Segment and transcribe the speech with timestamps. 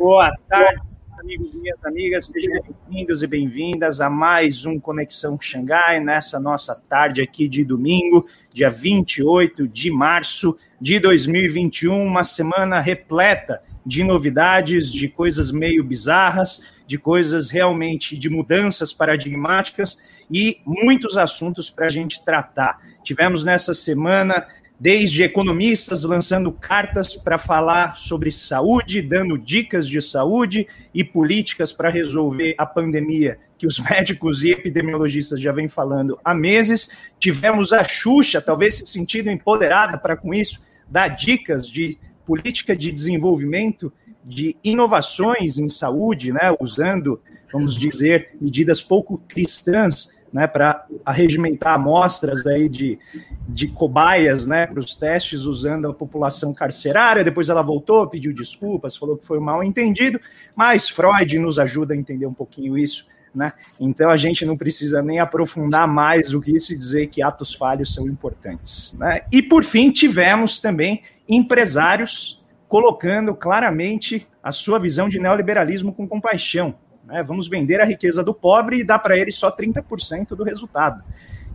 [0.00, 0.80] Boa tarde,
[1.18, 2.24] amigos e minhas amigas.
[2.24, 8.26] Sejam bem-vindos e bem-vindas a mais um Conexão Xangai, nessa nossa tarde aqui de domingo,
[8.50, 12.02] dia 28 de março de 2021.
[12.02, 19.98] Uma semana repleta de novidades, de coisas meio bizarras, de coisas realmente de mudanças paradigmáticas
[20.30, 22.80] e muitos assuntos para a gente tratar.
[23.04, 24.46] Tivemos nessa semana
[24.80, 31.90] desde economistas lançando cartas para falar sobre saúde, dando dicas de saúde e políticas para
[31.90, 36.90] resolver a pandemia que os médicos e epidemiologistas já vêm falando há meses.
[37.18, 42.90] Tivemos a Xuxa, talvez se sentindo empoderada para com isso, dar dicas de política de
[42.90, 43.92] desenvolvimento
[44.24, 47.20] de inovações em saúde, né, usando,
[47.52, 52.98] vamos dizer, medidas pouco cristãs né, para arregimentar amostras aí de,
[53.48, 57.24] de cobaias né, para os testes usando a população carcerária.
[57.24, 60.20] Depois ela voltou, pediu desculpas, falou que foi um mal entendido,
[60.56, 63.06] mas Freud nos ajuda a entender um pouquinho isso.
[63.34, 63.52] Né?
[63.78, 67.54] Então a gente não precisa nem aprofundar mais o que isso e dizer que atos
[67.54, 68.94] falhos são importantes.
[68.98, 69.22] Né?
[69.30, 76.74] E por fim, tivemos também empresários colocando claramente a sua visão de neoliberalismo com compaixão.
[77.10, 77.22] Né?
[77.22, 81.02] Vamos vender a riqueza do pobre e dar para ele só 30% do resultado,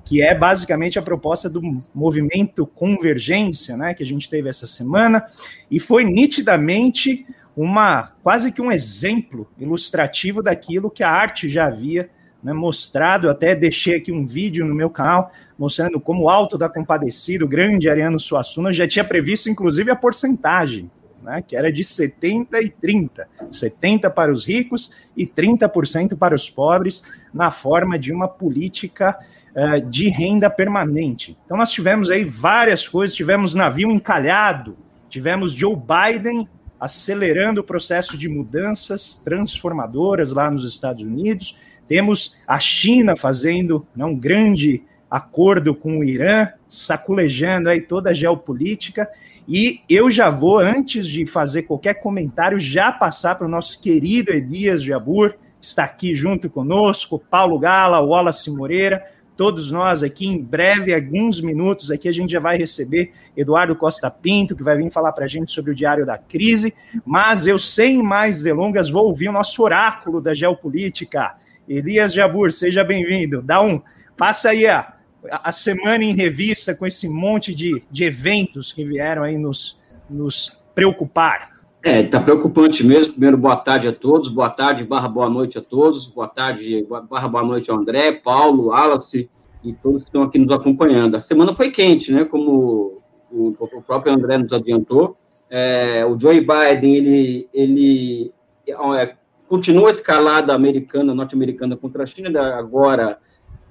[0.03, 5.25] que é basicamente a proposta do movimento Convergência, né, que a gente teve essa semana,
[5.71, 12.09] e foi nitidamente uma quase que um exemplo ilustrativo daquilo que a arte já havia
[12.43, 13.27] né, mostrado.
[13.27, 17.45] Eu até deixei aqui um vídeo no meu canal mostrando como o Alto da Compadecida,
[17.45, 20.91] o grande Ariano Suassuna, já tinha previsto, inclusive, a porcentagem
[21.25, 26.49] né, que era de 70 e 30, 70 para os ricos e 30% para os
[26.49, 29.17] pobres, na forma de uma política
[29.55, 31.35] uh, de renda permanente.
[31.43, 34.77] Então nós tivemos aí várias coisas, tivemos navio encalhado,
[35.09, 36.47] tivemos Joe Biden
[36.79, 44.05] acelerando o processo de mudanças transformadoras lá nos Estados Unidos, temos a China fazendo né,
[44.05, 49.09] um grande acordo com o Irã, saculejando aí toda a geopolítica,
[49.47, 54.31] e eu já vou, antes de fazer qualquer comentário, já passar para o nosso querido
[54.31, 59.05] Elias Jabur, que está aqui junto conosco, Paulo Gala, Wallace Moreira,
[59.37, 64.09] todos nós aqui, em breve, alguns minutos aqui, a gente já vai receber Eduardo Costa
[64.09, 66.73] Pinto, que vai vir falar para a gente sobre o Diário da Crise,
[67.05, 71.35] mas eu, sem mais delongas, vou ouvir o nosso oráculo da geopolítica.
[71.67, 73.41] Elias Jabur, seja bem-vindo.
[73.41, 73.81] Dá um,
[74.15, 74.94] passa aí a
[75.31, 79.77] a semana em revista com esse monte de, de eventos que vieram aí nos,
[80.09, 81.55] nos preocupar.
[81.83, 83.13] É, está preocupante mesmo.
[83.13, 87.27] Primeiro, boa tarde a todos, boa tarde, barra boa noite a todos, boa tarde, barra
[87.27, 89.29] boa noite ao André, Paulo, Alice
[89.63, 91.15] e todos que estão aqui nos acompanhando.
[91.15, 95.15] A semana foi quente, né, como o, o próprio André nos adiantou.
[95.49, 98.33] É, o Joe Biden, ele, ele
[98.67, 99.15] é,
[99.47, 103.19] continua a escalada americana, norte-americana contra a China, agora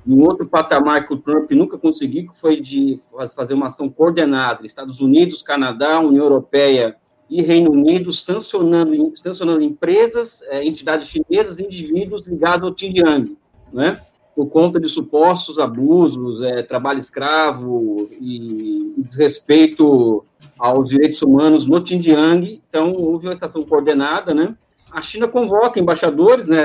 [0.07, 2.97] um outro patamar que o Trump nunca conseguiu, que foi de
[3.35, 6.97] fazer uma ação coordenada, Estados Unidos, Canadá, União Europeia
[7.29, 13.37] e Reino Unido, sancionando, sancionando empresas, é, entidades chinesas, indivíduos ligados ao Xinjiang,
[13.73, 13.99] né?
[14.35, 20.25] por conta de supostos abusos, é, trabalho escravo e, e desrespeito
[20.59, 22.61] aos direitos humanos no Xinjiang.
[22.69, 24.57] Então, houve uma ação coordenada, né?
[24.91, 26.65] A China convoca embaixadores né,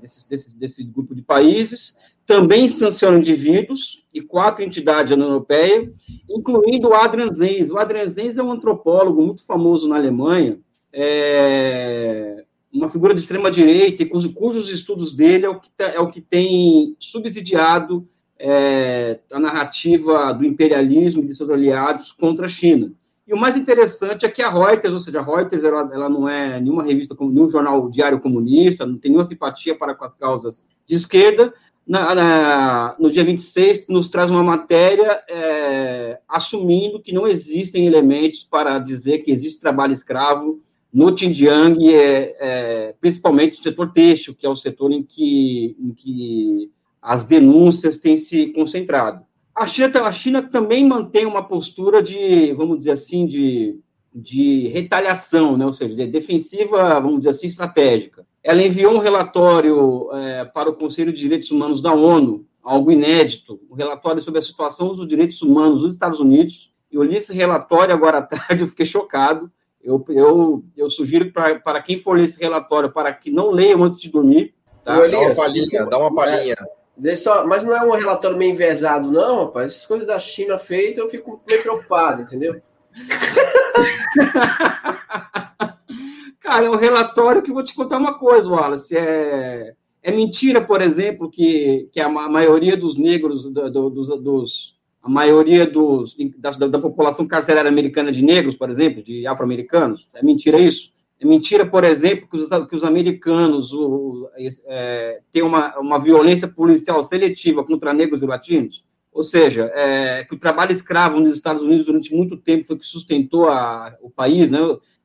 [0.00, 5.92] desse, desse, desse grupo de países, também sanciona indivíduos e quatro entidades da União Europeia,
[6.28, 7.70] incluindo o Adrian Zenz.
[7.70, 10.58] O Adrian Zenz é um antropólogo muito famoso na Alemanha,
[10.92, 16.00] é uma figura de extrema-direita, e cujos, cujos, estudos dele é o que, tá, é
[16.00, 22.48] o que tem subsidiado é, a narrativa do imperialismo e de seus aliados contra a
[22.48, 22.92] China.
[23.26, 26.28] E o mais interessante é que a Reuters, ou seja, a Reuters ela, ela não
[26.28, 30.62] é nenhuma revista, nenhum jornal diário comunista, não tem nenhuma simpatia para com as causas
[30.86, 31.54] de esquerda,
[31.86, 38.42] na, na, no dia 26, nos traz uma matéria é, assumindo que não existem elementos
[38.42, 40.60] para dizer que existe trabalho escravo
[40.92, 45.92] no Xinjiang, é, é, principalmente no setor têxtil, que é o setor em que, em
[45.92, 46.70] que
[47.02, 49.24] as denúncias têm se concentrado.
[49.54, 53.78] A China, a China também mantém uma postura de, vamos dizer assim, de,
[54.14, 55.66] de retaliação, né?
[55.66, 60.74] ou seja, de defensiva, vamos dizer assim, estratégica ela enviou um relatório é, para o
[60.74, 65.40] Conselho de Direitos Humanos da ONU, algo inédito, um relatório sobre a situação dos direitos
[65.40, 66.70] humanos nos Estados Unidos.
[66.92, 69.50] Eu li esse relatório agora à tarde, eu fiquei chocado.
[69.82, 73.82] Eu, eu, eu sugiro para, para quem for ler esse relatório, para que não leiam
[73.82, 74.54] antes de dormir.
[74.82, 75.06] Tá?
[75.06, 76.56] Dá uma palhinha, dá uma palhinha.
[77.02, 79.72] É, só, mas não é um relatório meio envezado, não, rapaz.
[79.72, 82.60] Essas coisas da China feitas, eu fico meio preocupado, entendeu?
[86.40, 88.96] Cara, é um relatório que vou te contar uma coisa, Wallace.
[88.96, 94.78] É, é mentira, por exemplo, que, que a maioria dos negros, do, do, dos, dos,
[95.02, 100.06] a maioria dos, da, da, população carcerária americana de negros, por exemplo, de afro-americanos.
[100.14, 100.92] É mentira isso?
[101.18, 104.28] É mentira, por exemplo, que os, que os americanos o,
[104.66, 108.83] é, têm uma, uma violência policial seletiva contra negros e latinos?
[109.14, 112.84] Ou seja, é, que o trabalho escravo nos Estados Unidos durante muito tempo foi que
[112.84, 114.58] sustentou a, o país, né?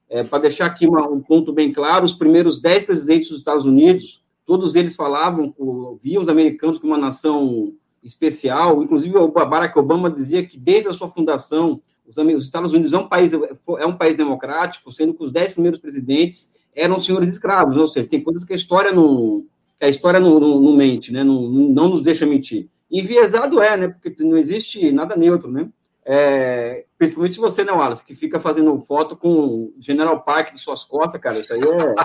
[0.09, 3.65] É, Para deixar aqui uma, um ponto bem claro, os primeiros dez presidentes dos Estados
[3.65, 5.53] Unidos, todos eles falavam,
[6.01, 7.71] viam os americanos como uma nação
[8.01, 12.91] especial, inclusive o Barack Obama dizia que desde a sua fundação, os, os Estados Unidos
[12.93, 17.29] é um, país, é um país democrático, sendo que os dez primeiros presidentes eram senhores
[17.29, 19.45] escravos, ou seja, tem coisas que a história não,
[19.79, 21.23] a história não, não, não mente, né?
[21.23, 22.67] não, não nos deixa mentir.
[22.91, 23.87] Enviesado é, né?
[23.87, 25.69] Porque não existe nada neutro, né?
[26.11, 30.83] É, principalmente você, né, Wallace, que fica fazendo foto com o General Park de suas
[30.83, 31.37] costas, cara.
[31.37, 31.95] Isso aí é.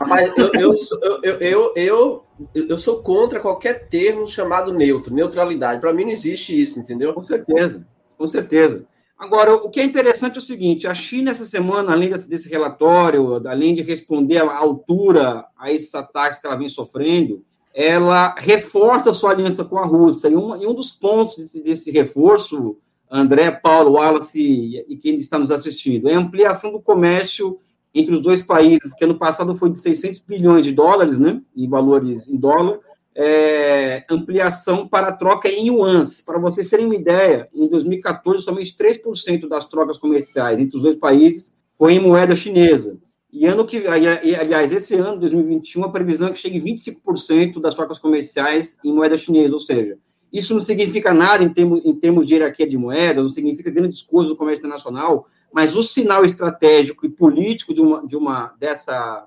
[0.08, 0.74] Mas eu, eu,
[1.22, 5.82] eu, eu, eu, eu, sou contra qualquer termo chamado neutro, neutralidade.
[5.82, 7.12] Para mim não existe isso, entendeu?
[7.12, 7.86] Com certeza,
[8.16, 8.86] com certeza.
[9.18, 12.48] Agora, o que é interessante é o seguinte: a China, essa semana, além desse, desse
[12.48, 17.44] relatório, além de responder à altura a esses ataques que ela vem sofrendo,
[17.74, 20.28] ela reforça sua aliança com a Rússia.
[20.28, 22.78] E um, e um dos pontos desse, desse, reforço,
[23.10, 27.58] André, Paulo, Wallace e, e quem está nos assistindo, é a ampliação do comércio
[27.92, 31.68] entre os dois países, que ano passado foi de 600 bilhões de dólares, né, em
[31.68, 32.80] valores em dólar,
[33.14, 36.20] é, ampliação para troca em yuans.
[36.20, 40.96] Para vocês terem uma ideia, em 2014, somente 3% das trocas comerciais entre os dois
[40.96, 42.98] países foi em moeda chinesa.
[43.34, 47.98] E ano que, aliás, esse ano, 2021, a previsão é que chegue 25% das trocas
[47.98, 49.98] comerciais em moeda chinesa, ou seja,
[50.32, 54.02] isso não significa nada em termos, em termos de hierarquia de moedas, não significa grandes
[54.02, 59.26] coisas no comércio internacional, mas o sinal estratégico e político de uma, de uma dessa,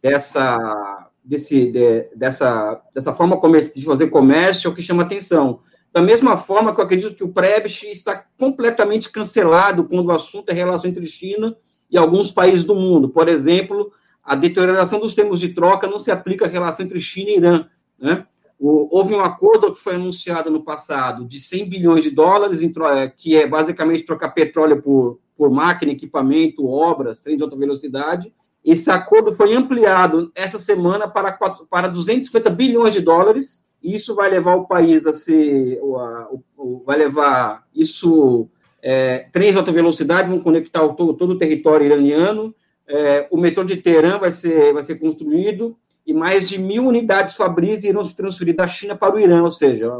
[0.00, 5.60] dessa, desse, de, dessa, dessa forma de fazer comércio é o que chama atenção.
[5.92, 10.48] Da mesma forma que eu acredito que o Prebisch está completamente cancelado quando o assunto
[10.48, 11.54] é relação entre China
[11.90, 13.08] e alguns países do mundo.
[13.08, 13.92] Por exemplo,
[14.22, 17.66] a deterioração dos termos de troca não se aplica à relação entre China e Irã.
[17.98, 18.26] Né?
[18.58, 23.36] Houve um acordo que foi anunciado no passado de 100 bilhões de dólares, é, que
[23.36, 28.32] é basicamente trocar petróleo por, por máquina, equipamento, obras, trens de alta velocidade.
[28.64, 31.32] Esse acordo foi ampliado essa semana para,
[31.68, 33.62] para 250 bilhões de dólares.
[33.82, 38.48] E isso vai levar o país a ser, o, vai levar isso
[38.86, 42.54] é, trens de alta velocidade vão conectar todo, todo o território iraniano.
[42.86, 45.74] É, o metrô de Teherã vai ser, vai ser construído
[46.06, 49.50] e mais de mil unidades Fabris irão se transferir da China para o Irã, ou
[49.50, 49.90] seja,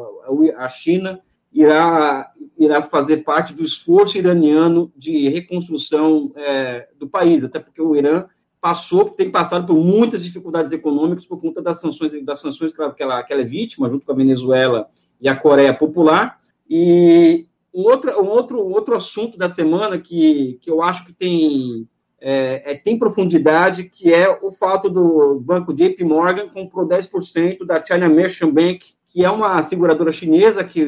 [0.59, 1.19] a China
[1.51, 7.97] irá, irá fazer parte do esforço iraniano de reconstrução é, do país, até porque o
[7.97, 8.27] Irã
[8.61, 13.23] passou, tem passado por muitas dificuldades econômicas por conta das sanções, das sanções que ela,
[13.23, 16.39] que ela é vítima, junto com a Venezuela e a Coreia Popular,
[16.69, 21.13] e um outro, um outro, um outro assunto da semana que, que eu acho que
[21.13, 21.89] tem,
[22.21, 27.85] é, é, tem profundidade, que é o fato do banco JP Morgan comprou 10% da
[27.85, 30.87] China Merchant Bank, que é uma seguradora chinesa que,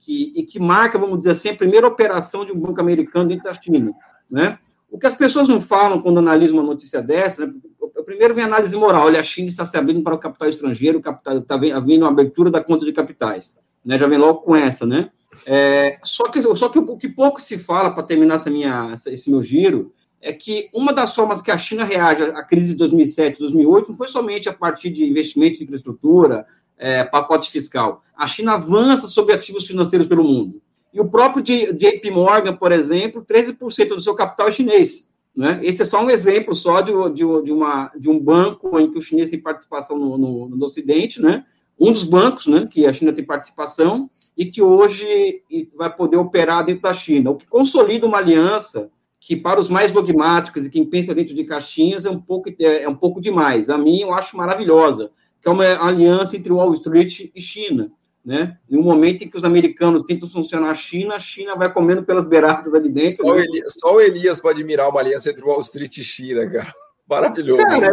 [0.00, 3.44] que, e que marca, vamos dizer assim, a primeira operação de um banco americano dentro
[3.44, 3.92] da China.
[4.30, 4.58] Né?
[4.90, 7.54] O que as pessoas não falam quando analisam uma notícia dessa, né?
[7.80, 10.48] o primeiro vem a análise moral, olha, a China está se abrindo para o capital
[10.48, 13.58] estrangeiro, capital, está havendo uma abertura da conta de capitais.
[13.84, 13.98] Né?
[13.98, 15.10] Já vem logo com essa, né?
[15.46, 19.30] É, só que, só que o que pouco se fala, para terminar essa minha, esse
[19.30, 23.40] meu giro, é que uma das formas que a China reage à crise de 2007,
[23.40, 26.46] 2008, não foi somente a partir de investimentos em infraestrutura,
[26.78, 28.02] é, pacote fiscal.
[28.16, 30.62] A China avança sobre ativos financeiros pelo mundo.
[30.92, 35.08] E o próprio JP Morgan, por exemplo, 13% do seu capital é chinês.
[35.34, 35.60] Né?
[35.62, 38.98] Esse é só um exemplo só de, de, de, uma, de um banco em que
[38.98, 41.46] o chinês tem participação no, no, no Ocidente, né?
[41.80, 45.42] um dos bancos né, que a China tem participação, e que hoje
[45.76, 49.92] vai poder operar dentro da China, o que consolida uma aliança que para os mais
[49.92, 53.70] dogmáticos e quem pensa dentro de caixinhas é um pouco é, é um pouco demais.
[53.70, 57.92] A mim eu acho maravilhosa, que é uma aliança entre Wall Street e China,
[58.24, 58.58] né?
[58.68, 62.02] Em um momento em que os americanos tentam funcionar a China, a China vai comendo
[62.02, 63.18] pelas beiradas ali dentro.
[63.24, 63.40] Só, né?
[63.40, 66.74] o, Elias, só o Elias pode admirar uma aliança entre Wall Street e China, cara.
[67.08, 67.62] Maravilhoso.
[67.62, 67.88] Cara,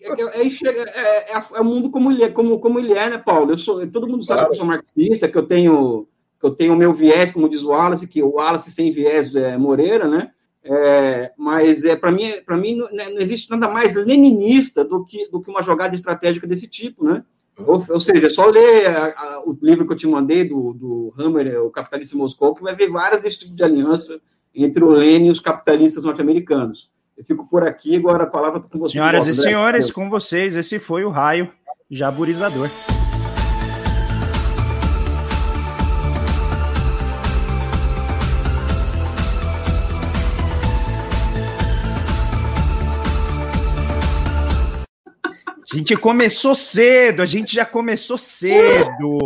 [0.00, 3.18] eu, é, é, é, é, o mundo como ele é, como, como ele é, né,
[3.18, 3.52] Paulo?
[3.52, 4.50] Eu sou, todo mundo sabe claro.
[4.50, 6.06] que eu sou marxista, que eu tenho
[6.38, 9.34] que eu tenho o meu viés, como diz o Wallace, que o Wallace sem viés
[9.34, 10.30] é Moreira, né?
[10.62, 15.28] É, mas é para mim, para mim não, não, existe nada mais leninista do que
[15.28, 17.24] do que uma jogada estratégica desse tipo, né?
[17.58, 21.12] Ou, ou seja, só ler a, a, o livro que eu te mandei do, do
[21.16, 24.20] Hammer, o Capitalista Moscou, que vai ver várias desse tipo de aliança
[24.54, 26.90] entre o Lenin e os capitalistas norte-americanos.
[27.16, 28.92] Eu fico por aqui, agora a palavra tá com vocês.
[28.92, 31.50] Senhoras e senhores, com vocês, esse foi o raio
[31.90, 32.68] jaburizador.
[45.72, 49.18] A gente começou cedo, a gente já começou cedo.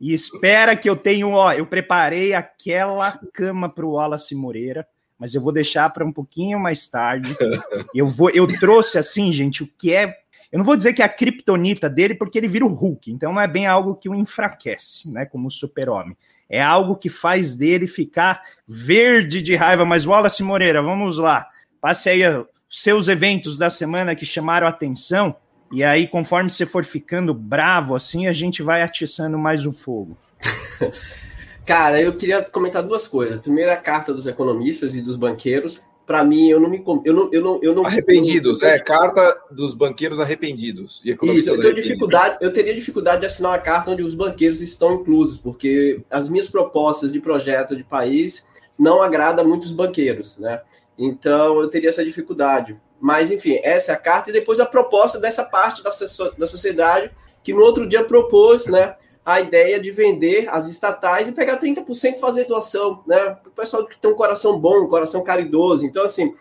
[0.00, 4.86] E espera que eu tenho, ó, eu preparei aquela cama para o Wallace Moreira,
[5.24, 7.34] mas eu vou deixar para um pouquinho mais tarde.
[7.94, 10.18] Eu vou, eu trouxe assim, gente, o que é
[10.52, 13.32] eu não vou dizer que é a criptonita dele, porque ele vira o Hulk, então
[13.32, 15.24] não é bem algo que o enfraquece, né?
[15.24, 16.16] Como super-homem.
[16.48, 19.84] É algo que faz dele ficar verde de raiva.
[19.84, 21.48] Mas, Wallace Moreira, vamos lá.
[21.80, 22.20] Passe aí
[22.68, 25.34] seus eventos da semana que chamaram atenção
[25.72, 30.16] e aí, conforme você for ficando bravo, assim, a gente vai atiçando mais o fogo.
[31.64, 33.40] Cara, eu queria comentar duas coisas.
[33.40, 35.82] Primeiro, a carta dos economistas e dos banqueiros.
[36.06, 38.74] Para mim, eu não me eu não, eu não, eu não arrependidos, eu não...
[38.74, 43.26] é carta dos banqueiros arrependidos e economistas Isso, eu tenho dificuldade, eu teria dificuldade de
[43.26, 47.82] assinar uma carta onde os banqueiros estão inclusos, porque as minhas propostas de projeto de
[47.82, 48.46] país
[48.78, 50.60] não agradam muitos banqueiros, né?
[50.98, 52.76] Então, eu teria essa dificuldade.
[53.00, 54.30] Mas, enfim, essa é a carta.
[54.30, 55.90] E depois a proposta dessa parte da,
[56.38, 57.10] da sociedade,
[57.42, 62.16] que no outro dia propôs né, a ideia de vender as estatais e pegar 30%
[62.16, 63.02] e fazer doação.
[63.06, 63.36] Né?
[63.46, 65.86] O pessoal que tem um coração bom, um coração caridoso.
[65.86, 66.34] Então, assim,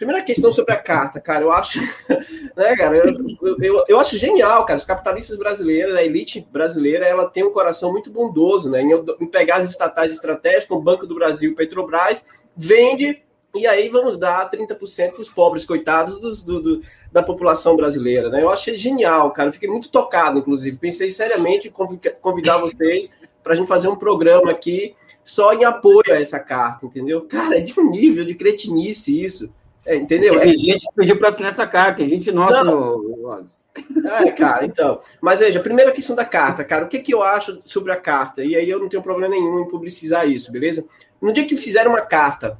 [0.00, 1.78] primeira questão sobre a carta, cara, eu acho,
[2.56, 7.28] né, cara, eu, eu, eu, acho genial, cara, os capitalistas brasileiros, a elite brasileira, ela
[7.28, 11.14] tem um coração muito bondoso, né, em, em pegar as estatais estratégicas, o Banco do
[11.14, 12.24] Brasil, Petrobras,
[12.56, 13.22] vende
[13.54, 18.28] e aí vamos dar 30% para os pobres, coitados dos, do, do, da população brasileira.
[18.28, 18.42] Né?
[18.42, 19.50] Eu achei genial, cara.
[19.50, 20.76] Fiquei muito tocado, inclusive.
[20.76, 21.72] Pensei seriamente em
[22.20, 26.86] convidar vocês para a gente fazer um programa aqui só em apoio a essa carta,
[26.86, 27.22] entendeu?
[27.22, 29.52] Cara, é de um nível de cretinice isso.
[29.84, 30.38] É, entendeu?
[30.38, 30.56] Tem é...
[30.56, 33.44] gente que pediu para assinar essa carta, tem gente nossa no.
[34.04, 35.00] É, cara, então.
[35.20, 37.96] Mas veja, a primeira questão da carta, cara, o que, que eu acho sobre a
[37.96, 38.44] carta?
[38.44, 40.84] E aí eu não tenho problema nenhum em publicizar isso, beleza?
[41.20, 42.58] No dia que fizeram uma carta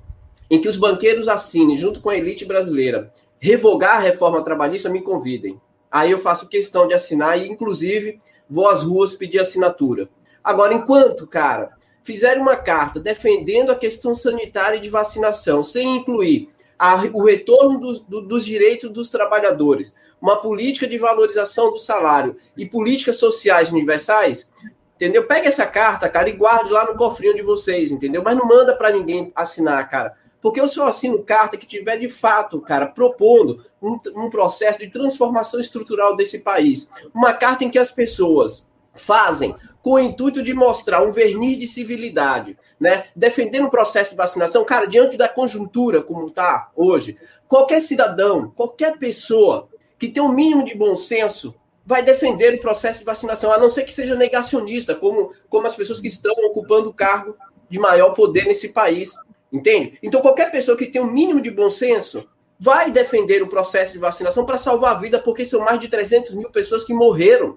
[0.51, 5.01] em que os banqueiros assinem, junto com a elite brasileira, revogar a reforma trabalhista, me
[5.01, 5.61] convidem.
[5.91, 10.09] Aí eu faço questão de assinar e, inclusive, vou às ruas pedir assinatura.
[10.43, 11.71] Agora, enquanto, cara,
[12.03, 17.79] fizerem uma carta defendendo a questão sanitária e de vacinação, sem incluir a, o retorno
[17.79, 23.71] dos, do, dos direitos dos trabalhadores, uma política de valorização do salário e políticas sociais
[23.71, 24.51] universais,
[24.97, 25.27] entendeu?
[25.27, 28.23] Pegue essa carta, cara, e guarde lá no cofrinho de vocês, entendeu?
[28.23, 30.15] Mas não manda para ninguém assinar, cara.
[30.41, 34.89] Porque eu só assino carta que tiver de fato, cara, propondo um, um processo de
[34.89, 36.91] transformação estrutural desse país.
[37.15, 41.67] Uma carta em que as pessoas fazem com o intuito de mostrar um verniz de
[41.67, 43.05] civilidade, né?
[43.17, 47.19] Defendendo o processo de vacinação, cara, diante da conjuntura como está hoje,
[47.49, 49.69] qualquer cidadão, qualquer pessoa
[49.99, 51.55] que tem um mínimo de bom senso
[51.85, 55.75] vai defender o processo de vacinação, a não ser que seja negacionista, como, como as
[55.75, 57.37] pessoas que estão ocupando o cargo
[57.69, 59.15] de maior poder nesse país
[59.53, 59.99] Entende?
[60.03, 62.29] Então, qualquer pessoa que tem um mínimo de bom senso
[62.59, 66.35] vai defender o processo de vacinação para salvar a vida, porque são mais de 300
[66.35, 67.57] mil pessoas que morreram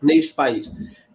[0.00, 0.70] neste país.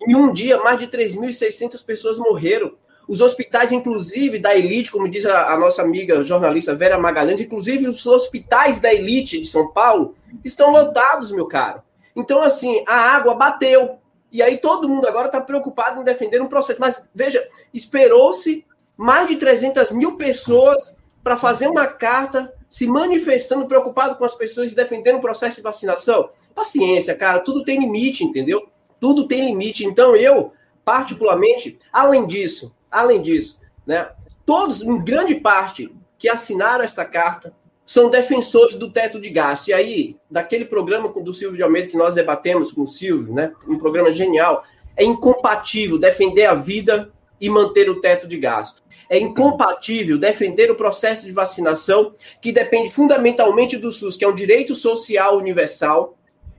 [0.06, 2.74] Em um dia, mais de 3.600 pessoas morreram.
[3.08, 7.88] Os hospitais, inclusive da elite, como diz a, a, nossa amiga jornalista Vera Magalhães, inclusive
[7.88, 11.82] os hospitais da elite de São Paulo, estão lotados, meu caro.
[12.16, 13.98] Então, assim, a água bateu.
[14.32, 16.80] E aí todo mundo agora está preocupado em defender um processo.
[16.80, 17.44] Mas, veja,
[17.74, 18.64] esperou-se
[19.00, 24.74] mais de 300 mil pessoas para fazer uma carta se manifestando preocupado com as pessoas
[24.74, 26.32] e defendendo o processo de vacinação.
[26.54, 28.68] Paciência, cara, tudo tem limite, entendeu?
[29.00, 29.86] Tudo tem limite.
[29.86, 30.52] Então, eu,
[30.84, 34.10] particularmente, além disso, além disso, né,
[34.46, 37.54] todos, em grande parte, que assinaram esta carta
[37.86, 39.70] são defensores do teto de gasto.
[39.70, 43.54] E aí, daquele programa do Silvio de Almeida que nós debatemos com o Silvio, né,
[43.66, 44.66] um programa genial,
[44.98, 48.84] é incompatível defender a vida e manter o teto de gasto.
[49.10, 54.36] É incompatível defender o processo de vacinação, que depende fundamentalmente do SUS, que é um
[54.36, 56.16] direito social universal,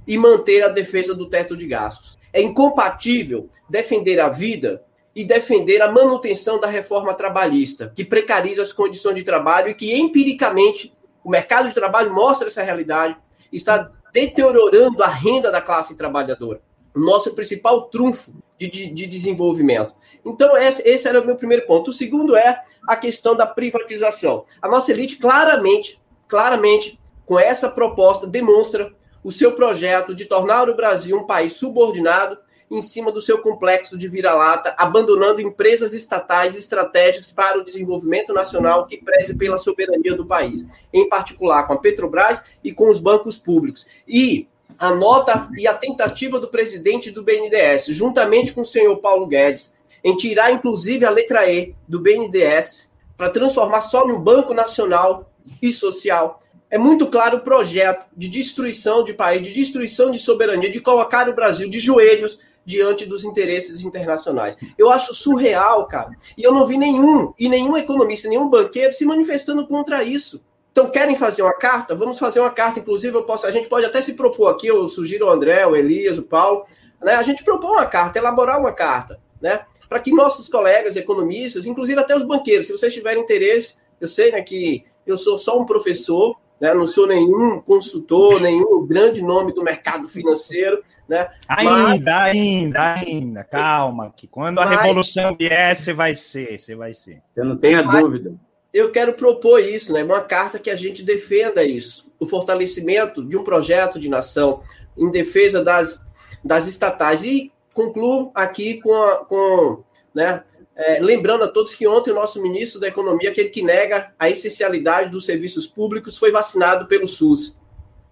[0.06, 2.18] e manter a defesa do teto de gastos.
[2.32, 4.82] É incompatível defender a vida
[5.14, 9.94] e defender a manutenção da reforma trabalhista, que precariza as condições de trabalho e que
[9.94, 10.92] empiricamente
[11.22, 13.16] o mercado de trabalho mostra essa realidade,
[13.52, 16.60] está deteriorando a renda da classe trabalhadora
[16.94, 19.94] nosso principal trunfo de, de, de desenvolvimento.
[20.24, 21.90] Então, esse, esse, era o meu primeiro ponto.
[21.90, 24.44] O segundo é a questão da privatização.
[24.60, 28.92] A nossa elite claramente, claramente, com essa proposta, demonstra
[29.22, 32.38] o seu projeto de tornar o Brasil um país subordinado
[32.70, 38.86] em cima do seu complexo de vira-lata, abandonando empresas estatais estratégicas para o desenvolvimento nacional
[38.86, 43.38] que preze pela soberania do país, em particular com a Petrobras e com os bancos
[43.38, 43.86] públicos.
[44.06, 44.48] E
[44.80, 49.74] a nota e a tentativa do presidente do BNDES, juntamente com o senhor Paulo Guedes,
[50.02, 55.70] em tirar inclusive a letra E do BNDES para transformar só num banco nacional e
[55.70, 56.42] social.
[56.70, 61.28] É muito claro o projeto de destruição de país, de destruição de soberania, de colocar
[61.28, 64.56] o Brasil de joelhos diante dos interesses internacionais.
[64.78, 66.16] Eu acho surreal, cara.
[66.38, 70.42] E eu não vi nenhum, e nenhum economista, nenhum banqueiro se manifestando contra isso.
[70.72, 71.94] Então, querem fazer uma carta?
[71.94, 72.80] Vamos fazer uma carta.
[72.80, 75.74] Inclusive, eu posso, a gente pode até se propor aqui, eu sugiro o André, o
[75.74, 76.64] Elias, o Paulo,
[77.02, 77.14] né?
[77.14, 79.62] A gente propor uma carta, elaborar uma carta, né?
[79.88, 84.30] Para que nossos colegas economistas, inclusive até os banqueiros, se vocês tiverem interesse, eu sei
[84.30, 86.72] né, que eu sou só um professor, né?
[86.72, 91.30] Não sou nenhum consultor, nenhum grande nome do mercado financeiro, né?
[91.48, 91.72] Ainda,
[92.04, 92.36] Mas...
[92.36, 93.44] ainda, ainda.
[93.44, 94.80] Calma, que quando a Mas...
[94.80, 97.20] revolução vier, você vai ser, você vai ser.
[97.34, 98.02] Você não tenha Mas...
[98.02, 98.34] dúvida.
[98.72, 100.02] Eu quero propor isso, né?
[100.04, 104.62] Uma carta que a gente defenda isso, o fortalecimento de um projeto de nação
[104.96, 106.04] em defesa das,
[106.44, 107.24] das estatais.
[107.24, 109.82] E concluo aqui com, a, com
[110.14, 110.42] né,
[110.76, 114.30] é, lembrando a todos que ontem o nosso ministro da Economia, aquele que nega a
[114.30, 117.58] essencialidade dos serviços públicos, foi vacinado pelo SUS.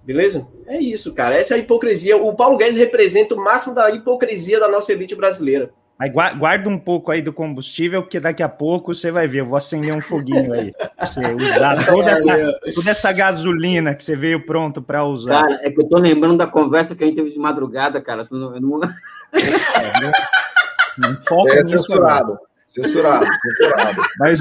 [0.02, 0.48] Beleza?
[0.66, 1.36] É isso, cara.
[1.36, 2.16] Essa é a hipocrisia.
[2.16, 5.70] O Paulo Guedes representa o máximo da hipocrisia da nossa elite brasileira.
[5.98, 9.40] Mas guarda um pouco aí do combustível, porque daqui a pouco você vai ver.
[9.40, 10.72] Eu vou acender um foguinho aí.
[11.00, 15.42] Você usar toda essa, toda essa gasolina que você veio pronto para usar.
[15.42, 18.24] Cara, é que eu tô lembrando da conversa que a gente teve de madrugada, cara.
[18.30, 18.84] não, não...
[18.84, 18.90] É,
[20.98, 21.78] não foca é nisso.
[21.78, 22.38] Censurado.
[22.68, 24.02] Censurado, censurado.
[24.18, 24.40] Mas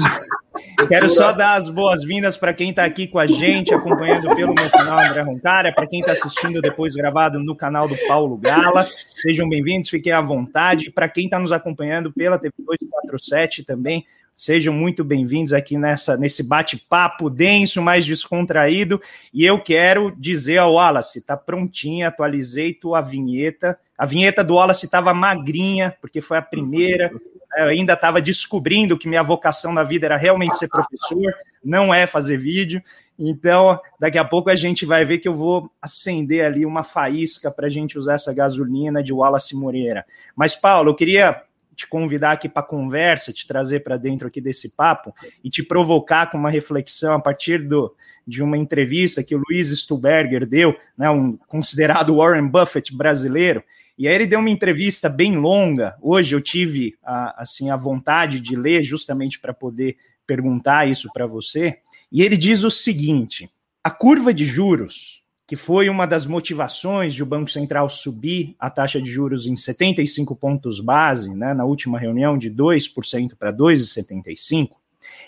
[0.86, 4.70] quero só dar as boas-vindas para quem está aqui com a gente, acompanhando pelo meu
[4.70, 8.86] canal André Roncara, para quem está assistindo depois gravado no canal do Paulo Gala.
[9.14, 10.90] Sejam bem-vindos, fiquem à vontade.
[10.90, 14.04] Para quem está nos acompanhando pela TV 247 também,
[14.38, 19.02] Sejam muito bem-vindos aqui nessa, nesse bate-papo denso, mais descontraído.
[19.34, 23.76] E eu quero dizer ao Wallace, tá prontinha, atualizei tua vinheta.
[23.98, 27.10] A vinheta do Wallace estava magrinha, porque foi a primeira.
[27.56, 31.34] Eu ainda estava descobrindo que minha vocação na vida era realmente ser professor,
[31.64, 32.80] não é fazer vídeo.
[33.18, 37.50] Então, daqui a pouco a gente vai ver que eu vou acender ali uma faísca
[37.50, 40.06] para a gente usar essa gasolina de Wallace Moreira.
[40.36, 41.42] Mas, Paulo, eu queria
[41.74, 46.30] te convidar aqui para conversa, te trazer para dentro aqui desse papo e te provocar
[46.30, 47.94] com uma reflexão a partir do,
[48.26, 53.62] de uma entrevista que o Luiz Stuberger deu, né, um considerado Warren Buffett brasileiro.
[53.98, 55.96] E aí ele deu uma entrevista bem longa.
[56.00, 61.26] Hoje eu tive a, assim a vontade de ler justamente para poder perguntar isso para
[61.26, 61.78] você.
[62.10, 63.50] E ele diz o seguinte:
[63.82, 68.68] a curva de juros que foi uma das motivações de o Banco Central subir a
[68.68, 74.72] taxa de juros em 75 pontos base, né, na última reunião, de 2% para 2,75%,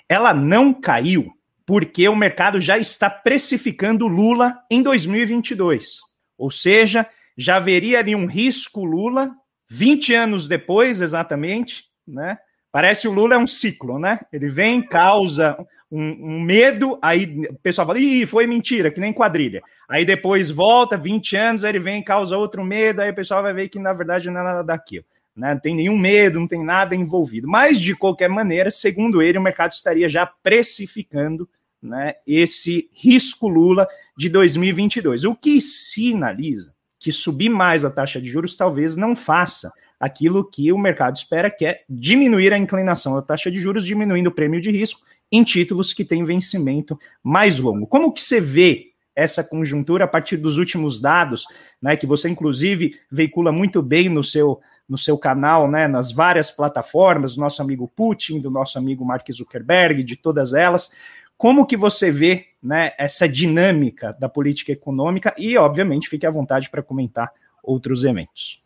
[0.06, 1.32] ela não caiu
[1.64, 6.00] porque o mercado já está precificando Lula em 2022.
[6.36, 7.06] Ou seja,
[7.40, 9.34] já haveria ali um risco Lula
[9.70, 12.38] 20 anos depois, exatamente, né?
[12.70, 14.20] Parece o Lula é um ciclo, né?
[14.32, 15.56] Ele vem, causa
[15.90, 19.62] um, um, medo, aí o pessoal fala, ih, foi mentira, que nem quadrilha.
[19.88, 23.54] Aí depois volta, 20 anos, aí ele vem, causa outro medo, aí o pessoal vai
[23.54, 25.04] ver que na verdade não é nada daquilo.
[25.34, 25.54] Né?
[25.54, 27.48] Não tem nenhum medo, não tem nada envolvido.
[27.48, 31.48] Mas, de qualquer maneira, segundo ele, o mercado estaria já precificando
[31.82, 35.24] né, esse risco Lula de 2022.
[35.24, 40.70] O que sinaliza que subir mais a taxa de juros talvez não faça aquilo que
[40.70, 44.60] o mercado espera, que é diminuir a inclinação da taxa de juros, diminuindo o prêmio
[44.60, 45.00] de risco
[45.32, 47.86] em títulos que têm vencimento mais longo.
[47.86, 51.44] Como que você vê essa conjuntura a partir dos últimos dados,
[51.80, 56.50] né, que você inclusive veicula muito bem no seu no seu canal, né, nas várias
[56.50, 60.92] plataformas, do nosso amigo Putin, do nosso amigo Mark Zuckerberg, de todas elas.
[61.38, 66.68] Como que você vê né, essa dinâmica da política econômica e, obviamente, fique à vontade
[66.70, 68.62] para comentar outros eventos.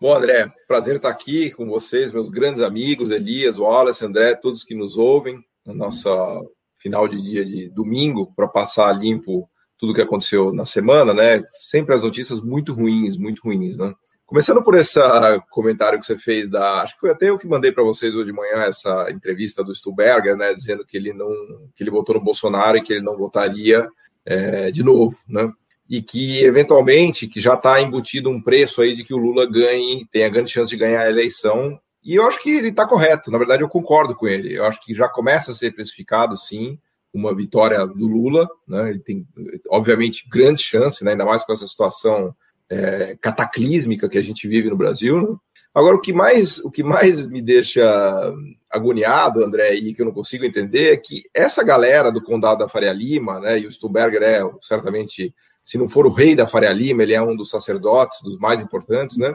[0.00, 4.74] Bom, André, prazer estar aqui com vocês, meus grandes amigos, Elias, Wallace, André, todos que
[4.74, 6.10] nos ouvem na nossa
[6.78, 9.48] final de dia de domingo para passar limpo
[9.78, 11.42] tudo que aconteceu na semana, né?
[11.54, 13.94] Sempre as notícias muito ruins, muito ruins, né?
[14.32, 14.98] Começando por esse
[15.50, 18.24] comentário que você fez da, acho que foi até eu que mandei para vocês hoje
[18.24, 21.28] de manhã essa entrevista do Stuberger, né, dizendo que ele não,
[21.74, 23.86] que ele votou no Bolsonaro e que ele não votaria
[24.24, 25.52] é, de novo, né?
[25.86, 30.06] E que eventualmente que já está embutido um preço aí de que o Lula ganhe,
[30.10, 33.30] tenha grande chance de ganhar a eleição e eu acho que ele está correto.
[33.30, 34.56] Na verdade, eu concordo com ele.
[34.56, 36.78] Eu acho que já começa a ser precificado, sim,
[37.12, 38.48] uma vitória do Lula.
[38.66, 38.88] Né?
[38.88, 39.26] Ele tem,
[39.68, 41.10] obviamente, grande chance, né?
[41.10, 42.34] ainda mais com essa situação
[42.72, 45.20] é, cataclísmica que a gente vive no Brasil.
[45.20, 45.36] Né?
[45.74, 47.82] Agora, o que mais o que mais me deixa
[48.70, 52.68] agoniado, André, e que eu não consigo entender é que essa galera do Condado da
[52.68, 56.72] Faria Lima, né, e o Stuberger é certamente, se não for o rei da Faria
[56.72, 59.34] Lima, ele é um dos sacerdotes, dos mais importantes, né?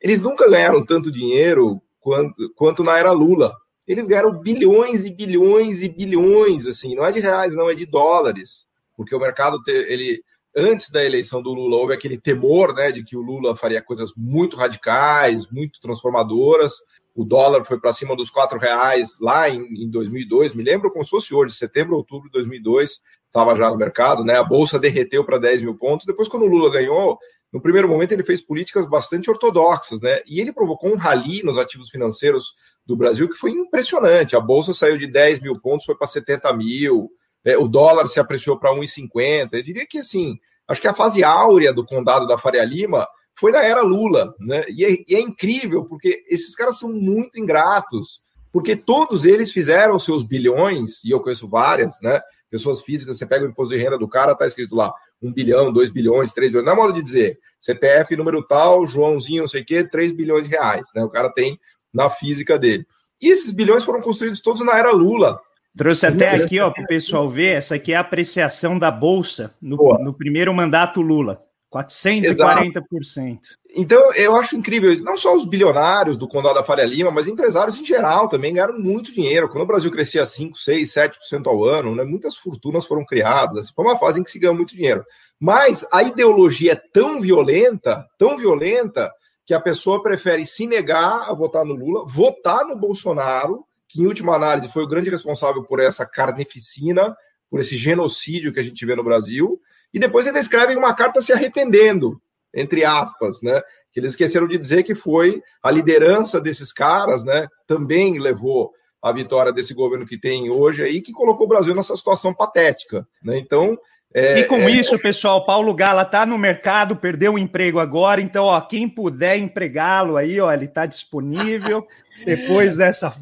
[0.00, 3.52] Eles nunca ganharam tanto dinheiro quanto, quanto na era Lula.
[3.86, 7.86] Eles ganharam bilhões e bilhões e bilhões, assim, não é de reais, não, é de
[7.86, 10.22] dólares, porque o mercado, ele,
[10.56, 14.12] antes da eleição do Lula, houve aquele temor, né, de que o Lula faria coisas
[14.16, 16.74] muito radicais, muito transformadoras,
[17.14, 21.04] o dólar foi para cima dos quatro reais lá em, em 2002, me lembro como
[21.04, 25.24] se fosse hoje, setembro, outubro de 2002, estava já no mercado, né, a bolsa derreteu
[25.24, 27.18] para 10 mil pontos, depois quando o Lula ganhou,
[27.52, 31.58] no primeiro momento ele fez políticas bastante ortodoxas, né, e ele provocou um rally nos
[31.58, 32.54] ativos financeiros
[32.86, 34.36] do Brasil que foi impressionante.
[34.36, 37.10] A bolsa saiu de 10 mil pontos, foi para 70 mil,
[37.46, 39.50] é, o dólar se apreciou para 1,50.
[39.52, 43.52] Eu diria que assim, acho que a fase áurea do condado da Faria Lima foi
[43.52, 44.64] na era Lula, né?
[44.68, 49.98] E é, e é incrível porque esses caras são muito ingratos, porque todos eles fizeram
[49.98, 52.20] seus bilhões, e eu conheço várias, né?
[52.50, 55.72] Pessoas físicas, você pega o imposto de renda do cara, tá escrito lá, 1 bilhão,
[55.72, 59.62] 2 bilhões, 3 bilhões, não é modo de dizer, CPF número tal, Joãozinho, não sei
[59.62, 61.04] o quê, 3 bilhões de reais, né?
[61.04, 61.60] O cara tem
[61.92, 62.86] na física dele.
[63.20, 65.38] E esses bilhões foram construídos todos na era Lula.
[65.76, 69.54] Trouxe até aqui, ó, para o pessoal ver, essa aqui é a apreciação da Bolsa
[69.60, 71.42] no, no primeiro mandato Lula.
[71.72, 72.24] 440%.
[72.24, 73.40] Exato.
[73.74, 74.94] Então, eu acho incrível.
[75.02, 78.78] Não só os bilionários do Condado da Faria Lima, mas empresários em geral também ganharam
[78.78, 79.48] muito dinheiro.
[79.48, 83.68] Quando o Brasil crescia 5, 6, 7% ao ano, né, muitas fortunas foram criadas.
[83.70, 85.04] Foi uma fase em que se ganhou muito dinheiro.
[85.38, 89.12] Mas a ideologia é tão violenta, tão violenta,
[89.44, 93.64] que a pessoa prefere se negar a votar no Lula, votar no Bolsonaro,
[93.96, 97.16] que em última análise foi o grande responsável por essa carneficina,
[97.50, 99.58] por esse genocídio que a gente vê no Brasil,
[99.92, 102.20] e depois ainda escrevem uma carta se arrependendo,
[102.54, 103.62] entre aspas, né?
[103.90, 107.48] Que eles esqueceram de dizer que foi a liderança desses caras, né?
[107.66, 111.96] Também levou a vitória desse governo que tem hoje aí, que colocou o Brasil nessa
[111.96, 113.38] situação patética, né?
[113.38, 113.78] Então,
[114.14, 114.70] é, e com é...
[114.70, 119.36] isso, pessoal, Paulo Gala está no mercado, perdeu o emprego agora, então, ó, quem puder
[119.36, 121.86] empregá-lo aí, ó, ele está disponível
[122.24, 123.14] depois dessa.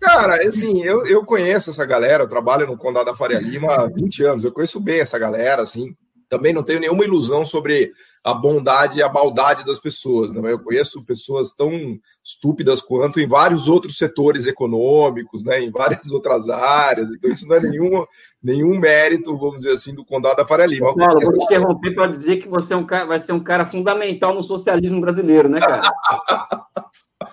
[0.00, 3.86] Cara, assim, eu, eu conheço essa galera, eu trabalho no Condado da Faria Lima há
[3.86, 5.94] 20 anos, eu conheço bem essa galera, assim,
[6.28, 10.30] também não tenho nenhuma ilusão sobre a bondade e a maldade das pessoas.
[10.30, 10.52] Né?
[10.52, 11.70] Eu conheço pessoas tão
[12.24, 15.60] estúpidas quanto em vários outros setores econômicos, né?
[15.62, 17.08] em várias outras áreas.
[17.10, 18.04] Então, isso não é nenhum,
[18.42, 20.94] nenhum mérito, vamos dizer assim, do Condado da Faria Lima.
[20.94, 23.64] Paulo, vou te interromper para dizer que você é um cara, vai ser um cara
[23.64, 25.80] fundamental no socialismo brasileiro, né, cara?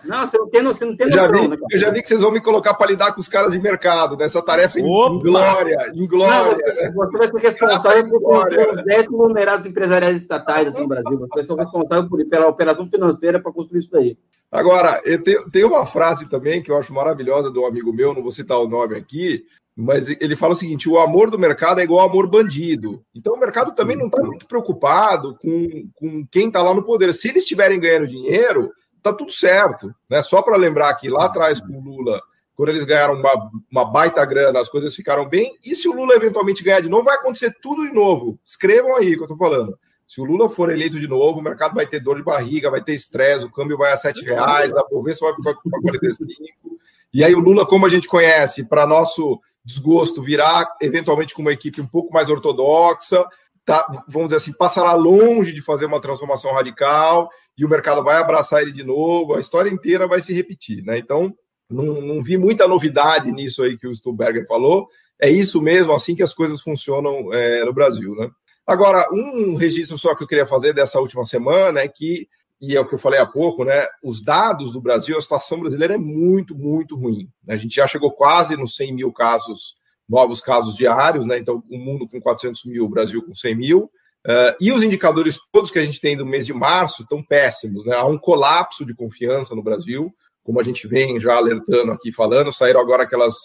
[0.03, 2.07] Não, você não tem, você não tem noção, já vi, né, Eu já vi que
[2.07, 5.19] vocês vão me colocar para lidar com os caras de mercado, nessa tarefa em, em
[5.19, 6.49] glória, em glória.
[6.49, 6.91] Não, você, né?
[6.91, 11.19] você, vai ser responsável por, pelos 10 conglomerados empresariais estatais assim, no Brasil.
[11.19, 14.17] Você vai ser responsável por, pela operação financeira para construir isso daí.
[14.51, 18.11] Agora, eu tenho, tem uma frase também que eu acho maravilhosa de um amigo meu,
[18.11, 19.43] não vou citar o nome aqui,
[19.75, 23.03] mas ele fala o seguinte: o amor do mercado é igual ao amor bandido.
[23.13, 27.13] Então o mercado também não está muito preocupado com, com quem está lá no poder.
[27.13, 28.71] Se eles estiverem ganhando dinheiro,
[29.05, 29.93] tá tudo certo.
[30.09, 30.21] Né?
[30.21, 32.19] Só para lembrar que lá atrás com o Lula,
[32.55, 35.55] quando eles ganharam uma, uma baita grana, as coisas ficaram bem.
[35.63, 38.39] E se o Lula eventualmente ganhar de novo, vai acontecer tudo de novo.
[38.43, 39.77] Escrevam aí o que eu estou falando.
[40.07, 42.83] Se o Lula for eleito de novo, o mercado vai ter dor de barriga, vai
[42.83, 46.79] ter estresse, o câmbio vai a R$ reais, a Bovespa vai para 45.
[47.13, 51.53] E aí o Lula, como a gente conhece, para nosso desgosto, virá eventualmente com uma
[51.53, 53.25] equipe um pouco mais ortodoxa,
[53.65, 58.17] tá, vamos dizer assim, passará longe de fazer uma transformação radical e o mercado vai
[58.17, 60.97] abraçar ele de novo, a história inteira vai se repetir, né?
[60.97, 61.33] Então,
[61.69, 64.87] não, não vi muita novidade nisso aí que o Stuberger falou.
[65.19, 68.29] É isso mesmo, assim que as coisas funcionam é, no Brasil, né?
[68.67, 72.27] Agora, um registro só que eu queria fazer dessa última semana é que,
[72.59, 73.85] e é o que eu falei há pouco, né?
[74.03, 77.29] Os dados do Brasil, a situação brasileira é muito, muito ruim.
[77.47, 79.75] A gente já chegou quase nos 100 mil casos,
[80.09, 81.37] novos casos diários, né?
[81.37, 83.91] Então, o mundo com 400 mil, o Brasil com 100 mil.
[84.25, 87.85] Uh, e os indicadores todos que a gente tem do mês de março estão péssimos.
[87.85, 87.95] Né?
[87.95, 90.11] Há um colapso de confiança no Brasil,
[90.43, 92.51] como a gente vem já alertando aqui, falando.
[92.51, 93.35] Saíram agora aquelas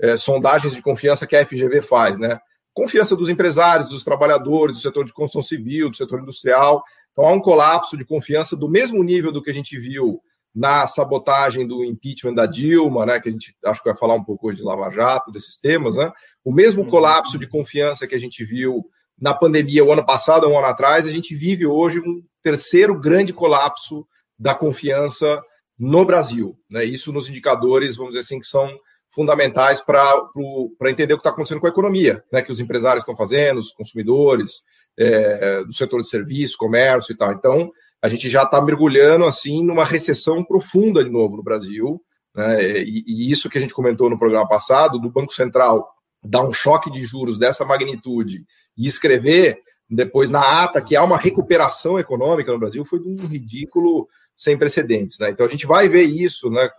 [0.00, 2.18] é, sondagens de confiança que a FGV faz.
[2.18, 2.38] Né?
[2.72, 6.82] Confiança dos empresários, dos trabalhadores, do setor de construção civil, do setor industrial.
[7.12, 10.22] Então há um colapso de confiança do mesmo nível do que a gente viu
[10.54, 14.24] na sabotagem do impeachment da Dilma, né, que a gente acho que vai falar um
[14.24, 16.10] pouco hoje de Lava Jato, desses temas, né?
[16.44, 16.88] O mesmo uhum.
[16.88, 18.84] colapso de confiança que a gente viu
[19.20, 23.32] na pandemia o ano passado, um ano atrás, a gente vive hoje um terceiro grande
[23.32, 24.06] colapso
[24.38, 25.40] da confiança
[25.78, 26.56] no Brasil.
[26.70, 26.84] Né?
[26.84, 28.70] Isso nos indicadores, vamos dizer assim, que são
[29.12, 30.22] fundamentais para
[30.86, 33.72] entender o que está acontecendo com a economia, né, que os empresários estão fazendo, os
[33.72, 34.62] consumidores,
[34.96, 37.32] é, do setor de serviço, comércio e tal.
[37.32, 42.00] Então, a gente já está mergulhando assim numa recessão profunda de novo no Brasil,
[42.34, 45.88] né, e, e isso que a gente comentou no programa passado, do Banco Central
[46.22, 48.44] dar um choque de juros dessa magnitude
[48.80, 54.08] e escrever depois na ata que há uma recuperação econômica no Brasil foi um ridículo
[54.34, 55.18] sem precedentes.
[55.18, 55.30] Né?
[55.30, 56.70] Então a gente vai ver isso, né?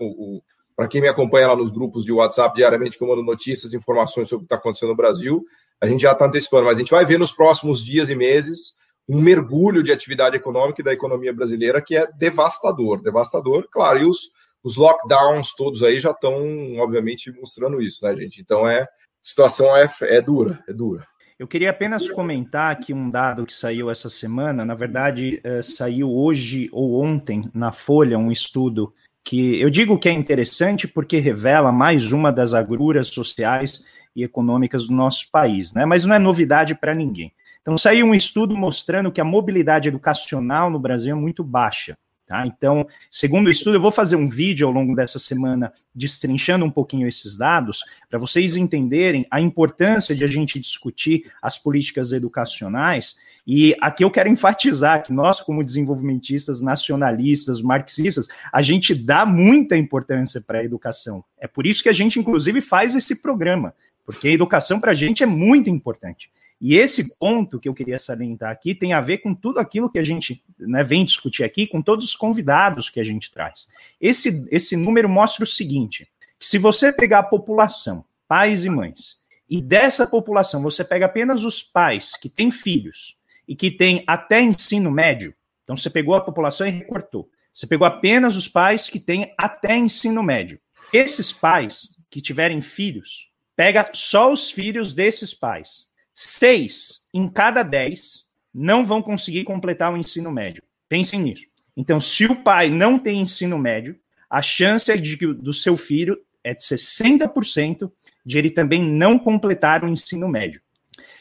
[0.76, 4.28] Para quem me acompanha lá nos grupos de WhatsApp diariamente, que eu mando notícias, informações
[4.28, 5.46] sobre o que está acontecendo no Brasil,
[5.80, 8.76] a gente já está antecipando, mas a gente vai ver nos próximos dias e meses
[9.08, 14.06] um mergulho de atividade econômica e da economia brasileira que é devastador, devastador, claro, e
[14.06, 14.32] os,
[14.64, 16.34] os lockdowns todos aí já estão,
[16.78, 18.42] obviamente, mostrando isso, né, gente?
[18.42, 18.88] Então é, a
[19.22, 21.06] situação é, é dura, é dura.
[21.42, 26.14] Eu queria apenas comentar aqui um dado que saiu essa semana, na verdade, uh, saiu
[26.14, 31.72] hoje ou ontem na Folha um estudo que eu digo que é interessante porque revela
[31.72, 33.84] mais uma das agruras sociais
[34.16, 35.84] e econômicas do nosso país, né?
[35.84, 37.34] Mas não é novidade para ninguém.
[37.64, 41.98] Então saiu um estudo mostrando que a mobilidade educacional no Brasil é muito baixa.
[42.32, 42.48] Tá?
[42.48, 46.72] Então, segundo o estudo, eu vou fazer um vídeo ao longo dessa semana destrinchando um
[46.72, 53.18] pouquinho esses dados, para vocês entenderem a importância de a gente discutir as políticas educacionais.
[53.46, 59.76] E aqui eu quero enfatizar que nós, como desenvolvimentistas, nacionalistas, marxistas, a gente dá muita
[59.76, 61.26] importância para a educação.
[61.38, 64.96] É por isso que a gente, inclusive, faz esse programa, porque a educação para a
[64.96, 66.32] gente é muito importante.
[66.62, 69.98] E esse ponto que eu queria salientar aqui tem a ver com tudo aquilo que
[69.98, 73.68] a gente né, vem discutir aqui, com todos os convidados que a gente traz.
[74.00, 76.08] Esse, esse número mostra o seguinte:
[76.40, 81.64] se você pegar a população, pais e mães, e dessa população você pega apenas os
[81.64, 86.68] pais que têm filhos e que têm até ensino médio, então você pegou a população
[86.68, 87.28] e recortou.
[87.52, 90.60] Você pegou apenas os pais que têm até ensino médio.
[90.94, 98.26] Esses pais que tiverem filhos, pega só os filhos desses pais seis em cada dez
[98.54, 100.64] não vão conseguir completar o ensino médio.
[100.90, 101.46] Pensem nisso.
[101.76, 103.98] Então, se o pai não tem ensino médio,
[104.30, 107.92] a chance de que do seu filho é de 60%
[108.26, 110.62] de ele também não completar o ensino médio.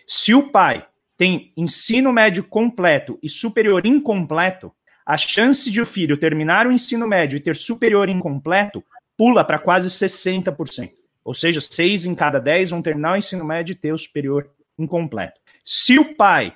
[0.06, 4.72] Se o pai tem ensino médio completo e superior incompleto,
[5.04, 8.82] a chance de o filho terminar o ensino médio e ter superior incompleto
[9.16, 10.90] pula para quase 60%.
[11.24, 14.50] Ou seja, seis em cada dez vão terminar o ensino médio e ter o superior
[14.82, 15.40] incompleto.
[15.64, 16.54] Se o pai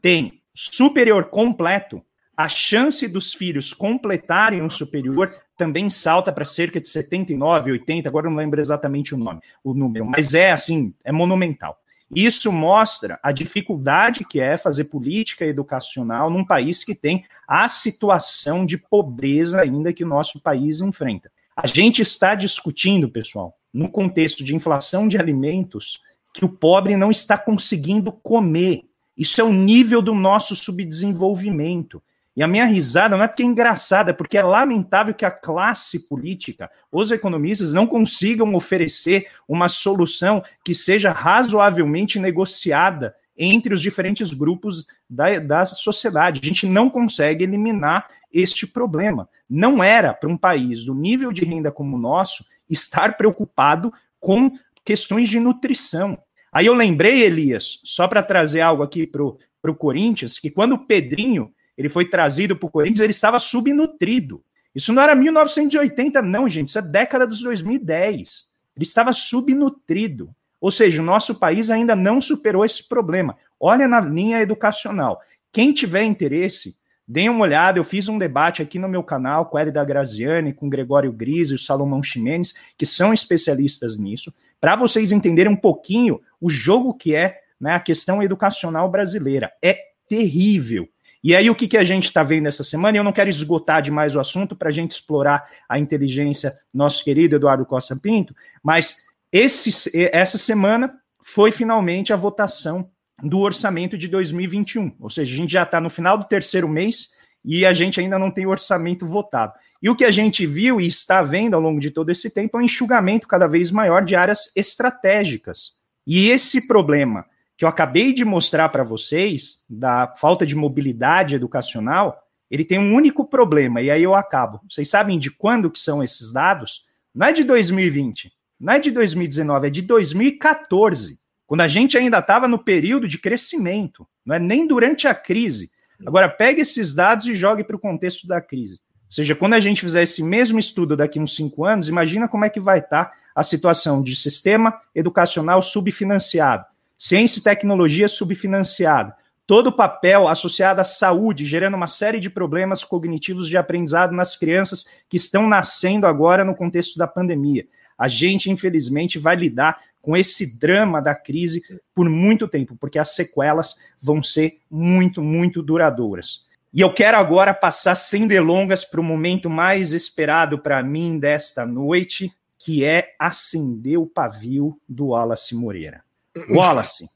[0.00, 2.02] tem superior completo,
[2.36, 8.28] a chance dos filhos completarem o superior também salta para cerca de 79, 80, agora
[8.28, 11.78] não lembro exatamente o nome, o número, mas é assim, é monumental.
[12.14, 18.66] Isso mostra a dificuldade que é fazer política educacional num país que tem a situação
[18.66, 21.30] de pobreza ainda que o nosso país enfrenta.
[21.56, 27.10] A gente está discutindo, pessoal, no contexto de inflação de alimentos, que o pobre não
[27.10, 28.84] está conseguindo comer.
[29.16, 32.02] Isso é o nível do nosso subdesenvolvimento.
[32.34, 35.30] E a minha risada não é porque é engraçada, é porque é lamentável que a
[35.30, 43.82] classe política, os economistas, não consigam oferecer uma solução que seja razoavelmente negociada entre os
[43.82, 46.40] diferentes grupos da, da sociedade.
[46.42, 49.28] A gente não consegue eliminar este problema.
[49.48, 54.52] Não era para um país do nível de renda como o nosso estar preocupado com
[54.84, 56.18] questões de nutrição.
[56.52, 60.86] Aí eu lembrei, Elias, só para trazer algo aqui para o Corinthians, que quando o
[60.86, 64.44] Pedrinho ele foi trazido para o Corinthians, ele estava subnutrido.
[64.74, 66.68] Isso não era 1980, não, gente.
[66.68, 68.46] Isso é década dos 2010.
[68.76, 70.30] Ele estava subnutrido.
[70.60, 73.36] Ou seja, o nosso país ainda não superou esse problema.
[73.58, 75.20] Olha na linha educacional.
[75.50, 79.58] Quem tiver interesse, Deem uma olhada, eu fiz um debate aqui no meu canal com
[79.58, 84.32] Hélida Graziani, com Gregório Gris e o Salomão Ximenes, que são especialistas nisso,
[84.62, 89.50] para vocês entenderem um pouquinho o jogo que é né, a questão educacional brasileira.
[89.60, 89.76] É
[90.08, 90.88] terrível.
[91.22, 92.96] E aí, o que, que a gente está vendo essa semana?
[92.96, 97.34] Eu não quero esgotar demais o assunto para a gente explorar a inteligência nosso querido
[97.34, 98.98] Eduardo Costa Pinto, mas
[99.32, 102.88] esse, essa semana foi finalmente a votação
[103.20, 104.94] do orçamento de 2021.
[105.00, 107.10] Ou seja, a gente já está no final do terceiro mês
[107.44, 109.54] e a gente ainda não tem orçamento votado.
[109.82, 112.56] E o que a gente viu e está vendo ao longo de todo esse tempo
[112.56, 115.72] é um enxugamento cada vez maior de áreas estratégicas.
[116.06, 122.22] E esse problema que eu acabei de mostrar para vocês, da falta de mobilidade educacional,
[122.50, 124.60] ele tem um único problema, e aí eu acabo.
[124.70, 126.84] Vocês sabem de quando que são esses dados?
[127.14, 131.20] Não é de 2020, não é de 2019, é de 2014
[131.52, 135.70] quando a gente ainda estava no período de crescimento, não é nem durante a crise.
[136.06, 138.80] Agora, pegue esses dados e jogue para o contexto da crise.
[139.12, 142.48] Seja, quando a gente fizer esse mesmo estudo daqui uns cinco anos, imagina como é
[142.48, 146.64] que vai estar tá a situação de sistema educacional subfinanciado,
[146.96, 149.14] ciência e tecnologia subfinanciada,
[149.46, 154.34] todo o papel associado à saúde, gerando uma série de problemas cognitivos de aprendizado nas
[154.36, 157.66] crianças que estão nascendo agora no contexto da pandemia.
[157.98, 161.62] A gente, infelizmente, vai lidar com esse drama da crise
[161.94, 166.46] por muito tempo, porque as sequelas vão ser muito, muito duradouras.
[166.74, 171.66] E eu quero agora passar sem delongas para o momento mais esperado para mim desta
[171.66, 176.02] noite, que é acender o pavio do Wallace Moreira.
[176.48, 177.10] Wallace,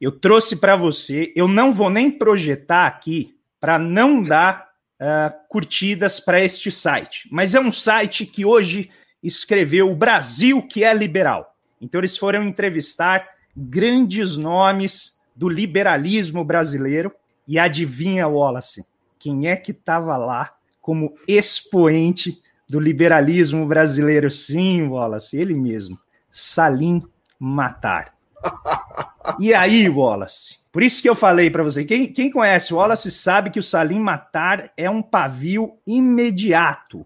[0.00, 6.20] eu trouxe para você, eu não vou nem projetar aqui para não dar uh, curtidas
[6.20, 8.88] para este site, mas é um site que hoje
[9.20, 11.56] escreveu o Brasil que é liberal.
[11.80, 17.12] Então eles foram entrevistar grandes nomes do liberalismo brasileiro
[17.46, 18.84] e adivinha, Wallace,
[19.18, 24.30] quem é que estava lá como expoente do liberalismo brasileiro?
[24.30, 25.98] Sim, Wallace, ele mesmo,
[26.30, 27.02] Salim
[27.38, 28.14] Matar.
[29.40, 30.56] E aí, Wallace?
[30.70, 33.62] Por isso que eu falei para você, quem, quem conhece o Wallace sabe que o
[33.62, 37.04] Salim Matar é um pavio imediato.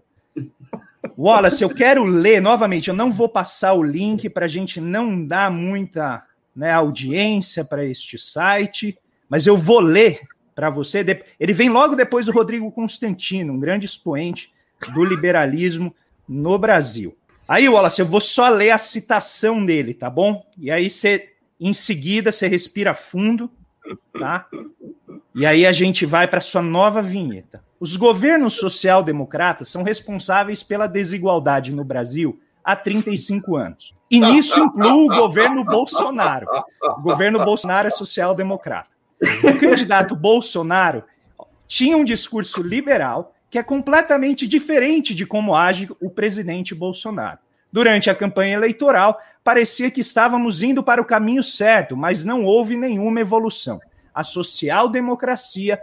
[1.17, 5.25] Wallace, eu quero ler novamente, eu não vou passar o link para a gente não
[5.25, 6.23] dar muita
[6.55, 8.97] né, audiência para este site,
[9.29, 10.21] mas eu vou ler
[10.53, 11.23] para você.
[11.39, 14.51] Ele vem logo depois do Rodrigo Constantino, um grande expoente
[14.93, 15.95] do liberalismo
[16.27, 17.17] no Brasil.
[17.47, 20.45] Aí, Wallace, eu vou só ler a citação dele, tá bom?
[20.57, 23.51] E aí você, em seguida, você respira fundo,
[24.17, 24.47] tá?
[25.35, 27.63] E aí a gente vai para sua nova vinheta.
[27.79, 33.93] Os governos social-democratas são responsáveis pela desigualdade no Brasil há 35 anos.
[34.09, 36.47] E nisso inclui o governo Bolsonaro.
[36.97, 38.89] O governo Bolsonaro é social-democrata.
[39.21, 41.03] O candidato Bolsonaro
[41.67, 47.39] tinha um discurso liberal que é completamente diferente de como age o presidente Bolsonaro.
[47.71, 52.77] Durante a campanha eleitoral, parecia que estávamos indo para o caminho certo, mas não houve
[52.77, 53.79] nenhuma evolução.
[54.13, 55.79] A social-democracia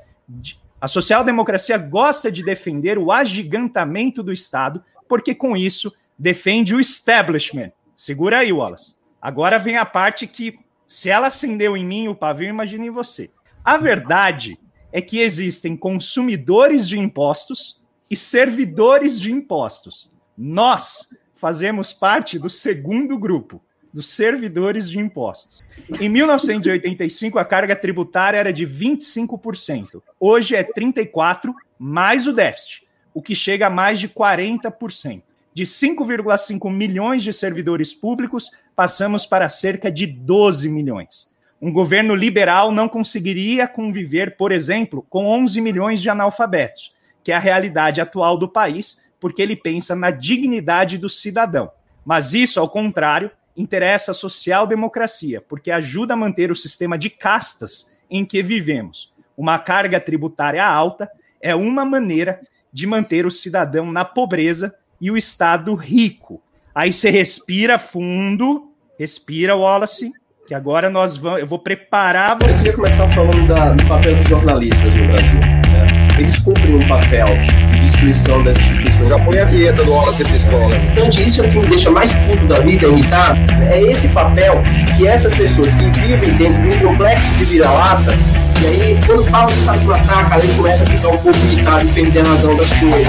[0.81, 7.73] a social-democracia gosta de defender o agigantamento do Estado, porque com isso defende o establishment.
[7.97, 8.95] Segura aí, Wallace.
[9.21, 10.57] Agora vem a parte que,
[10.89, 13.31] se ela acendeu em mim o pavio, imagine em você.
[13.63, 14.59] A verdade
[14.91, 20.11] é que existem consumidores de impostos e servidores de impostos.
[20.37, 25.63] Nós fazemos parte do segundo grupo, dos servidores de impostos.
[26.01, 30.03] Em 1985, a carga tributária era de 25%.
[30.19, 35.23] Hoje é 34%, mais o déficit, o que chega a mais de 40%.
[35.53, 41.29] De 5,5 milhões de servidores públicos, passamos para cerca de 12 milhões.
[41.61, 47.35] Um governo liberal não conseguiria conviver, por exemplo, com 11 milhões de analfabetos, que é
[47.35, 51.73] a realidade atual do país, porque ele pensa na dignidade do cidadão.
[52.05, 57.93] Mas isso, ao contrário, interessa a social-democracia, porque ajuda a manter o sistema de castas
[58.09, 59.13] em que vivemos.
[59.37, 61.11] Uma carga tributária alta
[61.41, 62.41] é uma maneira
[62.73, 66.41] de manter o cidadão na pobreza e o Estado rico.
[66.73, 68.68] Aí você respira fundo,
[68.99, 70.11] respira, Wallace,
[70.47, 72.55] que agora nós vamos, eu vou preparar você.
[72.55, 75.41] Você começar falando da, do papel dos jornalistas no Brasil.
[75.41, 76.09] Né?
[76.19, 77.29] Eles cumprem um papel
[77.71, 79.09] de destruição das instituições.
[79.09, 80.77] Já põe a vinheta do Sem Pistola.
[80.77, 83.37] Então, isso é o que me deixa mais puto da vida, imitar,
[83.71, 84.55] é esse papel
[84.97, 88.13] que essas pessoas que vivem dentro de um complexo de vira-lata,
[88.61, 91.89] e aí, quando falam de sabe matar, cara, ele começa a ficar um pouco irritado
[91.89, 93.07] e perder a razão das coisas.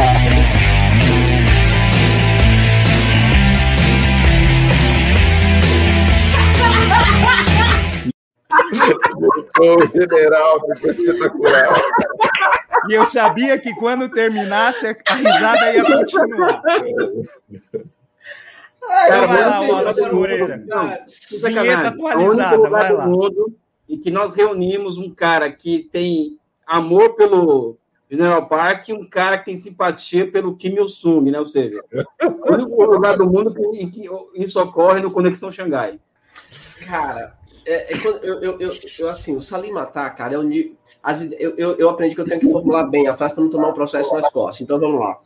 [9.59, 11.81] O general, ficou espetacular.
[12.87, 16.61] E eu sabia que quando terminasse, a risada ia continuar.
[18.81, 20.63] Cara, vai lá, Wallace Moreira.
[21.29, 23.05] Vinheta atualizada, vai lá.
[23.05, 23.53] Mundo,
[23.87, 27.77] e que nós reunimos um cara que tem amor pelo
[28.09, 31.37] General Park e um cara que tem simpatia pelo Kim Il-sung, né?
[31.37, 31.83] Ou seja,
[32.23, 35.99] o único lugar do mundo em que isso ocorre no Conexão Xangai.
[36.87, 38.69] Cara, é, é eu, eu, eu,
[38.99, 40.43] eu, assim, o Salim Matar, cara, é o,
[41.01, 43.49] as, eu, eu, eu aprendi que eu tenho que formular bem a frase para não
[43.49, 44.61] tomar um processo nas costas.
[44.61, 45.19] Então vamos lá.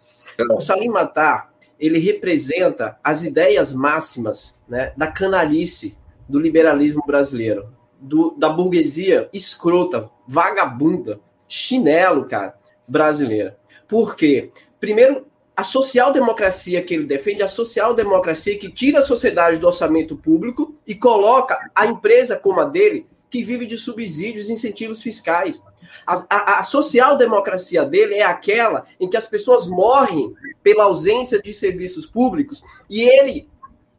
[0.56, 7.70] O Salim Matar, ele representa as ideias máximas né, da canalice do liberalismo brasileiro,
[8.00, 12.56] do, da burguesia escrota, vagabunda, chinelo, cara,
[12.88, 13.58] brasileira.
[13.88, 14.52] Por quê?
[14.80, 20.16] Primeiro, a social-democracia que ele defende, é a social-democracia que tira a sociedade do orçamento
[20.16, 25.64] público e coloca a empresa como a dele, que vive de subsídios e incentivos fiscais.
[26.08, 31.54] A, a, a social-democracia dele é aquela em que as pessoas morrem pela ausência de
[31.54, 33.48] serviços públicos e ele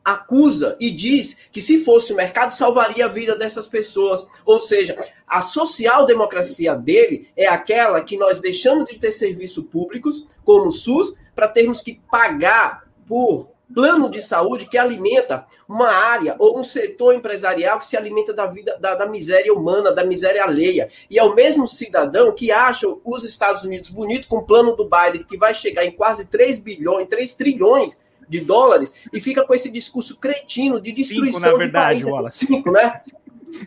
[0.05, 4.26] acusa e diz que se fosse o mercado salvaria a vida dessas pessoas.
[4.44, 4.96] Ou seja,
[5.26, 11.14] a social-democracia dele é aquela que nós deixamos de ter serviços públicos, como o SUS,
[11.35, 17.14] para termos que pagar por plano de saúde que alimenta uma área ou um setor
[17.14, 20.89] empresarial que se alimenta da vida da, da, miséria humana, da miséria alheia.
[21.11, 24.89] E é o mesmo cidadão que acha os Estados Unidos bonito com o plano do
[24.89, 29.55] Biden que vai chegar em quase 3 bilhões, 3 trilhões de dólares e fica com
[29.55, 32.35] esse discurso cretino de destruição Cinco, na verdade, de país.
[32.35, 33.01] Cinco, né?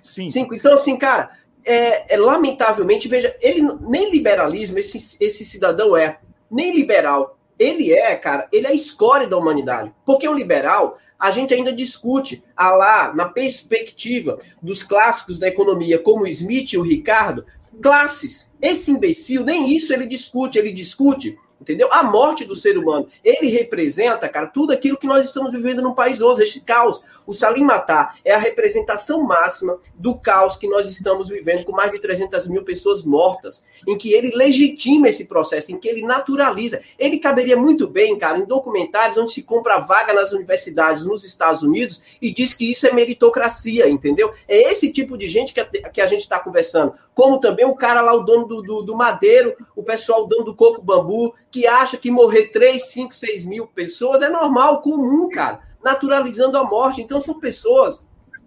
[0.02, 0.30] Sim.
[0.30, 0.56] Cinco.
[0.56, 1.32] Então, assim, cara,
[1.64, 7.37] é, é, lamentavelmente, veja, ele nem liberalismo esse, esse cidadão é, nem liberal.
[7.60, 9.94] Ele é, cara, ele é a escória da humanidade.
[10.06, 15.98] Porque o liberal, a gente ainda discute a lá, na perspectiva dos clássicos da economia,
[16.00, 17.46] como o Smith e o Ricardo,
[17.82, 18.50] classes.
[18.62, 21.90] Esse imbecil, nem isso ele discute, ele discute entendeu?
[21.92, 23.08] A morte do ser humano.
[23.24, 27.02] Ele representa, cara, tudo aquilo que nós estamos vivendo no país hoje, esse caos.
[27.26, 31.92] O Salim Matar é a representação máxima do caos que nós estamos vivendo, com mais
[31.92, 36.82] de 300 mil pessoas mortas, em que ele legitima esse processo, em que ele naturaliza.
[36.98, 41.62] Ele caberia muito bem, cara, em documentários onde se compra vaga nas universidades nos Estados
[41.62, 44.34] Unidos e diz que isso é meritocracia, entendeu?
[44.48, 46.94] É esse tipo de gente que a, que a gente está conversando.
[47.18, 50.46] Como também o cara lá, o dono do, do, do madeiro, o pessoal, o dono
[50.46, 55.28] do coco bambu, que acha que morrer 3, 5, 6 mil pessoas é normal, comum,
[55.28, 57.02] cara naturalizando a morte.
[57.02, 58.06] Então, são pessoas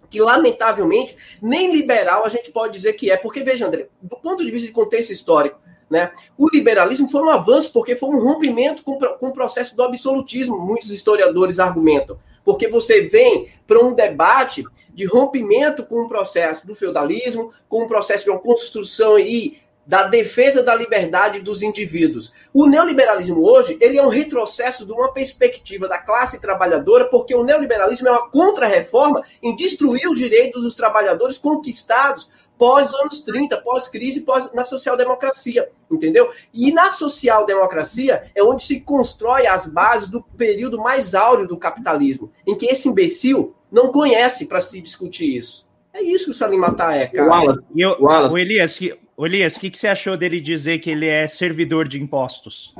[0.09, 3.17] que, lamentavelmente, nem liberal a gente pode dizer que é.
[3.17, 5.59] Porque, veja, André, do ponto de vista de contexto histórico,
[5.89, 9.83] né, o liberalismo foi um avanço, porque foi um rompimento com, com o processo do
[9.83, 12.17] absolutismo, muitos historiadores argumentam.
[12.43, 17.87] Porque você vem para um debate de rompimento com o processo do feudalismo, com o
[17.87, 22.31] processo de uma construção e da defesa da liberdade dos indivíduos.
[22.53, 27.43] O neoliberalismo hoje, ele é um retrocesso de uma perspectiva da classe trabalhadora, porque o
[27.43, 32.29] neoliberalismo é uma contra-reforma em destruir os direitos dos trabalhadores conquistados
[32.61, 36.29] pós anos 30, pós-crise, pós na social-democracia, entendeu?
[36.53, 42.31] E na social-democracia é onde se constrói as bases do período mais áureo do capitalismo,
[42.45, 45.67] em que esse imbecil não conhece para se discutir isso.
[45.91, 47.27] É isso que o Salim Matar é, cara.
[47.27, 48.35] O, Wallace, eu, Wallace.
[48.35, 48.79] o Elias,
[49.25, 52.73] Elias, o que, que você achou dele dizer que ele é servidor de impostos?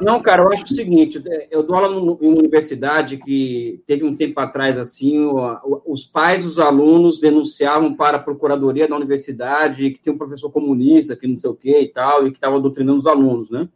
[0.00, 4.16] Não, cara, eu acho o seguinte: eu dou aula em uma universidade que teve um
[4.16, 5.30] tempo atrás, assim,
[5.86, 11.16] os pais dos alunos denunciavam para a procuradoria da universidade que tinha um professor comunista,
[11.16, 13.68] que não sei o quê e tal, e que estava doutrinando os alunos, né?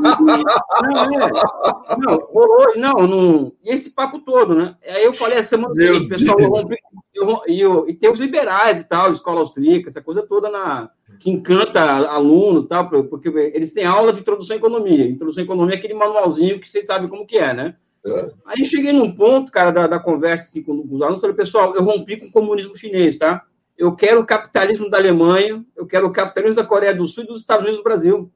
[0.00, 4.74] não, é, não, rolou, não, não, e esse papo todo, né?
[4.84, 6.76] Aí eu falei a semana seguinte, pessoal, eu rompi,
[7.14, 11.30] eu, eu, e tem os liberais e tal, escola austríaca, essa coisa toda na, que
[11.30, 15.06] encanta aluno tal, porque eles têm aula de introdução à economia.
[15.06, 17.76] Introdução à economia é aquele manualzinho que vocês sabem como que é, né?
[18.04, 18.30] É.
[18.46, 21.82] Aí cheguei num ponto, cara, da, da conversa assim, com os alunos, falei, pessoal, eu
[21.82, 23.42] rompi com o comunismo chinês, tá?
[23.76, 27.26] Eu quero o capitalismo da Alemanha, eu quero o capitalismo da Coreia do Sul e
[27.26, 28.30] dos Estados Unidos do Brasil.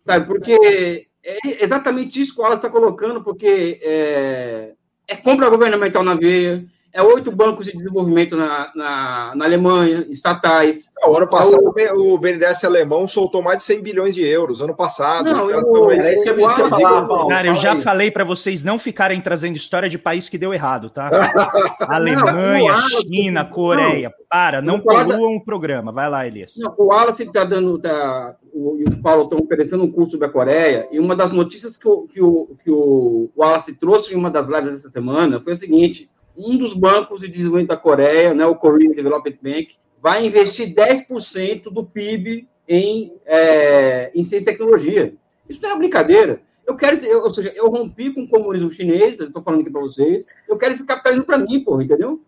[0.00, 4.74] Sabe, porque é exatamente isso que o Wallace está colocando, porque é,
[5.08, 6.64] é compra governamental na veia,
[6.94, 10.92] é oito bancos de desenvolvimento na, na, na Alemanha, estatais.
[11.02, 12.14] É, o ano passado é o...
[12.14, 15.24] o BNDES alemão soltou mais de 100 bilhões de euros, ano passado.
[15.24, 17.28] Não, eu, era isso que eu ia falar, Paulo.
[17.28, 20.88] Cara, eu já falei para vocês não ficarem trazendo história de país que deu errado,
[20.88, 21.10] tá?
[21.80, 24.08] Alemanha, não, China, Coreia.
[24.08, 25.90] Não, para, não poluam o programa.
[25.90, 26.54] Vai lá, Elias.
[26.56, 30.28] Não, o Wallace está dando, tá, o, e o Paulo estão oferecendo um curso sobre
[30.28, 34.16] a Coreia, e uma das notícias que o, que o, que o Wallace trouxe em
[34.16, 38.34] uma das lives essa semana foi o seguinte: um dos bancos de desenvolvimento da Coreia,
[38.34, 44.52] né, o Korean Development Bank, vai investir 10% do PIB em, é, em ciência e
[44.52, 45.14] tecnologia.
[45.48, 46.40] Isso não é uma brincadeira.
[46.66, 49.80] Eu quero, eu, ou seja, eu rompi com o comunismo chinês, estou falando aqui para
[49.80, 52.22] vocês, eu quero esse capitalismo para mim, porra, entendeu?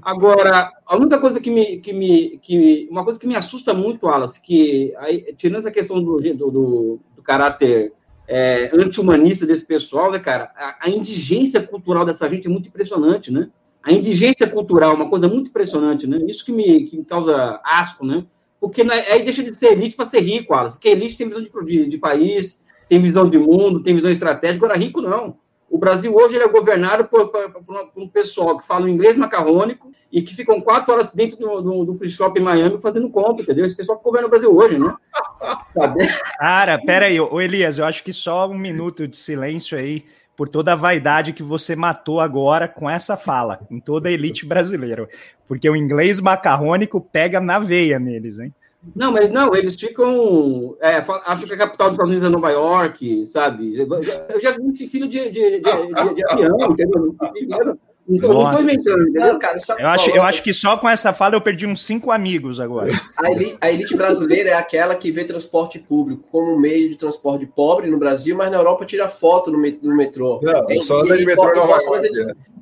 [0.00, 4.06] Agora, a única coisa que me, que me, que, uma coisa que me assusta muito,
[4.06, 7.92] Wallace, que aí, tirando essa questão do, do, do caráter
[8.34, 10.50] é, anti-humanista desse pessoal, né, cara?
[10.56, 13.50] A, a, indigência cultural dessa gente é muito impressionante, né?
[13.82, 16.18] A indigência cultural é uma coisa muito impressionante, né?
[16.26, 18.24] Isso que me, que me causa asco, né?
[18.58, 20.72] Porque é, aí deixa de ser elite para ser rico, Alas.
[20.72, 24.64] Porque elite tem visão de, de, de, país, tem visão de mundo, tem visão estratégica.
[24.64, 25.36] Agora, rico não.
[25.72, 30.20] O Brasil hoje é governado por, por, por, um pessoal que fala inglês macarrônico e
[30.20, 33.64] que ficam quatro horas dentro do, do, do free shop em Miami fazendo compra, entendeu?
[33.64, 34.94] Esse pessoal que governa o Brasil hoje, né?
[35.72, 36.06] Sabe?
[36.38, 40.04] Cara, pera aí, ô Elias, eu acho que só um minuto de silêncio aí
[40.36, 44.44] por toda a vaidade que você matou agora com essa fala, em toda a elite
[44.44, 45.08] brasileira.
[45.48, 48.54] Porque o inglês macarrônico pega na veia neles, hein?
[48.94, 50.76] Não, mas não, eles ficam.
[50.80, 53.78] É, acho que a capital dos Estados Unidos é Nova York, sabe?
[53.78, 57.78] Eu já, vi esse filho de, de, de, de, de avião, entendeu?
[58.08, 59.38] Não, não tô inventando, entendeu?
[59.38, 62.58] cara, eu, acho, eu acho que só com essa fala eu perdi uns cinco amigos
[62.58, 62.90] agora.
[63.16, 67.46] A elite, a elite, brasileira é aquela que vê transporte público como meio de transporte
[67.46, 69.58] pobre no Brasil, mas na Europa tira foto no,
[69.96, 70.40] metrô.
[70.42, 72.08] Não, é, só anda de metrô em Nova York.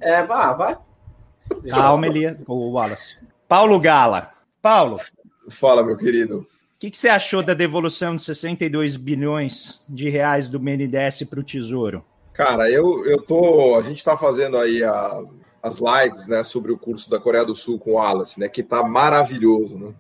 [0.00, 0.76] É, vá, vai.
[1.68, 3.16] Calma, Elia, o Wallace.
[3.48, 4.30] Paulo Gala.
[4.60, 5.00] Paulo.
[5.50, 6.38] Fala, meu querido.
[6.38, 6.46] O
[6.78, 11.44] que, que, você achou da devolução de 62 bilhões de reais do BNDES para o
[11.44, 12.02] Tesouro?
[12.32, 13.76] Cara, eu, eu tô.
[13.76, 15.20] A gente está fazendo aí a,
[15.62, 18.48] as lives né, sobre o curso da Coreia do Sul com o Wallace, né?
[18.48, 19.92] Que tá maravilhoso, né?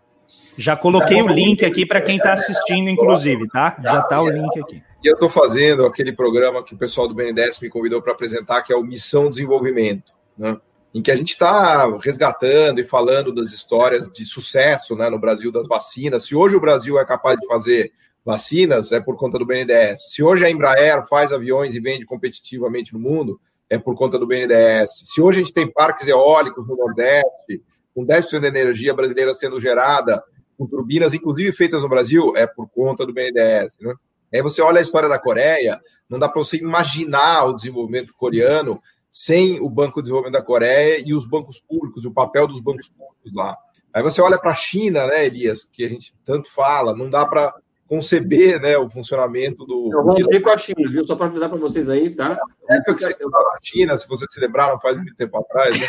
[0.56, 3.76] Já coloquei o link aqui para quem está assistindo, inclusive, tá?
[3.82, 4.82] Já tá o link aqui.
[5.02, 8.62] E eu estou fazendo aquele programa que o pessoal do BNDES me convidou para apresentar,
[8.62, 10.56] que é o Missão Desenvolvimento, né?
[10.94, 15.52] Em que a gente está resgatando e falando das histórias de sucesso né, no Brasil
[15.52, 16.24] das vacinas.
[16.24, 17.92] Se hoje o Brasil é capaz de fazer
[18.24, 20.12] vacinas, é por conta do BNDES.
[20.12, 24.26] Se hoje a Embraer faz aviões e vende competitivamente no mundo, é por conta do
[24.26, 25.02] BNDES.
[25.04, 27.62] Se hoje a gente tem parques eólicos no Nordeste,
[27.94, 30.22] com 10% da energia brasileira sendo gerada
[30.58, 33.78] com turbinas, inclusive feitas no Brasil, é por conta do BNDES.
[33.80, 33.94] Né?
[34.34, 38.80] Aí você olha a história da Coreia, não dá para você imaginar o desenvolvimento coreano
[39.10, 42.88] sem o Banco de Desenvolvimento da Coreia e os bancos públicos, o papel dos bancos
[42.88, 43.56] públicos lá.
[43.92, 47.26] Aí você olha para a China, né, Elias, que a gente tanto fala, não dá
[47.26, 47.52] para
[47.88, 49.90] conceber né, o funcionamento do.
[49.92, 51.04] Eu rompi com a China, viu?
[51.04, 52.38] Só para avisar para vocês aí, tá?
[52.68, 55.88] É que você estava na China, se vocês se lembraram, faz muito tempo atrás, né?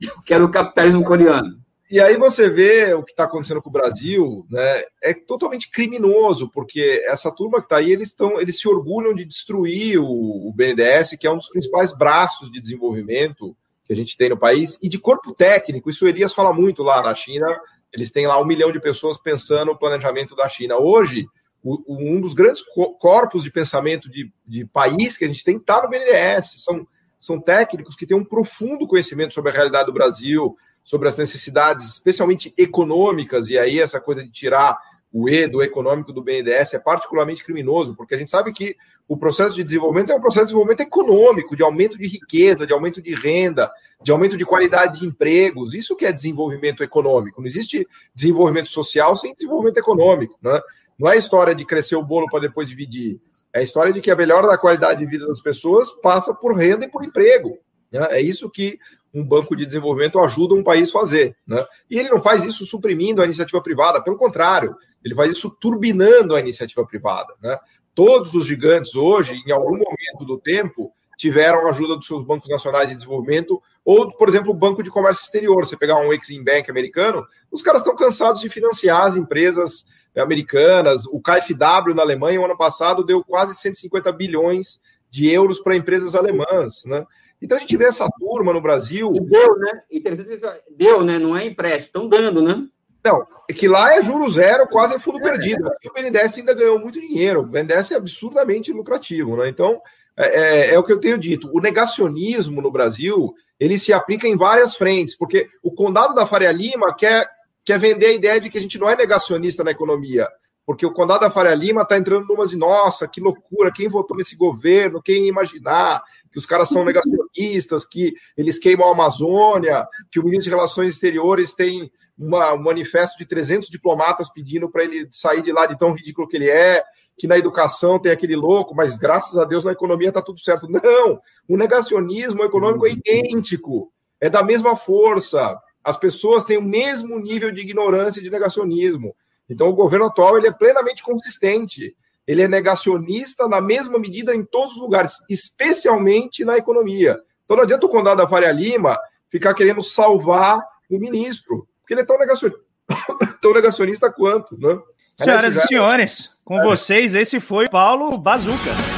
[0.26, 1.58] que era o capitalismo coreano.
[1.90, 4.82] E aí você vê o que está acontecendo com o Brasil, né?
[5.02, 9.24] É totalmente criminoso, porque essa turma que está aí, eles estão, eles se orgulham de
[9.24, 14.18] destruir o, o BNDES, que é um dos principais braços de desenvolvimento que a gente
[14.18, 15.88] tem no país, e de corpo técnico.
[15.88, 17.46] Isso o Elias fala muito lá na China.
[17.90, 20.76] Eles têm lá um milhão de pessoas pensando no planejamento da China.
[20.76, 21.26] Hoje,
[21.62, 22.62] o, um dos grandes
[23.00, 26.62] corpos de pensamento de, de país que a gente tem está no BNDES.
[26.62, 26.86] São,
[27.18, 30.54] são técnicos que têm um profundo conhecimento sobre a realidade do Brasil,
[30.88, 34.78] sobre as necessidades, especialmente econômicas, e aí essa coisa de tirar
[35.12, 38.74] o E do econômico do BNDES é particularmente criminoso, porque a gente sabe que
[39.06, 42.72] o processo de desenvolvimento é um processo de desenvolvimento econômico, de aumento de riqueza, de
[42.72, 43.70] aumento de renda,
[44.02, 45.74] de aumento de qualidade de empregos.
[45.74, 47.42] Isso que é desenvolvimento econômico.
[47.42, 50.38] Não existe desenvolvimento social sem desenvolvimento econômico.
[50.40, 50.58] Né?
[50.98, 53.20] Não é história de crescer o bolo para depois dividir.
[53.52, 56.56] É a história de que a melhora da qualidade de vida das pessoas passa por
[56.56, 57.58] renda e por emprego.
[57.92, 58.06] Né?
[58.10, 58.78] É isso que
[59.12, 61.36] um banco de desenvolvimento ajuda um país a fazer.
[61.46, 61.64] Né?
[61.90, 66.34] E ele não faz isso suprimindo a iniciativa privada, pelo contrário, ele faz isso turbinando
[66.34, 67.32] a iniciativa privada.
[67.42, 67.58] Né?
[67.94, 72.88] Todos os gigantes hoje, em algum momento do tempo, tiveram ajuda dos seus bancos nacionais
[72.88, 75.66] de desenvolvimento, ou, por exemplo, o Banco de Comércio Exterior.
[75.66, 79.84] Você pegar um Exim Bank americano, os caras estão cansados de financiar as empresas
[80.16, 81.06] americanas.
[81.06, 84.80] O KfW na Alemanha, o ano passado, deu quase 150 bilhões
[85.10, 86.84] de euros para empresas alemãs.
[86.84, 87.04] Né?
[87.40, 89.12] Então a gente vê essa turma no Brasil.
[89.14, 89.82] E deu, né?
[89.90, 90.40] Interessante,
[90.76, 91.18] deu, né?
[91.18, 92.66] Não é empréstimo, estão dando, né?
[93.04, 95.22] Não, é que lá é juro zero, quase é fundo é.
[95.22, 95.68] perdido.
[95.68, 97.40] Aqui o BNDES ainda ganhou muito dinheiro.
[97.40, 99.48] O BNDES é absurdamente lucrativo, né?
[99.48, 99.80] Então,
[100.16, 101.48] é, é, é, o que eu tenho dito.
[101.52, 106.50] O negacionismo no Brasil, ele se aplica em várias frentes, porque o condado da Faria
[106.50, 107.26] Lima quer,
[107.64, 110.28] quer vender a ideia de que a gente não é negacionista na economia
[110.68, 114.14] porque o Condado da Faria Lima está entrando numas de nossa, que loucura, quem votou
[114.14, 120.20] nesse governo, quem imaginar que os caras são negacionistas, que eles queimam a Amazônia, que
[120.20, 125.08] o ministro de Relações Exteriores tem uma, um manifesto de 300 diplomatas pedindo para ele
[125.10, 126.82] sair de lá de tão ridículo que ele é,
[127.16, 130.68] que na educação tem aquele louco, mas graças a Deus na economia está tudo certo.
[130.68, 135.58] Não, o negacionismo econômico é idêntico, é da mesma força.
[135.82, 139.14] As pessoas têm o mesmo nível de ignorância e de negacionismo.
[139.48, 141.96] Então, o governo atual ele é plenamente consistente.
[142.28, 147.18] Ele é negacionista na mesma medida em todos os lugares, especialmente na economia.
[147.44, 148.98] Então, não adianta o condado da Faria Lima
[149.30, 152.60] ficar querendo salvar o ministro, porque ele é tão negacionista,
[153.40, 154.58] tão negacionista quanto.
[154.60, 154.78] Né?
[155.16, 156.64] Senhoras e senhores, com é.
[156.64, 158.97] vocês, esse foi Paulo Bazuca.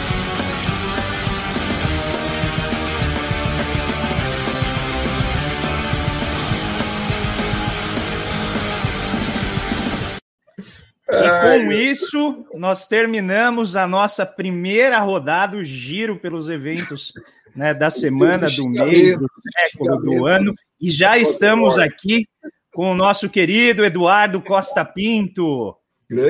[11.12, 17.12] E com isso, nós terminamos a nossa primeira rodada, o giro pelos eventos
[17.54, 19.26] né, da semana, do mês, do
[19.58, 20.52] século, do ano.
[20.80, 22.26] E já estamos aqui
[22.72, 25.76] com o nosso querido Eduardo Costa Pinto.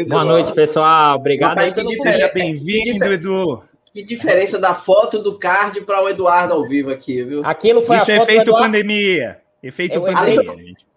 [0.09, 1.17] Boa noite, pessoal.
[1.17, 3.63] Obrigado aí pelo Seja bem-vindo, Edu.
[3.93, 7.45] Que diferença da foto do card para o Eduardo ao vivo aqui, viu?
[7.45, 8.67] Aquilo foi Isso é efeito Eduardo...
[8.67, 9.41] pandemia.
[9.63, 10.90] Efeito é, pandemia, gente.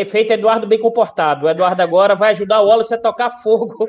[0.00, 1.46] Efeito Eduardo bem comportado.
[1.46, 3.88] O Eduardo agora vai ajudar o Wallace a tocar fogo.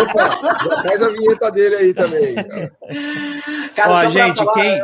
[0.00, 2.34] Opa, faz a vinheta dele aí também.
[3.74, 4.82] Cara, Ó, gente, falar, quem...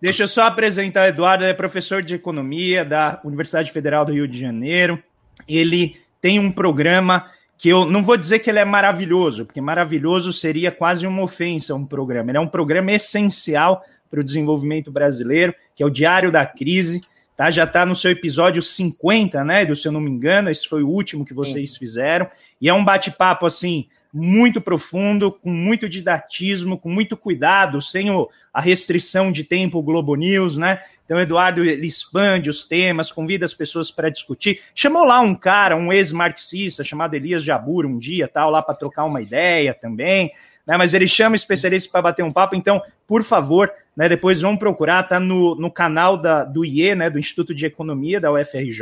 [0.00, 4.12] Deixa eu só apresentar o Eduardo, ele é professor de economia da Universidade Federal do
[4.12, 5.02] Rio de Janeiro.
[5.48, 10.32] Ele tem um programa que eu não vou dizer que ele é maravilhoso, porque maravilhoso
[10.32, 12.30] seria quase uma ofensa um programa.
[12.30, 17.00] Ele é um programa essencial para o desenvolvimento brasileiro, que é o Diário da Crise.
[17.38, 17.52] Tá?
[17.52, 19.72] Já está no seu episódio 50, né?
[19.72, 21.78] Se eu não me engano, esse foi o último que vocês Sim.
[21.78, 22.28] fizeram.
[22.60, 28.28] E é um bate-papo assim muito profundo, com muito didatismo, com muito cuidado, sem o,
[28.52, 30.82] a restrição de tempo Globo News, né?
[31.04, 34.60] Então, o Eduardo ele expande os temas, convida as pessoas para discutir.
[34.74, 39.04] Chamou lá um cara, um ex-marxista chamado Elias Jabur, um dia, tal, lá para trocar
[39.04, 40.32] uma ideia também.
[40.68, 40.76] Né?
[40.76, 42.54] Mas ele chama especialistas para bater um papo.
[42.54, 47.08] Então, por favor, né, depois vão procurar, tá no, no canal da, do IE, né,
[47.08, 48.80] do Instituto de Economia da UFRJ,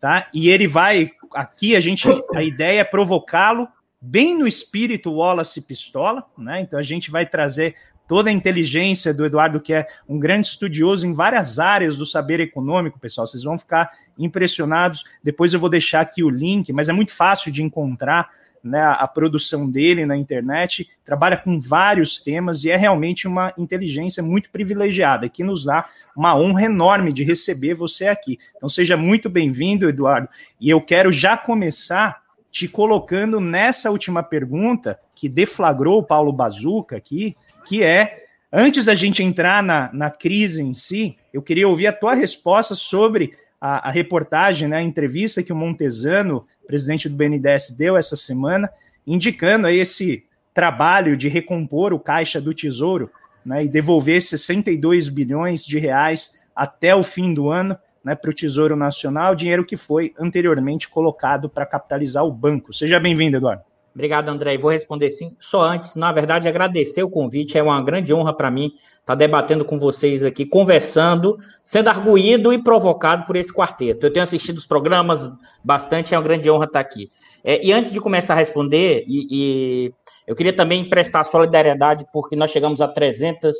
[0.00, 0.26] tá?
[0.34, 3.68] E ele vai aqui a gente a ideia é provocá-lo
[4.00, 6.60] bem no espírito Wallace Pistola, né?
[6.60, 7.76] Então a gente vai trazer
[8.08, 12.40] toda a inteligência do Eduardo, que é um grande estudioso em várias áreas do saber
[12.40, 13.28] econômico, pessoal.
[13.28, 15.04] Vocês vão ficar impressionados.
[15.22, 18.28] Depois eu vou deixar aqui o link, mas é muito fácil de encontrar
[18.62, 20.88] né, a produção dele na internet.
[21.04, 26.36] Trabalha com vários temas e é realmente uma inteligência muito privilegiada, que nos dá uma
[26.36, 28.38] honra enorme de receber você aqui.
[28.56, 30.28] Então seja muito bem-vindo, Eduardo.
[30.60, 36.96] E eu quero já começar te colocando nessa última pergunta que deflagrou o Paulo Bazuca
[36.96, 37.34] aqui,
[37.64, 41.92] que é, antes da gente entrar na, na crise em si, eu queria ouvir a
[41.92, 47.74] tua resposta sobre a, a reportagem, né, a entrevista que o Montesano, presidente do BNDES,
[47.76, 48.70] deu essa semana,
[49.06, 53.10] indicando aí esse trabalho de recompor o caixa do Tesouro
[53.44, 58.34] né, e devolver 62 bilhões de reais até o fim do ano né, para o
[58.34, 62.72] Tesouro Nacional, dinheiro que foi anteriormente colocado para capitalizar o banco.
[62.72, 63.62] Seja bem-vindo, Eduardo.
[63.94, 64.56] Obrigado, André.
[64.56, 65.36] Vou responder sim.
[65.38, 67.58] Só antes, na verdade, agradecer o convite.
[67.58, 72.62] É uma grande honra para mim estar debatendo com vocês aqui, conversando, sendo arguído e
[72.62, 74.06] provocado por esse quarteto.
[74.06, 75.30] Eu tenho assistido os programas
[75.62, 77.10] bastante, é uma grande honra estar aqui.
[77.44, 79.94] É, e antes de começar a responder, e, e
[80.26, 83.54] eu queria também prestar solidariedade, porque nós chegamos a 300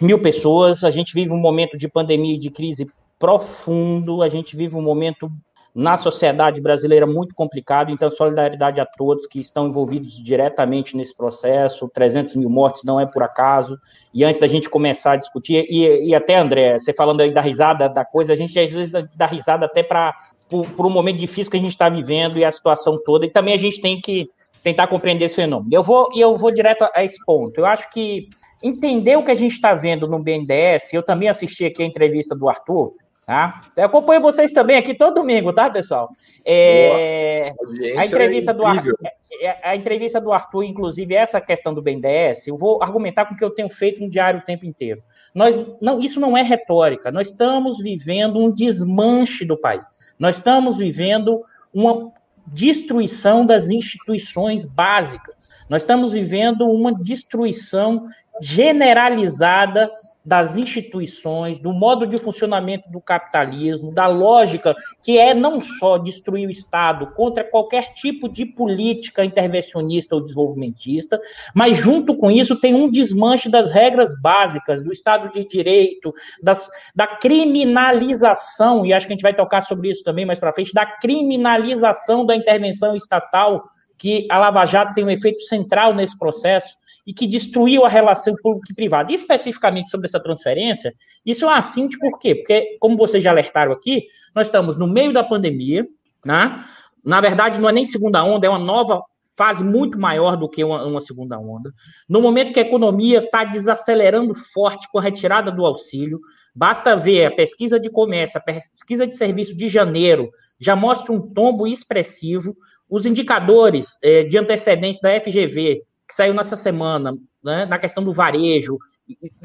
[0.00, 0.84] mil pessoas.
[0.84, 2.86] A gente vive um momento de pandemia e de crise
[3.18, 4.22] profundo.
[4.22, 5.30] A gente vive um momento
[5.76, 11.86] na sociedade brasileira muito complicado, então solidariedade a todos que estão envolvidos diretamente nesse processo,
[11.92, 13.78] 300 mil mortes não é por acaso,
[14.14, 17.42] e antes da gente começar a discutir, e, e até André, você falando aí da
[17.42, 20.14] risada da coisa, a gente às vezes dá risada até para
[20.48, 23.52] por, um momento difícil que a gente está vivendo e a situação toda, e também
[23.52, 24.30] a gente tem que
[24.62, 25.68] tentar compreender esse fenômeno.
[25.70, 28.30] Eu vou, e eu vou direto a esse ponto, eu acho que
[28.62, 32.34] entender o que a gente está vendo no BNDES, eu também assisti aqui a entrevista
[32.34, 32.94] do Arthur,
[33.26, 33.60] Tá?
[33.76, 36.08] Eu acompanho vocês também aqui todo domingo, tá, pessoal?
[36.44, 37.52] É,
[37.98, 41.82] a entrevista é do Arthur, é, é, a entrevista do Arthur, inclusive, essa questão do
[41.82, 45.02] BNDES, eu vou argumentar com o que eu tenho feito no diário o tempo inteiro.
[45.34, 47.10] Nós, não, isso não é retórica.
[47.10, 49.84] Nós estamos vivendo um desmanche do país.
[50.16, 51.42] Nós estamos vivendo
[51.74, 52.12] uma
[52.46, 55.52] destruição das instituições básicas.
[55.68, 58.06] Nós estamos vivendo uma destruição
[58.40, 59.90] generalizada
[60.26, 66.48] das instituições, do modo de funcionamento do capitalismo, da lógica que é não só destruir
[66.48, 71.20] o Estado contra qualquer tipo de política intervencionista ou desenvolvimentista,
[71.54, 76.12] mas junto com isso tem um desmanche das regras básicas do Estado de Direito,
[76.42, 80.52] das, da criminalização, e acho que a gente vai tocar sobre isso também mais para
[80.52, 83.62] frente, da criminalização da intervenção estatal,
[83.96, 86.76] que a Lava Jato tem um efeito central nesse processo
[87.06, 89.12] e que destruiu a relação público e privada.
[89.12, 90.92] especificamente sobre essa transferência,
[91.24, 92.34] isso é um assinte por quê?
[92.34, 95.86] Porque, como vocês já alertaram aqui, nós estamos no meio da pandemia,
[96.24, 96.64] né?
[97.04, 99.00] na verdade, não é nem segunda onda, é uma nova
[99.36, 101.72] fase muito maior do que uma, uma segunda onda.
[102.08, 106.18] No momento que a economia está desacelerando forte com a retirada do auxílio,
[106.54, 111.20] basta ver a pesquisa de comércio, a pesquisa de serviço de janeiro, já mostra um
[111.20, 112.56] tombo expressivo.
[112.88, 118.12] Os indicadores eh, de antecedentes da FGV que saiu nessa semana, né, na questão do
[118.12, 118.78] varejo,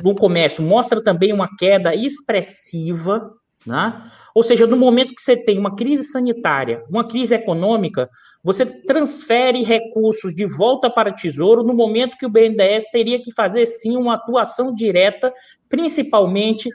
[0.02, 3.32] do comércio, mostra também uma queda expressiva,
[3.66, 4.12] né?
[4.34, 8.10] Ou seja, no momento que você tem uma crise sanitária, uma crise econômica,
[8.44, 13.32] você transfere recursos de volta para o Tesouro no momento que o BNDES teria que
[13.32, 15.32] fazer sim uma atuação direta,
[15.70, 16.70] principalmente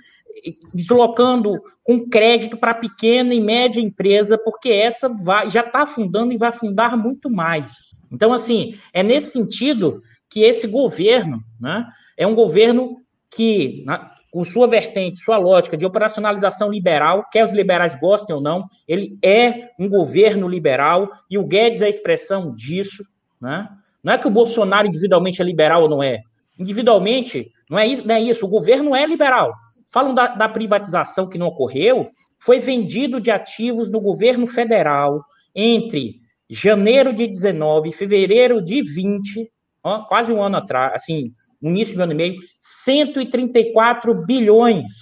[0.72, 6.36] deslocando com crédito para pequena e média empresa, porque essa vai, já está afundando e
[6.36, 7.72] vai afundar muito mais.
[8.10, 11.86] Então, assim, é nesse sentido que esse governo né,
[12.16, 12.96] é um governo
[13.30, 13.84] que,
[14.30, 19.18] com sua vertente, sua lógica de operacionalização liberal, quer os liberais gostem ou não, ele
[19.22, 23.04] é um governo liberal e o Guedes é a expressão disso.
[23.40, 23.68] Né?
[24.02, 26.20] Não é que o Bolsonaro individualmente é liberal ou não é.
[26.58, 28.46] Individualmente, não é isso, não é isso.
[28.46, 29.52] O governo é liberal.
[29.88, 35.22] Falam da, da privatização que não ocorreu, foi vendido de ativos no governo federal
[35.54, 39.50] entre janeiro de 19 e fevereiro de 20,
[39.82, 41.32] ó, quase um ano atrás, assim,
[41.62, 44.92] início do ano e meio, 134 bilhões.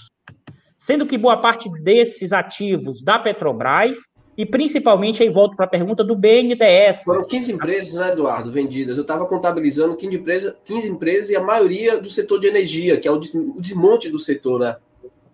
[0.79, 3.99] Sendo que boa parte desses ativos da Petrobras
[4.37, 7.05] e principalmente aí volto para a pergunta do BNDES.
[7.05, 8.97] Foram 15 empresas, né, Eduardo, vendidas.
[8.97, 13.07] Eu estava contabilizando 15, empresa, 15 empresas e a maioria do setor de energia, que
[13.07, 14.77] é o desmonte do setor, né?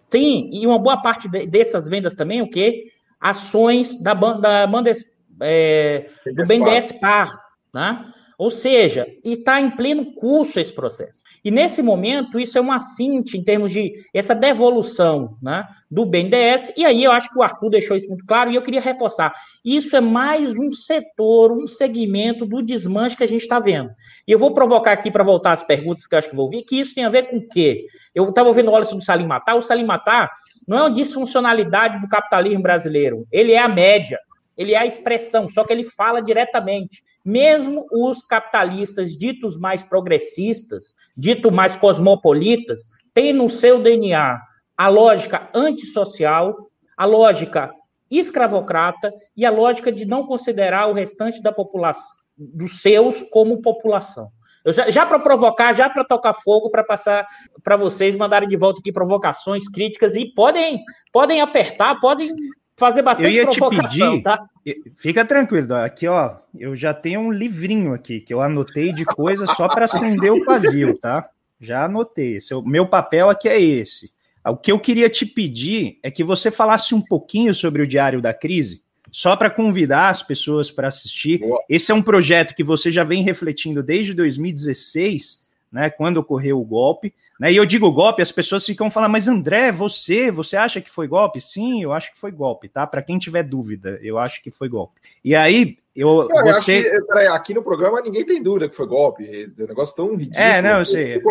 [0.09, 2.85] Sim, e uma boa parte de, dessas vendas também, o quê?
[3.21, 4.93] Ações da, da banda
[5.41, 7.39] é, do BNDES Par,
[7.73, 8.05] né?
[8.41, 11.23] Ou seja, está em pleno curso esse processo.
[11.45, 16.73] E nesse momento, isso é um assinte em termos de essa devolução né, do BNDES.
[16.75, 19.35] E aí eu acho que o Arthur deixou isso muito claro e eu queria reforçar.
[19.63, 23.91] Isso é mais um setor, um segmento do desmanche que a gente está vendo.
[24.27, 26.63] E eu vou provocar aqui para voltar às perguntas que eu acho que vou ouvir,
[26.63, 27.85] que isso tem a ver com o quê?
[28.15, 29.57] Eu estava ouvindo o Alisson do Salim Matar.
[29.57, 30.31] O Salim Matar
[30.67, 33.27] não é uma disfuncionalidade do capitalismo brasileiro.
[33.31, 34.19] Ele é a média
[34.61, 37.03] ele é a expressão, só que ele fala diretamente.
[37.25, 42.83] Mesmo os capitalistas ditos mais progressistas, ditos mais cosmopolitas,
[43.15, 44.39] têm no seu DNA
[44.77, 47.71] a lógica antissocial, a lógica
[48.11, 54.29] escravocrata e a lógica de não considerar o restante da população, dos seus, como população.
[54.63, 57.27] Eu já, já para provocar, já para tocar fogo, para passar
[57.65, 62.35] para vocês mandarem de volta aqui provocações, críticas e podem podem apertar, podem
[62.81, 64.49] fazer bastante eu ia te pedir, tá?
[64.97, 69.51] Fica tranquilo, aqui ó, eu já tenho um livrinho aqui que eu anotei de coisas
[69.55, 71.29] só para acender o pavio, tá?
[71.61, 72.37] Já anotei.
[72.37, 74.11] Esse, o meu papel aqui é esse.
[74.47, 78.23] O que eu queria te pedir é que você falasse um pouquinho sobre o Diário
[78.23, 81.41] da Crise, só para convidar as pessoas para assistir.
[81.41, 81.63] Boa.
[81.69, 86.65] Esse é um projeto que você já vem refletindo desde 2016, né, quando ocorreu o
[86.65, 87.13] golpe.
[87.41, 87.55] Né?
[87.55, 91.09] E eu digo golpe, as pessoas ficam falando, mas André, você, você acha que foi
[91.09, 91.41] golpe?
[91.41, 92.87] Sim, eu acho que foi golpe, tá?
[92.87, 95.01] Para quem tiver dúvida, eu acho que foi golpe.
[95.25, 96.29] E aí, eu.
[96.29, 96.87] Não, você...
[96.95, 99.25] Eu que, aqui no programa ninguém tem dúvida que foi golpe.
[99.25, 100.39] É um negócio tão ridículo.
[100.39, 101.17] É, não, eu sei.
[101.17, 101.23] Eu,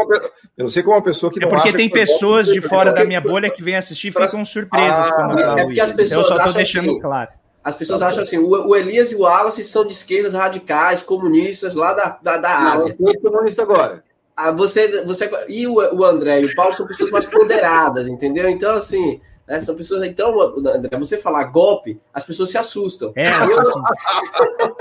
[0.58, 1.50] eu não sei como uma pessoa que é não.
[1.50, 4.44] É porque tem pessoas golpe, de fora da minha bolha que vêm assistir e ficam
[4.44, 7.30] surpresas ah, quando eu é porque as pessoas então, eu só tô deixando assim, claro.
[7.64, 11.76] As pessoas acham assim, o, o, Elias e o Wallace são de esquerdas radicais, comunistas
[11.76, 12.96] lá da, da, da Ásia.
[13.00, 14.04] Não, eu sou comunista agora.
[14.42, 18.48] Ah, você, você e o, o André e o Paulo são pessoas mais ponderadas, entendeu?
[18.48, 20.02] Então, assim, né, são pessoas.
[20.08, 20.34] Então,
[20.66, 23.12] André, você falar golpe, as pessoas se assustam.
[23.18, 23.84] É, assustam.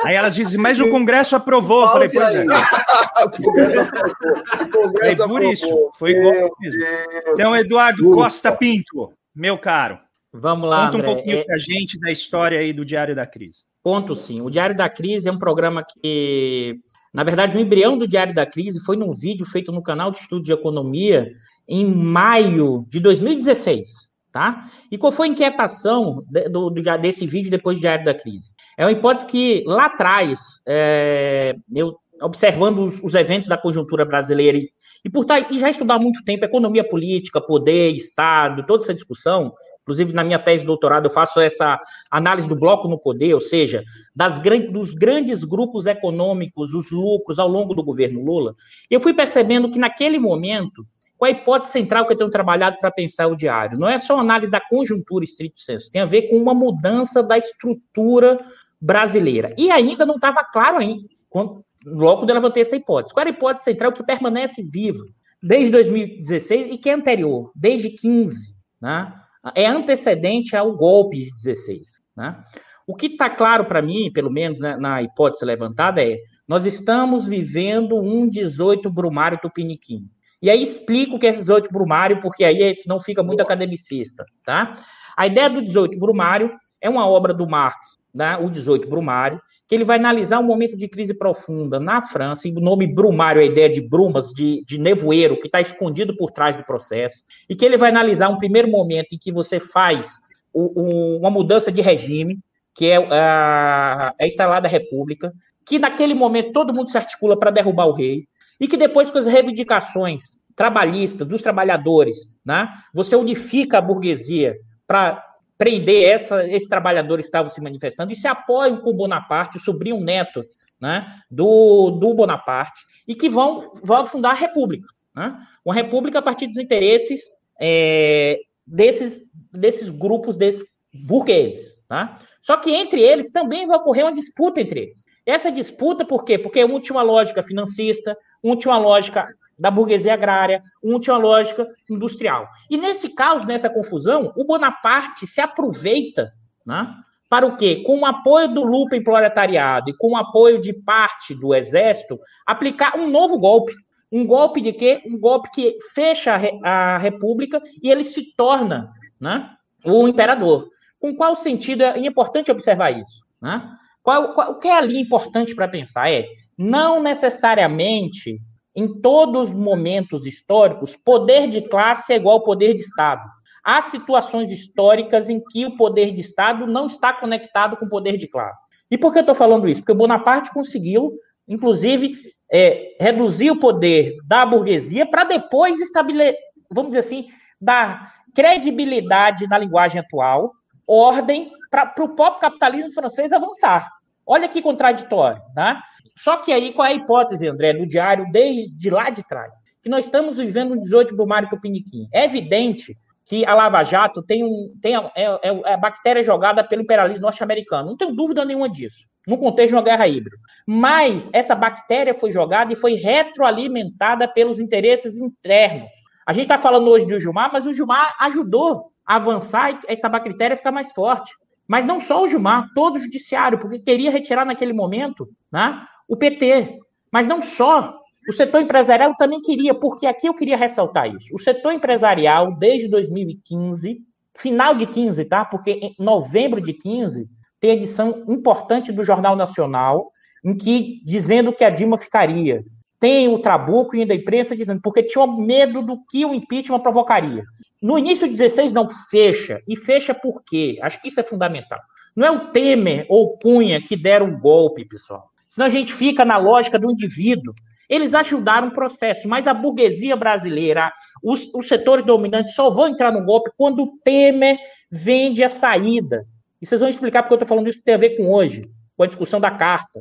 [0.05, 1.83] Aí elas dizem, mas o Congresso aprovou.
[1.83, 2.45] Eu falei, pois é.
[3.27, 5.03] o Congresso aprovou.
[5.03, 6.85] é por isso, foi golpe mesmo.
[7.33, 9.99] Então, Eduardo Costa Pinto, meu caro.
[10.33, 10.87] Vamos lá.
[10.87, 11.45] Conta um André, pouquinho é...
[11.45, 13.65] para a gente da história aí do Diário da Crise.
[13.83, 14.41] Ponto sim.
[14.41, 16.79] O Diário da Crise é um programa que
[17.19, 20.19] na verdade, o embrião do Diário da Crise foi num vídeo feito no canal de
[20.19, 21.33] estudo de economia
[21.67, 24.07] em maio de 2016.
[24.33, 24.71] Tá?
[24.89, 28.53] E qual foi a inquietação do, do, desse vídeo depois do Diário da Crise?
[28.77, 34.57] É uma hipótese que lá atrás, é, eu observando os, os, eventos da conjuntura brasileira
[34.57, 34.71] e,
[35.05, 38.95] e por tá, e já estudar há muito tempo economia política, poder, Estado, toda essa
[38.95, 39.53] discussão,
[39.89, 41.81] Inclusive, na minha tese de doutorado, eu faço essa
[42.11, 43.83] análise do bloco no poder, ou seja,
[44.15, 44.39] das,
[44.71, 48.55] dos grandes grupos econômicos, os lucros ao longo do governo Lula.
[48.91, 50.85] Eu fui percebendo que, naquele momento,
[51.17, 53.79] qual a hipótese central que eu tenho trabalhado para pensar o diário?
[53.79, 57.39] Não é só análise da conjuntura estrito senso, tem a ver com uma mudança da
[57.39, 58.39] estrutura
[58.79, 59.55] brasileira.
[59.57, 63.15] E ainda não estava claro ainda, quando, logo quando eu levantei essa hipótese.
[63.15, 65.03] Qual era a hipótese central que permanece viva
[65.43, 69.15] desde 2016 e que é anterior, desde 15, né?
[69.55, 72.03] É antecedente ao golpe de 16.
[72.17, 72.43] Né?
[72.87, 76.17] O que está claro para mim, pelo menos né, na hipótese levantada, é
[76.47, 80.09] nós estamos vivendo um 18 Brumário Tupiniquim.
[80.41, 84.25] E aí explico o que é 18 Brumário, porque aí senão fica muito academicista.
[84.45, 84.75] Tá?
[85.17, 89.75] A ideia do 18 Brumário é uma obra do Marx, né, o 18 Brumário, que
[89.75, 93.45] ele vai analisar um momento de crise profunda na França, e o nome Brumário é
[93.45, 97.55] a ideia de brumas, de, de nevoeiro, que está escondido por trás do processo, e
[97.55, 100.21] que ele vai analisar um primeiro momento em que você faz
[100.55, 102.39] o, o, uma mudança de regime,
[102.75, 105.35] que é a, a instalada República,
[105.67, 108.27] que naquele momento todo mundo se articula para derrubar o rei,
[108.59, 114.57] e que depois com as reivindicações trabalhistas dos trabalhadores, né, você unifica a burguesia
[114.87, 115.28] para
[115.59, 120.01] prender essa, esses trabalhadores que estavam se manifestando e se apoiam com Bonaparte, o sobrinho
[120.01, 120.45] neto
[120.81, 124.87] né, do, do Bonaparte e que vão, vão fundar a República.
[125.15, 125.37] Né?
[125.65, 127.21] Uma república a partir dos interesses
[127.61, 131.77] é, desses, desses grupos, desses burgueses.
[131.89, 132.19] Tá?
[132.41, 135.05] Só que entre eles também vai ocorrer uma disputa entre eles.
[135.27, 136.39] Essa disputa, por quê?
[136.39, 139.27] Porque um tinha uma lógica financista, um tinha uma lógica
[139.59, 142.49] da burguesia agrária, um tinha uma lógica industrial.
[142.71, 146.33] E nesse caos, nessa confusão, o Bonaparte se aproveita
[146.65, 146.95] né,
[147.29, 147.83] para o quê?
[147.85, 152.97] Com o apoio do Lupen proletariado e com o apoio de parte do exército, aplicar
[152.97, 153.73] um novo golpe.
[154.11, 155.03] Um golpe de quê?
[155.07, 156.35] Um golpe que fecha
[156.65, 158.91] a, a república e ele se torna
[159.21, 159.51] né,
[159.85, 160.69] o imperador.
[160.99, 163.25] Com qual sentido é importante observar isso?
[163.41, 163.69] Né?
[164.03, 166.11] Qual, qual, o que é ali importante para pensar?
[166.11, 166.25] É
[166.57, 168.41] não necessariamente
[168.79, 173.29] em todos os momentos históricos, poder de classe é igual ao poder de Estado.
[173.65, 178.17] Há situações históricas em que o poder de Estado não está conectado com o poder
[178.17, 178.73] de classe.
[178.89, 179.81] E por que eu estou falando isso?
[179.81, 181.13] Porque Bonaparte conseguiu,
[181.49, 182.15] inclusive,
[182.53, 186.39] é, reduzir o poder da burguesia para depois estabelecer,
[186.71, 187.27] vamos dizer assim,
[187.61, 190.53] dar credibilidade na linguagem atual,
[190.87, 193.91] ordem para o próprio capitalismo francês avançar.
[194.25, 195.81] Olha que contraditório, né?
[196.19, 199.53] Só que aí, qual é a hipótese, André, no diário, desde lá de trás?
[199.81, 202.09] Que nós estamos vivendo um 18 do Mário Tupiniquim.
[202.13, 206.25] É evidente que a Lava Jato tem, um, tem a, é, é, é a bactéria
[206.25, 207.91] jogada pelo imperialismo norte-americano.
[207.91, 210.37] Não tenho dúvida nenhuma disso, no contexto de uma guerra híbrida.
[210.67, 215.89] Mas essa bactéria foi jogada e foi retroalimentada pelos interesses internos.
[216.27, 220.09] A gente está falando hoje do Gilmar, mas o Gilmar ajudou a avançar e essa
[220.09, 221.33] bactéria ficar mais forte.
[221.69, 226.17] Mas não só o Gilmar, todo o judiciário, porque queria retirar naquele momento né, o
[226.17, 226.79] PT.
[227.13, 227.99] Mas não só
[228.29, 231.35] o setor empresarial também queria, porque aqui eu queria ressaltar isso.
[231.35, 234.01] O setor empresarial, desde 2015,
[234.37, 235.45] final de 15, tá?
[235.45, 237.27] Porque em novembro de 15
[237.61, 240.11] tem edição importante do Jornal Nacional,
[240.45, 242.63] em que dizendo que a Dilma ficaria.
[243.01, 247.45] Tem o Trabuco e da imprensa dizendo, porque tinha medo do que o impeachment provocaria.
[247.81, 249.63] No início de 16, não, fecha.
[249.67, 250.79] E fecha por quê?
[250.83, 251.79] Acho que isso é fundamental.
[252.15, 255.31] Não é o Temer ou Cunha que deram um golpe, pessoal.
[255.49, 257.55] Senão a gente fica na lógica do indivíduo.
[257.89, 260.93] Eles ajudaram o processo, mas a burguesia brasileira,
[261.23, 264.59] os, os setores dominantes só vão entrar no golpe quando o Temer
[264.91, 266.25] vende a saída.
[266.61, 268.69] E vocês vão explicar porque eu estou falando isso que tem a ver com hoje,
[268.97, 270.01] com a discussão da carta.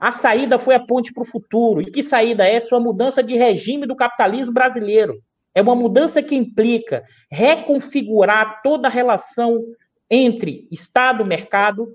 [0.00, 1.80] A saída foi a ponte para o futuro.
[1.80, 2.74] E que saída é essa?
[2.74, 5.22] Uma mudança de regime do capitalismo brasileiro.
[5.54, 9.60] É uma mudança que implica reconfigurar toda a relação
[10.10, 11.88] entre Estado-mercado,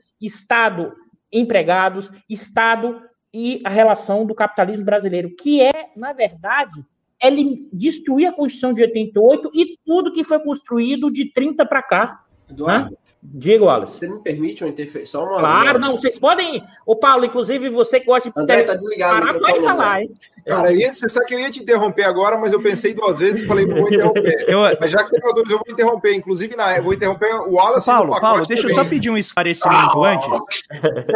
[1.34, 3.02] Estado-empregados, Estado
[3.34, 6.86] e a relação do capitalismo brasileiro, que é, na verdade,
[7.22, 12.24] ele destruir a Constituição de 88 e tudo que foi construído de 30 para cá.
[12.50, 14.00] Eduardo, Diga, Wallace.
[14.00, 15.18] Você me permite uma interferência?
[15.18, 15.40] Uma...
[15.40, 16.62] Claro, não, vocês podem.
[16.86, 18.38] O Paulo, inclusive, você que gosta de.
[18.38, 19.26] André, tá desligado.
[19.26, 20.12] Parar, pode falar, hein?
[20.46, 23.42] Cara, ia, você sabe que eu ia te interromper agora, mas eu pensei duas vezes
[23.42, 24.44] e falei, não vou interromper.
[24.46, 24.60] eu...
[24.78, 26.14] Mas já que você me autorizou, eu vou interromper.
[26.14, 27.86] Inclusive, na, eu vou interromper o Wallace.
[27.86, 28.78] Paulo, Paulo, deixa também.
[28.78, 30.64] eu só pedir um esclarecimento ah, antes.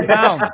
[0.07, 0.53] Calma.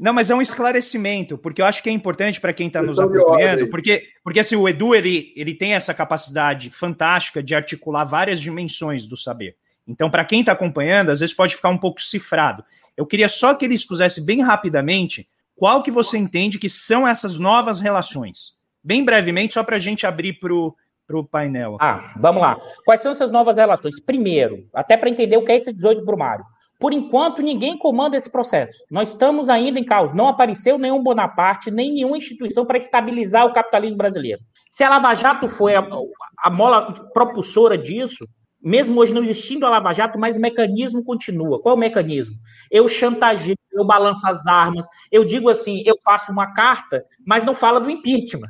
[0.00, 2.98] Não, mas é um esclarecimento, porque eu acho que é importante para quem está nos
[2.98, 8.40] acompanhando, porque, porque assim, o Edu ele, ele tem essa capacidade fantástica de articular várias
[8.40, 9.56] dimensões do saber.
[9.90, 12.64] Então, para quem está acompanhando, às vezes pode ficar um pouco cifrado.
[12.96, 17.38] Eu queria só que ele expusesse bem rapidamente qual que você entende que são essas
[17.38, 18.54] novas relações.
[18.82, 21.76] Bem brevemente, só para a gente abrir para o painel.
[21.80, 22.56] Ah, vamos lá.
[22.84, 24.00] Quais são essas novas relações?
[24.00, 26.44] Primeiro, até para entender o que é esse 18 Brumário.
[26.78, 28.72] Por enquanto, ninguém comanda esse processo.
[28.90, 30.14] Nós estamos ainda em caos.
[30.14, 34.40] Não apareceu nenhum Bonaparte, nem nenhuma instituição para estabilizar o capitalismo brasileiro.
[34.70, 35.86] Se a Lava Jato foi a,
[36.38, 38.26] a mola propulsora disso,
[38.62, 41.60] mesmo hoje não existindo a Lava Jato, mas o mecanismo continua.
[41.60, 42.36] Qual é o mecanismo?
[42.70, 47.54] Eu chantageio, eu balanço as armas, eu digo assim, eu faço uma carta, mas não
[47.54, 48.48] fala do impeachment.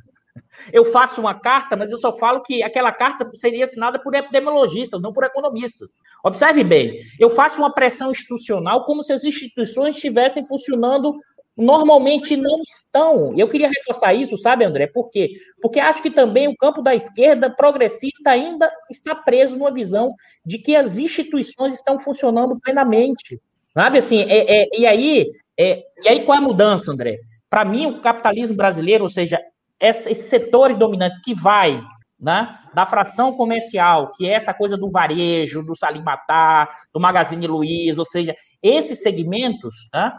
[0.73, 5.01] Eu faço uma carta, mas eu só falo que aquela carta seria assinada por epidemiologistas,
[5.01, 5.93] não por economistas.
[6.23, 11.15] Observe bem, eu faço uma pressão institucional como se as instituições estivessem funcionando
[11.57, 13.36] normalmente não estão.
[13.36, 14.86] Eu queria reforçar isso, sabe, André?
[14.86, 15.30] Por quê?
[15.61, 20.59] Porque acho que também o campo da esquerda progressista ainda está preso numa visão de
[20.59, 23.40] que as instituições estão funcionando plenamente.
[23.74, 25.26] Sabe assim, é, é, e aí,
[25.59, 27.18] é, e aí qual é a mudança, André?
[27.48, 29.40] Para mim, o capitalismo brasileiro, ou seja,
[29.78, 31.82] esses setores dominantes que vai
[32.20, 37.46] né, da fração comercial, que é essa coisa do varejo, do Salim Matar, do Magazine
[37.46, 40.12] Luiza, ou seja, esses segmentos, né,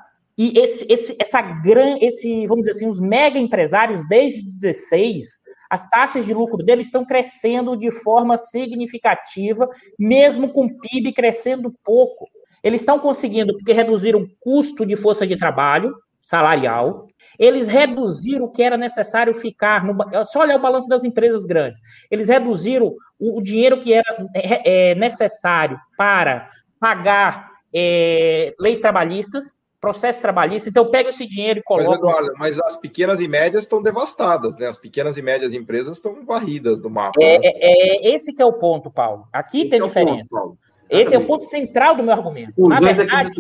[0.49, 5.87] e esse, esse, essa gran, esse, vamos dizer assim, os mega empresários desde 16, as
[5.87, 9.69] taxas de lucro deles estão crescendo de forma significativa,
[9.99, 12.27] mesmo com o PIB crescendo pouco.
[12.63, 18.51] Eles estão conseguindo, porque reduziram o custo de força de trabalho, salarial, eles reduziram o
[18.51, 19.83] que era necessário ficar.
[19.83, 21.81] No, só olhar o balanço das empresas grandes.
[22.09, 29.60] Eles reduziram o, o dinheiro que era é, é necessário para pagar é, leis trabalhistas,
[29.81, 30.69] processo trabalhista.
[30.69, 31.89] Então, pega esse dinheiro e coloca.
[31.89, 34.67] Mas, Eduardo, mas as pequenas e médias estão devastadas, né?
[34.67, 37.21] As pequenas e médias empresas estão varridas do mapa.
[37.21, 37.51] É, né?
[37.55, 39.27] é, é esse que é o ponto, Paulo.
[39.33, 40.29] Aqui esse tem é diferença.
[40.29, 40.57] Ponto,
[40.89, 42.67] esse é o ponto central do meu argumento.
[42.67, 43.31] Na verdade,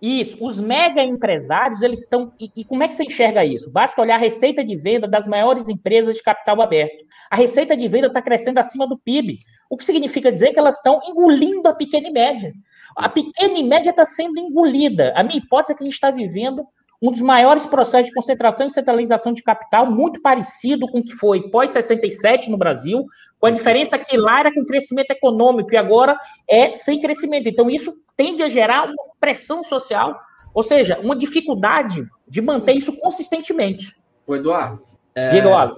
[0.00, 2.32] isso, os mega empresários, eles estão.
[2.38, 3.70] E, e, como é que você enxerga isso?
[3.70, 7.04] Basta olhar a receita de venda das maiores empresas de capital aberto.
[7.30, 9.38] A receita de venda está crescendo acima do PIB.
[9.68, 12.52] O que significa dizer que elas estão engolindo a pequena e média.
[12.96, 15.12] A pequena e média está sendo engolida.
[15.16, 16.66] A minha hipótese é que a gente está vivendo
[17.02, 21.12] um dos maiores processos de concentração e centralização de capital, muito parecido com o que
[21.12, 23.04] foi pós-67 no Brasil,
[23.38, 26.16] com a diferença que lá era com crescimento econômico e agora
[26.48, 27.46] é sem crescimento.
[27.46, 30.18] Então, isso tende a gerar uma pressão social,
[30.54, 33.94] ou seja, uma dificuldade de manter isso consistentemente.
[34.26, 34.82] O Eduardo,
[35.14, 35.70] é, Diga,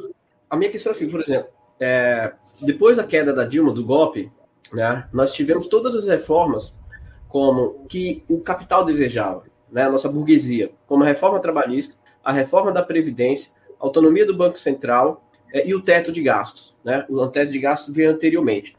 [0.49, 1.49] a minha questão é, por exemplo,
[1.81, 2.33] é,
[2.63, 4.31] depois da queda da Dilma, do golpe,
[4.73, 6.77] né, nós tivemos todas as reformas
[7.29, 12.73] como que o capital desejava né, a nossa burguesia, como a reforma trabalhista, a reforma
[12.73, 16.75] da Previdência, a autonomia do Banco Central é, e o teto de gastos.
[16.85, 17.05] Né?
[17.09, 18.77] O teto de gastos veio anteriormente.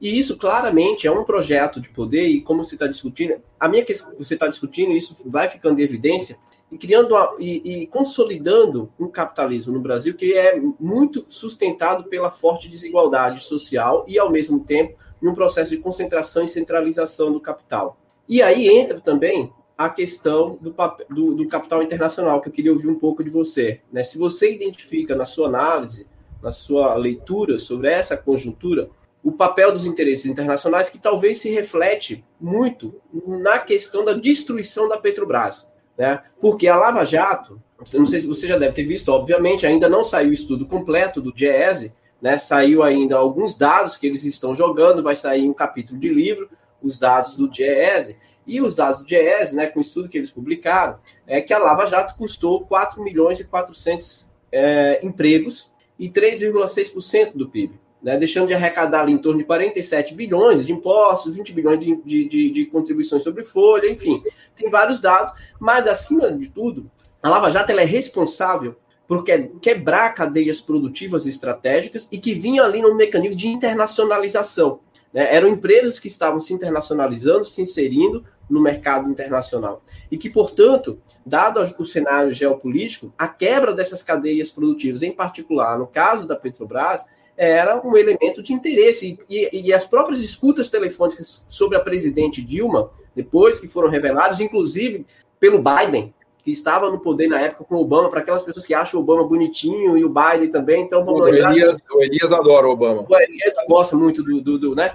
[0.00, 3.84] E isso claramente é um projeto de poder, e como você está discutindo, a minha
[3.84, 6.36] questão, você está discutindo, isso vai ficando em evidência,
[6.70, 12.68] e criando e, e, consolidando um capitalismo no Brasil que é muito sustentado pela forte
[12.68, 17.96] desigualdade social e, ao mesmo tempo, num processo de concentração e centralização do capital.
[18.28, 20.74] E aí entra também a questão do,
[21.08, 23.80] do, do, capital internacional, que eu queria ouvir um pouco de você.
[23.92, 24.02] Né?
[24.02, 26.06] Se você identifica na sua análise,
[26.42, 28.88] na sua leitura sobre essa conjuntura,
[29.22, 32.94] o papel dos interesses internacionais que talvez se reflete muito
[33.26, 35.70] na questão da destruição da Petrobras.
[35.96, 36.22] Né?
[36.40, 37.60] Porque a Lava Jato,
[37.94, 41.20] não sei se você já deve ter visto, obviamente, ainda não saiu o estudo completo
[41.20, 42.36] do GES, né?
[42.38, 46.48] saiu ainda alguns dados que eles estão jogando, vai sair um capítulo de livro,
[46.82, 48.16] os dados do GES,
[48.46, 51.58] e os dados do GES, né, com o estudo que eles publicaram, é que a
[51.58, 58.46] Lava Jato custou 4 milhões e 400 é, empregos e 3,6% do PIB, né, deixando
[58.46, 62.50] de arrecadar ali em torno de 47 bilhões de impostos, 20 bilhões de, de, de,
[62.50, 64.22] de contribuições sobre folha, enfim,
[64.54, 66.88] tem vários dados, mas acima de tudo,
[67.20, 68.76] a Lava Jato é responsável
[69.08, 69.24] por
[69.60, 74.78] quebrar cadeias produtivas estratégicas e que vinha ali num mecanismo de internacionalização.
[75.12, 75.34] Né?
[75.34, 79.82] Eram empresas que estavam se internacionalizando, se inserindo no mercado internacional.
[80.08, 85.88] E que, portanto, dado o cenário geopolítico, a quebra dessas cadeias produtivas, em particular no
[85.88, 87.04] caso da Petrobras,
[87.36, 89.18] era um elemento de interesse.
[89.28, 95.06] E, e, as próprias escutas telefônicas sobre a presidente Dilma, depois que foram reveladas, inclusive
[95.38, 98.72] pelo Biden, que estava no poder na época com o Obama, para aquelas pessoas que
[98.72, 100.82] acham o Obama bonitinho e o Biden também.
[100.82, 101.52] Então, vamos o lembrar.
[101.52, 103.04] Elias, o Elias adora o Obama.
[103.08, 104.94] O Elias gosta muito do, do, do né?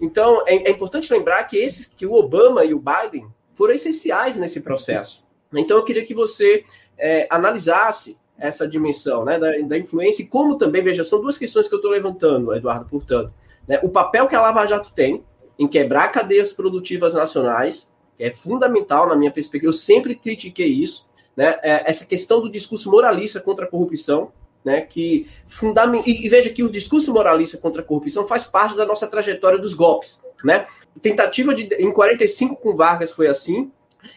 [0.00, 4.36] Então, é, é, importante lembrar que, esses, que o Obama e o Biden foram essenciais
[4.36, 5.24] nesse processo.
[5.52, 6.64] Então, eu queria que você
[6.96, 11.68] é, analisasse essa dimensão né, da, da, influência e como também, veja, são duas questões
[11.68, 13.32] que eu estou levantando, Eduardo, portanto.
[13.66, 15.24] Né, o papel que a Lava Jato tem
[15.58, 19.68] em quebrar cadeias produtivas nacionais, é fundamental na minha perspectiva.
[19.68, 21.58] Eu sempre critiquei isso, né?
[21.62, 24.32] É, essa questão do discurso moralista contra a corrupção,
[24.64, 24.80] né?
[24.82, 26.04] Que fundament...
[26.06, 29.58] e, e veja que o discurso moralista contra a corrupção faz parte da nossa trajetória
[29.58, 30.66] dos golpes, né?
[31.02, 33.70] Tentativa de em 45 com Vargas foi assim,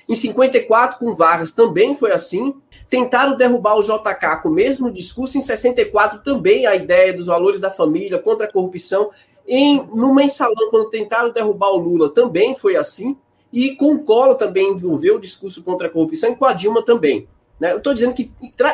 [0.08, 2.54] em 54 com Vargas também foi assim.
[2.90, 5.38] Tentaram derrubar o JK com o mesmo discurso.
[5.38, 9.12] Em 64 também a ideia dos valores da família contra a corrupção.
[9.48, 13.18] Em, no mensalão, quando tentaram derrubar o Lula, também foi assim.
[13.52, 16.82] E com o Collor também envolveu o discurso contra a corrupção e com a Dilma
[16.84, 17.28] também.
[17.60, 17.74] Né?
[17.74, 18.32] Eu estou dizendo que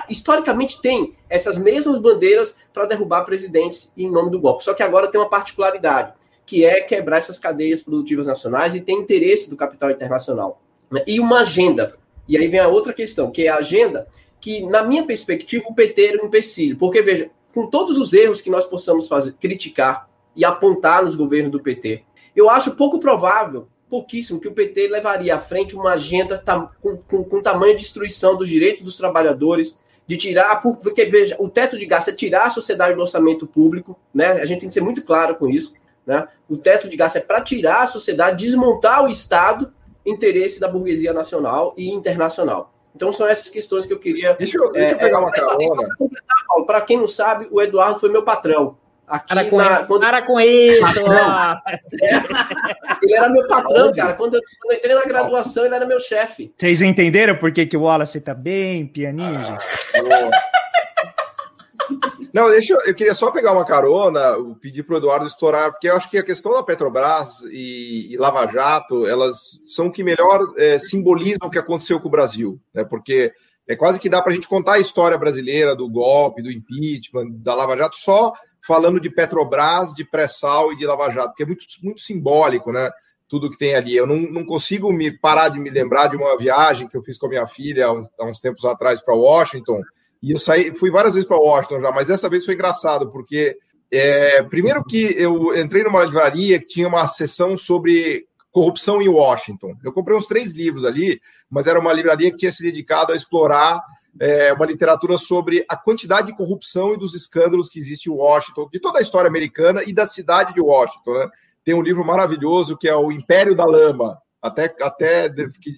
[0.07, 4.63] historicamente tem essas mesmas bandeiras para derrubar presidentes em nome do golpe.
[4.63, 6.13] Só que agora tem uma particularidade,
[6.45, 10.61] que é quebrar essas cadeias produtivas nacionais e tem interesse do capital internacional.
[10.91, 11.03] Né?
[11.07, 11.97] E uma agenda.
[12.27, 14.07] E aí vem a outra questão, que é a agenda
[14.39, 16.77] que, na minha perspectiva, o PT era um empecilho.
[16.77, 21.51] Porque, veja, com todos os erros que nós possamos fazer, criticar e apontar nos governos
[21.51, 22.03] do PT,
[22.35, 26.43] eu acho pouco provável pouquíssimo que o PT levaria à frente uma agenda
[26.81, 31.77] com, com, com tamanha destruição dos direitos dos trabalhadores, de tirar, porque veja, o teto
[31.77, 34.33] de gasto é tirar a sociedade do orçamento público, né?
[34.33, 35.73] A gente tem que ser muito claro com isso,
[36.05, 36.27] né?
[36.47, 39.73] O teto de gasto é para tirar a sociedade, desmontar o Estado,
[40.09, 42.73] interesse da burguesia nacional e internacional.
[42.95, 44.33] Então são essas questões que eu queria.
[44.33, 45.87] Deixa eu, deixa eu é, pegar é, uma carona.
[46.65, 48.77] Para quem não sabe, o Eduardo foi meu patrão
[49.07, 50.01] Aqui para, com, na, quando...
[50.01, 50.85] para com isso!
[53.01, 54.13] ele era meu patrão, cara.
[54.13, 56.53] Quando eu, quando eu, entrei na graduação, ele era meu chefe.
[56.57, 59.57] Vocês entenderam por que, que o Wallace tá bem pianinho, ah,
[62.33, 65.89] Não, deixa eu, eu queria só pegar uma carona, pedir para o Eduardo estourar, porque
[65.89, 70.53] eu acho que a questão da Petrobras e, e Lava Jato, elas são que melhor
[70.57, 72.83] é, simbolizam o que aconteceu com o Brasil, né?
[72.83, 73.33] Porque
[73.67, 77.31] é quase que dá para a gente contar a história brasileira do golpe, do impeachment,
[77.41, 78.33] da Lava Jato, só
[78.65, 82.89] falando de Petrobras, de pré-sal e de Lava Jato, porque é muito, muito simbólico, né?
[83.27, 83.95] Tudo que tem ali.
[83.95, 87.17] Eu não, não consigo me parar de me lembrar de uma viagem que eu fiz
[87.17, 89.81] com a minha filha há uns, há uns tempos atrás para Washington.
[90.21, 93.57] E eu saí, fui várias vezes para Washington já, mas dessa vez foi engraçado, porque
[93.91, 99.75] é, primeiro que eu entrei numa livraria que tinha uma sessão sobre corrupção em Washington.
[99.83, 103.15] Eu comprei uns três livros ali, mas era uma livraria que tinha se dedicado a
[103.15, 103.81] explorar
[104.19, 108.67] é, uma literatura sobre a quantidade de corrupção e dos escândalos que existe em Washington,
[108.71, 111.13] de toda a história americana e da cidade de Washington.
[111.13, 111.29] Né?
[111.63, 114.17] Tem um livro maravilhoso que é O Império da Lama.
[114.41, 115.73] Até, até tem que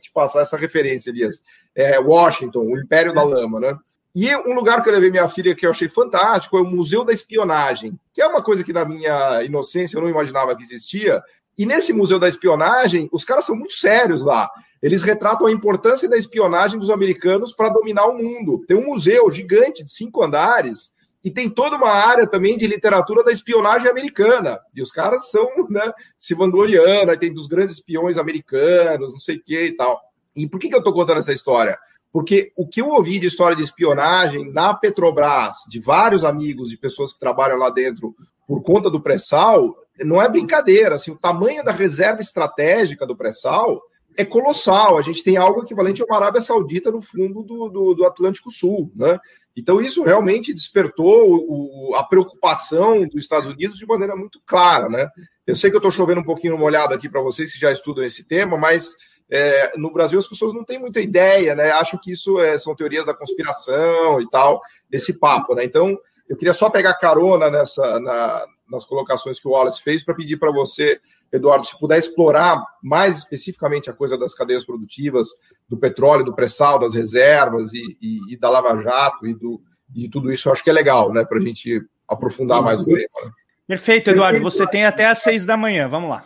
[0.00, 1.42] te passar essa referência, Elias.
[1.74, 3.76] É Washington, o Império da Lama, né?
[4.14, 7.02] E um lugar que eu levei minha filha que eu achei fantástico é o Museu
[7.02, 11.22] da Espionagem, que é uma coisa que na minha inocência eu não imaginava que existia.
[11.56, 14.50] E nesse Museu da Espionagem, os caras são muito sérios lá.
[14.82, 18.64] Eles retratam a importância da espionagem dos americanos para dominar o mundo.
[18.66, 20.90] Tem um museu gigante de cinco andares
[21.24, 24.58] e tem toda uma área também de literatura da espionagem americana.
[24.74, 29.36] E os caras são, né, se vangloriando, aí tem dos grandes espiões americanos, não sei
[29.36, 30.00] o que e tal.
[30.34, 31.78] E por que, que eu estou contando essa história?
[32.12, 36.76] Porque o que eu ouvi de história de espionagem na Petrobras, de vários amigos, de
[36.76, 38.14] pessoas que trabalham lá dentro
[38.46, 40.96] por conta do pré-sal, não é brincadeira.
[40.96, 43.80] Assim, o tamanho da reserva estratégica do pré-sal
[44.16, 44.98] é colossal.
[44.98, 48.50] A gente tem algo equivalente a uma Arábia Saudita no fundo do, do, do Atlântico
[48.50, 49.18] Sul, né?
[49.56, 55.08] Então, isso realmente despertou o, a preocupação dos Estados Unidos de maneira muito clara, né?
[55.46, 58.04] Eu sei que eu estou chovendo um pouquinho molhado aqui para vocês que já estudam
[58.04, 58.94] esse tema, mas
[59.30, 61.70] é, no Brasil as pessoas não têm muita ideia, né?
[61.70, 65.64] Acham que isso é, são teorias da conspiração e tal, esse papo, né?
[65.64, 65.98] Então,
[66.28, 70.38] eu queria só pegar carona nessa, na, nas colocações que o Wallace fez para pedir
[70.38, 71.00] para você
[71.32, 75.28] Eduardo, se puder explorar mais especificamente a coisa das cadeias produtivas,
[75.66, 80.10] do petróleo, do pré-sal, das reservas e, e, e, da Lava Jato e do, de
[80.10, 82.98] tudo isso, eu acho que é legal, né, para a gente aprofundar mais o tema.
[83.24, 83.30] Né?
[83.66, 84.40] Perfeito, Eduardo.
[84.40, 85.88] Você tem até às seis da manhã.
[85.88, 86.22] Vamos lá.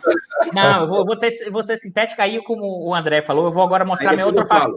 [0.53, 3.45] Não, eu vou, vou, ter, vou ser sintética aí, como o André falou.
[3.45, 4.75] Eu vou agora mostrar minha outra faceta.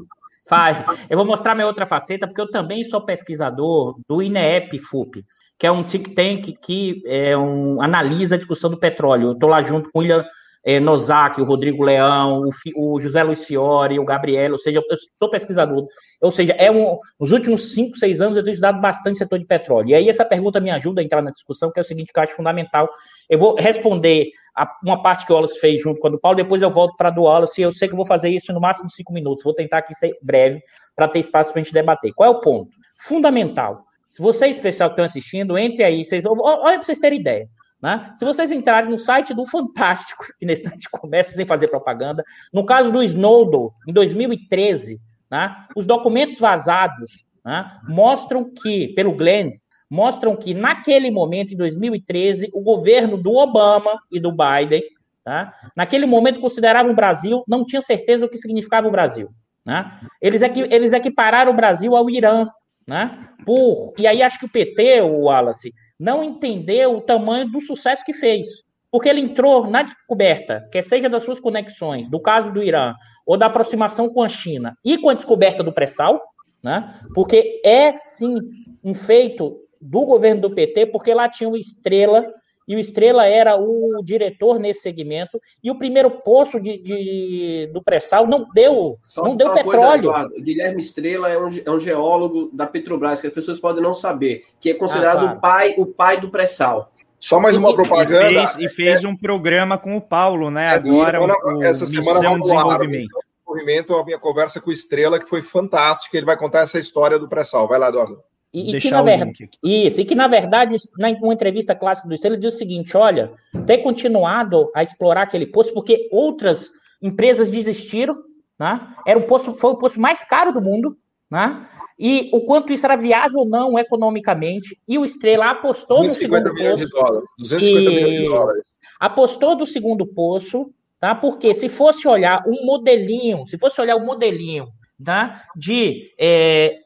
[1.08, 5.24] Eu vou mostrar minha outra faceta, porque eu também sou pesquisador do INEP FUP
[5.60, 9.28] que é um think tank que é um, analisa a discussão do petróleo.
[9.28, 10.24] Eu estou lá junto com o William
[10.64, 14.96] é, Nozak, o Rodrigo Leão, o, o, José Luiz Fiore, o Gabriel, ou seja, eu
[15.18, 15.86] sou pesquisador.
[16.22, 19.44] Ou seja, é um, nos últimos cinco, seis anos eu tenho estudado bastante setor de
[19.44, 19.90] petróleo.
[19.90, 22.18] E aí essa pergunta me ajuda a entrar na discussão, que é o seguinte, que
[22.18, 22.88] eu acho fundamental.
[23.28, 26.62] Eu vou responder a, uma parte que o Wallace fez junto com do Paulo, depois
[26.62, 28.60] eu volto para a do Wallace, e eu sei que eu vou fazer isso no
[28.60, 29.44] máximo cinco minutos.
[29.44, 30.62] Vou tentar aqui ser breve,
[30.96, 32.14] para ter espaço para a gente debater.
[32.14, 32.70] Qual é o ponto?
[32.98, 36.04] Fundamental se vocês, pessoal que estão assistindo, entre aí.
[36.04, 37.48] Vocês, olha para vocês terem ideia.
[37.80, 38.12] Né?
[38.18, 42.66] Se vocês entrarem no site do Fantástico, que nesse instante começa sem fazer propaganda, no
[42.66, 45.00] caso do Snowden, em 2013,
[45.30, 49.52] né, os documentos vazados né, mostram que, pelo Glenn,
[49.88, 54.82] mostram que naquele momento, em 2013, o governo do Obama e do Biden,
[55.24, 59.30] tá, naquele momento consideravam o Brasil, não tinha certeza do que significava o Brasil.
[59.64, 60.00] Né?
[60.20, 62.46] Eles, equi, eles equipararam o Brasil ao Irã
[62.86, 63.28] né?
[63.44, 68.04] Por, e aí acho que o PT, o Wallace, não entendeu o tamanho do sucesso
[68.04, 68.46] que fez.
[68.90, 73.36] Porque ele entrou na descoberta, quer seja das suas conexões, do caso do Irã, ou
[73.36, 76.20] da aproximação com a China, e com a descoberta do pré-sal,
[76.62, 76.98] né?
[77.14, 78.36] porque é sim
[78.82, 82.26] um feito do governo do PT, porque lá tinha uma estrela
[82.70, 87.82] e o Estrela era o diretor nesse segmento, e o primeiro poço de, de do
[87.82, 90.12] pré-sal não deu, só, não deu petróleo.
[90.12, 93.92] Coisa, Guilherme Estrela é um, é um, geólogo da Petrobras, que as pessoas podem não
[93.92, 95.36] saber, que é considerado ah, claro.
[95.36, 96.92] o, pai, o pai do pré-sal.
[97.18, 98.30] Só mais uma propaganda.
[98.30, 100.68] E fez, e fez é, um programa com o Paulo, né?
[100.68, 103.10] Agora, semana, o, essa semana Missão Desenvolvimento.
[103.48, 106.16] Desenvolvimento, a minha conversa com o Estrela, que foi fantástica.
[106.16, 107.66] Ele vai contar essa história do pré-sal.
[107.66, 108.22] Vai lá, Eduardo.
[108.52, 110.76] E, e que, na verdade, isso, e que, na verdade,
[111.24, 113.32] entrevista clássica do Estrela, ele diz o seguinte: olha,
[113.66, 116.70] ter continuado a explorar aquele poço, porque outras
[117.00, 118.16] empresas desistiram,
[118.58, 118.94] né?
[119.06, 120.96] Era o poço, foi o poço mais caro do mundo,
[121.30, 121.64] né?
[121.96, 126.52] E o quanto isso era viável ou não economicamente, e o Estrela apostou no segundo
[126.52, 126.76] poço.
[126.76, 127.94] De dólares, 250 e...
[127.94, 128.66] milhões de dólares.
[128.98, 131.14] Apostou do segundo poço, tá?
[131.14, 134.66] Porque se fosse olhar um modelinho, se fosse olhar o um modelinho
[135.04, 135.44] tá?
[135.56, 136.78] de é,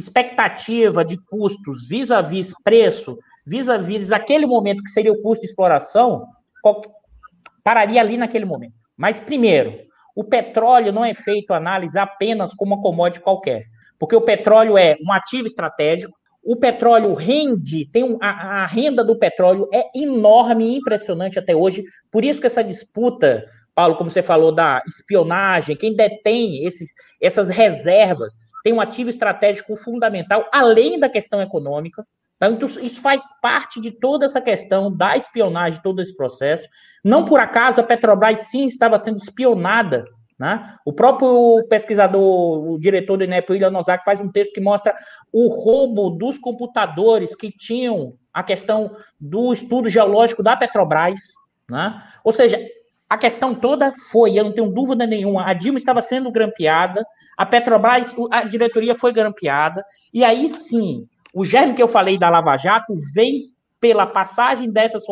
[0.00, 6.26] expectativa de custos vis-à-vis preço, vis-a-vis aquele momento que seria o custo de exploração,
[7.62, 8.72] pararia ali naquele momento.
[8.96, 9.78] Mas, primeiro,
[10.16, 13.64] o petróleo não é feito análise apenas como uma commodity qualquer,
[13.98, 19.04] porque o petróleo é um ativo estratégico, o petróleo rende, tem um, a, a, renda
[19.04, 21.84] do petróleo é enorme e impressionante até hoje.
[22.10, 23.44] Por isso que essa disputa,
[23.74, 26.88] Paulo, como você falou, da espionagem, quem detém esses,
[27.20, 28.32] essas reservas,
[28.62, 32.04] tem um ativo estratégico fundamental, além da questão econômica.
[32.42, 36.66] Então, isso faz parte de toda essa questão da espionagem, todo esse processo.
[37.04, 40.04] Não por acaso a Petrobras sim estava sendo espionada
[40.40, 40.74] né?
[40.86, 44.96] O próprio pesquisador, o diretor do INEP, William Nozak, faz um texto que mostra
[45.30, 51.20] o roubo dos computadores que tinham a questão do estudo geológico da Petrobras.
[51.68, 52.02] Né?
[52.24, 52.58] Ou seja,
[53.10, 57.04] a questão toda foi, eu não tenho dúvida nenhuma, a Dilma estava sendo grampeada,
[57.36, 59.84] a Petrobras, a diretoria foi grampeada,
[60.14, 63.46] e aí sim, o germe que eu falei da Lava Jato vem
[63.80, 65.02] pela passagem dessas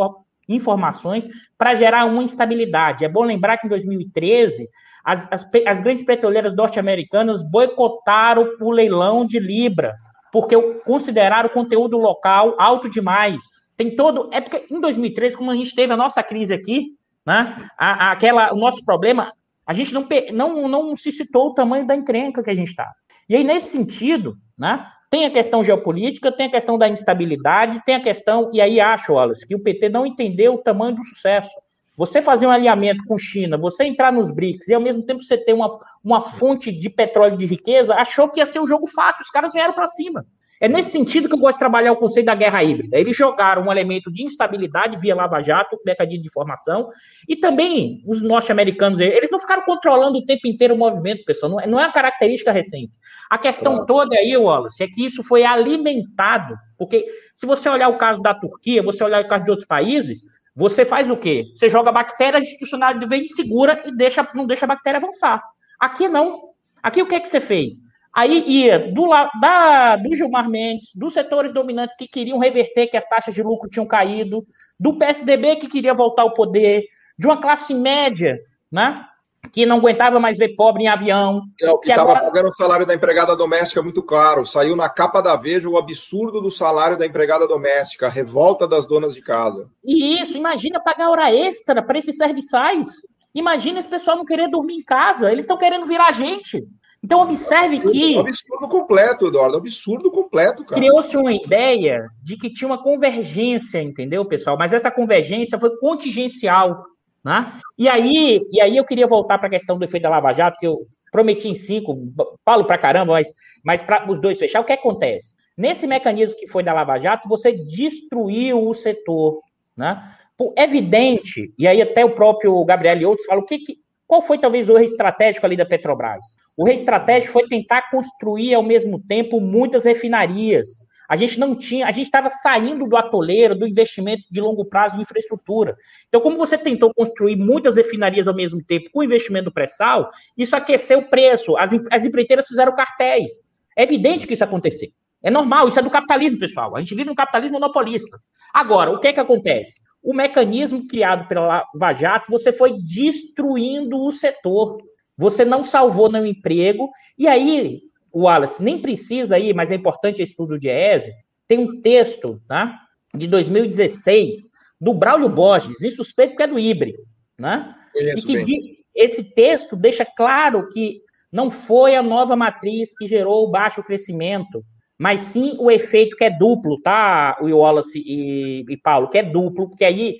[0.48, 1.26] informações
[1.56, 3.04] para gerar uma instabilidade.
[3.04, 4.68] É bom lembrar que em 2013
[5.04, 9.96] as, as, as grandes petroleiras norte-americanas boicotaram o leilão de Libra,
[10.30, 10.54] porque
[10.84, 13.42] consideraram o conteúdo local alto demais.
[13.76, 14.28] Tem todo.
[14.32, 16.97] É porque em 2013, como a gente teve a nossa crise aqui,
[17.28, 17.68] né?
[17.76, 19.30] A, aquela, o nosso problema,
[19.66, 22.90] a gente não, não, não se citou o tamanho da encrenca que a gente está.
[23.28, 24.86] E aí, nesse sentido, né?
[25.10, 29.12] Tem a questão geopolítica, tem a questão da instabilidade, tem a questão, e aí acho,
[29.12, 31.50] Wallace, que o PT não entendeu o tamanho do sucesso.
[31.96, 35.36] Você fazer um alinhamento com China, você entrar nos BRICS e ao mesmo tempo você
[35.36, 35.66] ter uma,
[36.04, 39.52] uma fonte de petróleo de riqueza, achou que ia ser um jogo fácil, os caras
[39.52, 40.26] vieram para cima.
[40.60, 42.98] É nesse sentido que eu gosto de trabalhar o conceito da guerra híbrida.
[42.98, 46.88] Eles jogaram um elemento de instabilidade via Lava Jato, mercadinho de informação,
[47.28, 51.52] e também os norte-americanos, eles não ficaram controlando o tempo inteiro o movimento, pessoal.
[51.52, 52.98] Não é, não é uma característica recente.
[53.30, 53.86] A questão claro.
[53.86, 58.34] toda aí, Wallace, é que isso foi alimentado, porque se você olhar o caso da
[58.34, 60.22] Turquia, você olhar o caso de outros países,
[60.54, 61.50] você faz o quê?
[61.54, 65.40] Você joga a bactéria institucional de vez segura e deixa, não deixa a bactéria avançar.
[65.78, 66.48] Aqui não.
[66.82, 67.74] Aqui o que é que você fez?
[68.18, 73.06] Aí ia do, da, do Gilmar Mendes, dos setores dominantes que queriam reverter que as
[73.06, 74.44] taxas de lucro tinham caído,
[74.78, 76.82] do PSDB que queria voltar ao poder,
[77.16, 78.36] de uma classe média,
[78.72, 79.04] né?
[79.52, 81.42] que não aguentava mais ver pobre em avião.
[81.62, 82.24] É, o que estava agora...
[82.24, 84.44] pagando o salário da empregada doméstica é muito claro.
[84.44, 88.84] Saiu na capa da Veja o absurdo do salário da empregada doméstica, a revolta das
[88.84, 89.70] donas de casa.
[89.84, 92.88] E isso, imagina pagar hora extra para esses serviçais.
[93.32, 96.66] Imagina esse pessoal não querer dormir em casa, eles estão querendo virar gente.
[97.02, 98.14] Então, observe que.
[98.14, 99.54] É um absurdo completo, Eduardo.
[99.54, 100.80] É um absurdo completo, cara.
[100.80, 104.58] Criou-se uma ideia de que tinha uma convergência, entendeu, pessoal?
[104.58, 106.84] Mas essa convergência foi contingencial.
[107.24, 107.60] Né?
[107.76, 110.56] E, aí, e aí eu queria voltar para a questão do efeito da Lava Jato,
[110.58, 112.12] que eu prometi em cinco,
[112.44, 113.28] falo para caramba, mas,
[113.64, 115.34] mas para os dois fechar, o que acontece?
[115.56, 119.40] Nesse mecanismo que foi da Lava Jato, você destruiu o setor.
[119.76, 120.14] Né?
[120.56, 123.78] É evidente, e aí até o próprio Gabriel e outros falam, o que, que,
[124.08, 126.22] qual foi talvez o erro estratégico ali da Petrobras?
[126.56, 130.80] O erro estratégico foi tentar construir ao mesmo tempo muitas refinarias.
[131.06, 134.96] A gente não tinha, a gente estava saindo do atoleiro, do investimento de longo prazo
[134.96, 135.76] em infraestrutura.
[136.08, 140.56] Então, como você tentou construir muitas refinarias ao mesmo tempo com investimento do pré-sal, isso
[140.56, 141.54] aqueceu o preço.
[141.58, 143.42] As, as empreiteiras fizeram cartéis.
[143.76, 144.88] É evidente que isso aconteceu.
[145.22, 146.74] É normal, isso é do capitalismo, pessoal.
[146.76, 148.18] A gente vive um capitalismo monopolista.
[148.54, 149.80] Agora, o que é que acontece?
[150.02, 154.78] O mecanismo criado pela Lava Jato, você foi destruindo o setor.
[155.16, 156.88] Você não salvou no emprego.
[157.18, 161.12] E aí, o Wallace nem precisa aí, mas é importante esse estudo de ESE,
[161.46, 162.78] tem um texto tá,
[163.14, 164.50] de 2016
[164.80, 166.94] do Braulio Borges, insuspeito que é do IBRE,
[167.38, 167.74] né?
[167.94, 171.00] e que esse texto deixa claro que
[171.32, 174.64] não foi a nova matriz que gerou o baixo crescimento,
[174.98, 179.22] mas sim o efeito que é duplo, tá, o Wallace e, e Paulo, que é
[179.22, 180.18] duplo, porque aí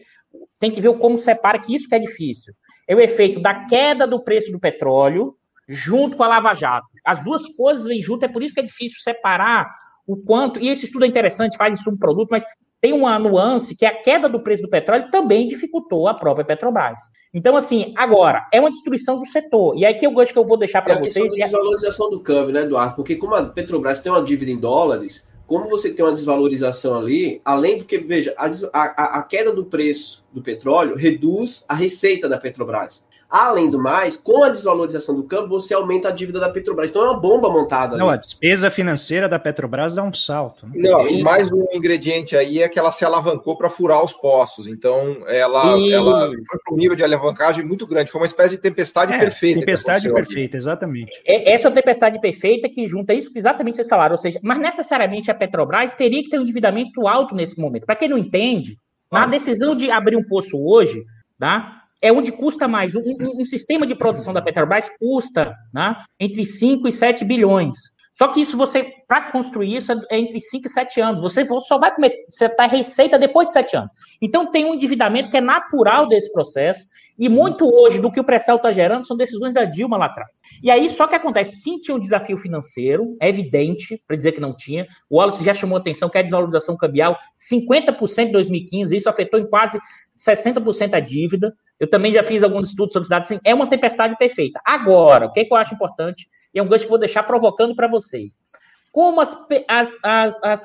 [0.61, 2.55] tem que ver como separa, que isso que é difícil.
[2.87, 5.37] É o efeito da queda do preço do petróleo,
[5.69, 6.87] junto com a Lava Jato.
[7.05, 9.69] As duas coisas vêm junto, é por isso que é difícil separar
[10.07, 10.61] o quanto.
[10.61, 12.45] E esse estudo é interessante, faz em subproduto, mas
[12.81, 17.03] tem uma nuance que a queda do preço do petróleo também dificultou a própria Petrobras.
[17.35, 19.77] Então, assim, agora, é uma destruição do setor.
[19.77, 21.33] E aí que eu gosto que eu vou deixar para é vocês.
[21.37, 22.95] É a desvalorização do câmbio, né, Eduardo?
[22.95, 27.41] Porque como a Petrobras tem uma dívida em dólares, como você tem uma desvalorização ali,
[27.45, 32.29] além do que, veja, a, a, a queda do preço do petróleo reduz a receita
[32.29, 33.03] da Petrobras.
[33.31, 36.89] Além do mais, com a desvalorização do câmbio, você aumenta a dívida da Petrobras.
[36.89, 37.99] Então é uma bomba montada ali.
[37.99, 40.67] Não, a despesa financeira da Petrobras dá um salto.
[40.67, 40.89] Né?
[40.89, 44.67] Não, e mais um ingrediente aí é que ela se alavancou para furar os poços.
[44.67, 45.93] Então, ela, e...
[45.93, 48.11] ela foi para um nível de alavancagem muito grande.
[48.11, 49.61] Foi uma espécie de tempestade é, perfeita.
[49.61, 51.13] Tempestade perfeita, exatamente.
[51.27, 54.13] É, essa é a tempestade perfeita que junta isso que exatamente vocês falaram.
[54.13, 57.85] Ou seja, mas necessariamente a Petrobras teria que ter um endividamento alto nesse momento.
[57.85, 58.79] Para quem não entende,
[59.11, 61.05] a decisão de abrir um poço hoje,
[61.39, 61.78] tá?
[62.01, 62.95] É onde custa mais.
[62.95, 67.77] Um, um, um, sistema de produção da Petrobras custa né, entre 5 e 7 bilhões.
[68.19, 71.21] Só que isso você, para construir isso, é entre 5 e 7 anos.
[71.21, 71.93] Você só vai
[72.29, 73.95] você tá receita depois de 7 anos.
[74.21, 76.85] Então tem um endividamento que é natural desse processo,
[77.17, 80.31] e muito hoje do que o pré-sal está gerando são decisões da Dilma lá atrás.
[80.61, 84.41] E aí, só que acontece, sim, tinha um desafio financeiro, é evidente, para dizer que
[84.41, 84.85] não tinha.
[85.09, 89.49] O Wallace já chamou atenção que a desvalorização cambial, 50% em 2015, isso afetou em
[89.49, 89.79] quase
[90.17, 91.55] 60% a dívida.
[91.79, 94.61] Eu também já fiz alguns estudos sobre cidades, assim, é uma tempestade perfeita.
[94.65, 97.23] Agora, o que, é que eu acho importante, e é um gancho que vou deixar
[97.23, 98.43] provocando para vocês.
[98.91, 99.37] Como as,
[99.69, 100.63] as, as, as,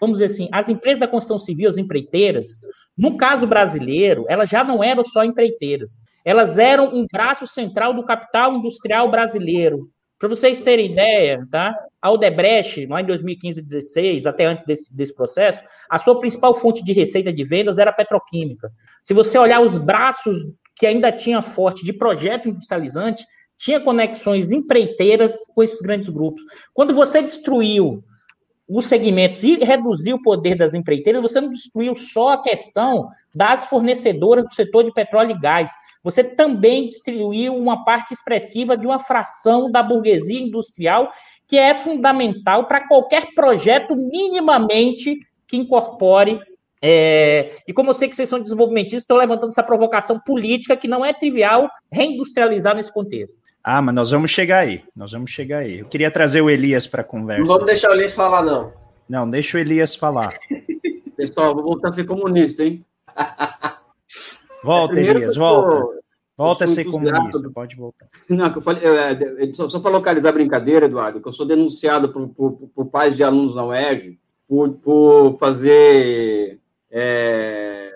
[0.00, 2.48] vamos dizer assim, as empresas da construção civil, as empreiteiras,
[2.96, 6.04] no caso brasileiro, elas já não eram só empreiteiras.
[6.24, 9.90] Elas eram um braço central do capital industrial brasileiro.
[10.18, 11.74] Para vocês terem ideia, tá?
[12.00, 16.54] A Odebrecht, lá em 2015 e 2016, até antes desse, desse processo, a sua principal
[16.54, 18.70] fonte de receita de vendas era a petroquímica.
[19.02, 20.36] Se você olhar os braços
[20.76, 23.24] que ainda tinha forte de projeto industrializante,
[23.56, 26.42] tinha conexões empreiteiras com esses grandes grupos.
[26.72, 28.02] Quando você destruiu
[28.68, 33.66] os segmentos e reduziu o poder das empreiteiras, você não destruiu só a questão das
[33.66, 35.70] fornecedoras do setor de petróleo e gás,
[36.04, 41.10] você também destruiu uma parte expressiva de uma fração da burguesia industrial
[41.48, 46.38] que é fundamental para qualquer projeto minimamente que incorpore.
[46.86, 47.56] É...
[47.66, 51.02] e como eu sei que vocês são desenvolvimentistas, estou levantando essa provocação política que não
[51.02, 53.40] é trivial reindustrializar nesse contexto.
[53.62, 54.82] Ah, mas nós vamos chegar aí.
[54.94, 55.78] Nós vamos chegar aí.
[55.78, 57.40] Eu queria trazer o Elias para a conversa.
[57.40, 58.72] Não vamos deixar o Elias falar, não.
[59.08, 60.28] Não, deixa o Elias falar.
[61.16, 62.84] Pessoal, vou voltar a ser comunista, hein?
[64.64, 66.02] Volta, Elias, volta.
[66.36, 68.08] Volta a ser comunista, pode voltar.
[68.28, 71.46] Não, que eu falei, é, só, só para localizar a brincadeira, Eduardo, que eu sou
[71.46, 74.18] denunciado por, por, por pais de alunos na UERJ
[74.48, 76.58] por, por fazer.
[76.90, 77.93] É,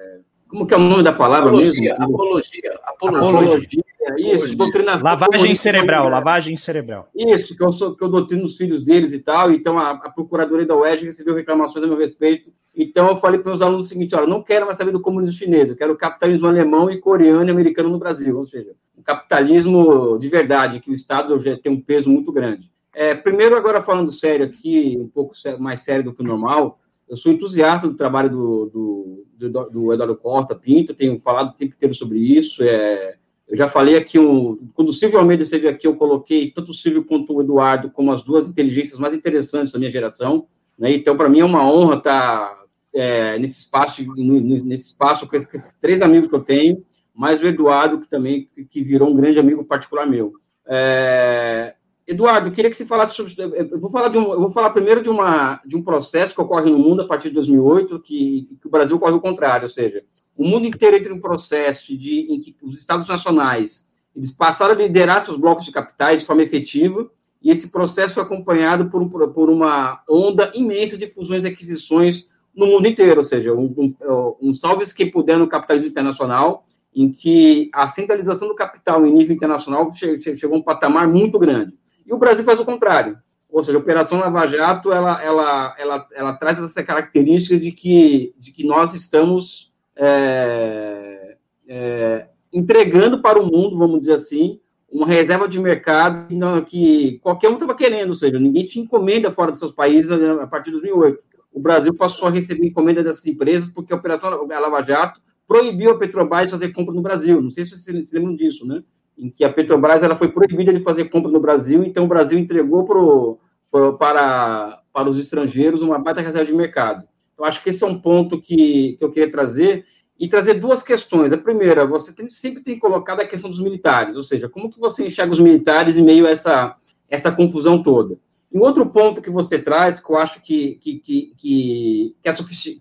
[0.49, 2.15] como que é o nome da palavra apologia, mesmo?
[2.15, 2.81] Apologia.
[2.85, 3.29] Apologia.
[3.29, 3.85] apologia
[4.17, 5.05] isso, doutrinação.
[5.05, 7.09] Lavagem cerebral, lavagem cerebral.
[7.15, 9.53] Isso, que eu, sou, que eu doutrino os filhos deles e tal.
[9.53, 12.53] Então, a, a Procuradoria da UERJ recebeu reclamações a meu respeito.
[12.75, 15.35] Então, eu falei para meus alunos o seguinte: olha, não quero mais saber do comunismo
[15.35, 18.37] chinês, eu quero o capitalismo alemão e coreano e americano no Brasil.
[18.39, 22.71] Ou seja, um capitalismo de verdade, que o Estado já tem um peso muito grande.
[22.95, 27.17] É, primeiro, agora falando sério aqui, um pouco mais sério do que o normal, eu
[27.17, 31.75] sou entusiasta do trabalho do, do, do, do Eduardo Costa Pinto, tenho falado o tempo
[31.75, 32.63] inteiro sobre isso.
[32.63, 33.17] É,
[33.49, 36.75] eu já falei aqui, um, quando o Silvio Almeida esteve aqui, eu coloquei tanto o
[36.75, 40.47] Silvio quanto o Eduardo como as duas inteligências mais interessantes da minha geração.
[40.79, 40.93] Né?
[40.93, 42.59] Então, para mim é uma honra estar
[42.95, 47.43] é, nesse espaço, nesse espaço com esses, com esses, três amigos que eu tenho, mais
[47.43, 50.35] o Eduardo, que também que virou um grande amigo particular meu.
[50.67, 51.75] É,
[52.09, 53.35] Eduardo, eu queria que você falasse sobre.
[53.39, 56.41] Eu vou falar, de um, eu vou falar primeiro de, uma, de um processo que
[56.41, 59.69] ocorre no mundo a partir de 2008, que, que o Brasil corre o contrário, ou
[59.69, 60.03] seja,
[60.35, 63.87] o mundo inteiro entra em um processo de, em que os Estados nacionais
[64.17, 67.11] eles passaram a liderar seus blocos de capitais de forma efetiva,
[67.43, 72.27] e esse processo foi acompanhado por, um, por uma onda imensa de fusões e aquisições
[72.57, 73.95] no mundo inteiro, ou seja, um, um,
[74.41, 76.65] um salve-se quem puder no capitalismo internacional,
[76.95, 81.78] em que a centralização do capital em nível internacional chegou a um patamar muito grande.
[82.09, 83.19] E o Brasil faz o contrário.
[83.51, 88.35] Ou seja, a Operação Lava Jato, ela, ela, ela, ela traz essa característica de que,
[88.39, 91.37] de que nós estamos é,
[91.67, 94.59] é, entregando para o mundo, vamos dizer assim,
[94.91, 99.51] uma reserva de mercado que qualquer um estava querendo, ou seja, ninguém tinha encomenda fora
[99.51, 101.23] dos seus países a partir de 2008.
[101.53, 105.99] O Brasil passou a receber encomenda dessas empresas porque a Operação Lava Jato proibiu a
[105.99, 107.41] Petrobras de fazer compra no Brasil.
[107.41, 108.83] Não sei se vocês lembram disso, né?
[109.19, 112.39] Em que a Petrobras ela foi proibida de fazer compra no Brasil, então o Brasil
[112.39, 113.39] entregou pro,
[113.71, 117.07] pro, para, para os estrangeiros uma baita reserva de mercado.
[117.37, 119.85] Eu acho que esse é um ponto que, que eu queria trazer
[120.19, 121.33] e trazer duas questões.
[121.33, 124.79] A primeira, você tem, sempre tem colocado a questão dos militares, ou seja, como que
[124.79, 126.77] você enxerga os militares em meio a essa,
[127.09, 128.19] essa confusão toda.
[128.53, 132.33] E outro ponto que você traz, que eu acho que, que, que, que, que, é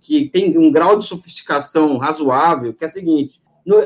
[0.01, 3.41] que tem um grau de sofisticação razoável, que é o seguinte,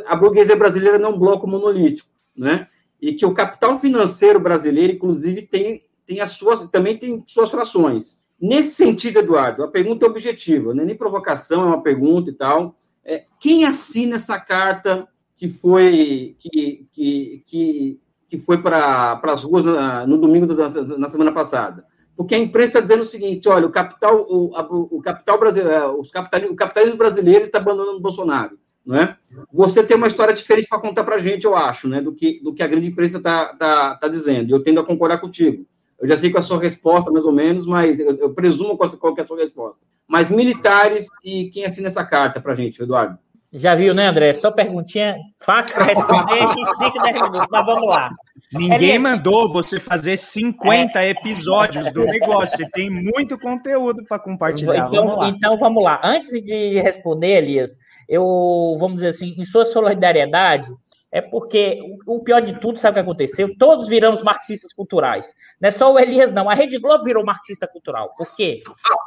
[0.06, 2.68] a burguesia brasileira não é um bloco monolítico, né?
[3.02, 8.22] E que o capital financeiro brasileiro, inclusive, tem, tem as suas, também tem suas frações.
[8.40, 12.34] Nesse sentido, Eduardo, a pergunta é objetiva, não é nem provocação, é uma pergunta e
[12.34, 12.76] tal.
[13.04, 15.08] É, quem assina essa carta
[15.42, 18.00] que foi que, que, que,
[18.30, 21.84] que foi para as ruas na, no domingo da, na semana passada.
[22.16, 25.88] Porque a imprensa está dizendo o seguinte: olha, o capital, o, o capital brasileiro, é,
[25.88, 28.60] os o capitalismo brasileiro está abandonando o Bolsonaro.
[28.86, 29.16] Não é?
[29.54, 32.42] Você tem uma história diferente para contar para a gente, eu acho, né, do que,
[32.44, 34.54] do que a grande imprensa está tá, tá dizendo.
[34.54, 35.66] Eu tendo a concordar contigo.
[36.00, 38.76] Eu já sei qual é a sua resposta, mais ou menos, mas eu, eu presumo
[38.76, 39.86] qual, qual é a sua resposta.
[40.08, 43.20] Mas militares e quem assina essa carta para a gente, Eduardo?
[43.54, 44.34] Já viu, né, André?
[44.34, 47.48] Só perguntinha fácil para responder em 5, 10 minutos.
[47.52, 48.10] Mas vamos lá.
[48.54, 51.10] Ninguém mandou você fazer 50 é...
[51.10, 52.58] episódios do negócio.
[52.58, 54.88] Você tem muito conteúdo para compartilhar.
[54.88, 56.02] Então vamos, então vamos lá.
[56.04, 57.78] Antes de responder, Elias,
[58.10, 60.68] eu, vamos dizer assim, em sua solidariedade,
[61.12, 63.56] é porque o pior de tudo, sabe o que aconteceu?
[63.58, 65.34] Todos viramos marxistas culturais.
[65.60, 66.50] Não é só o Elias, não.
[66.50, 68.14] A Rede Globo virou marxista cultural.
[68.16, 68.60] Por quê?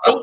[0.04, 0.22] Tem,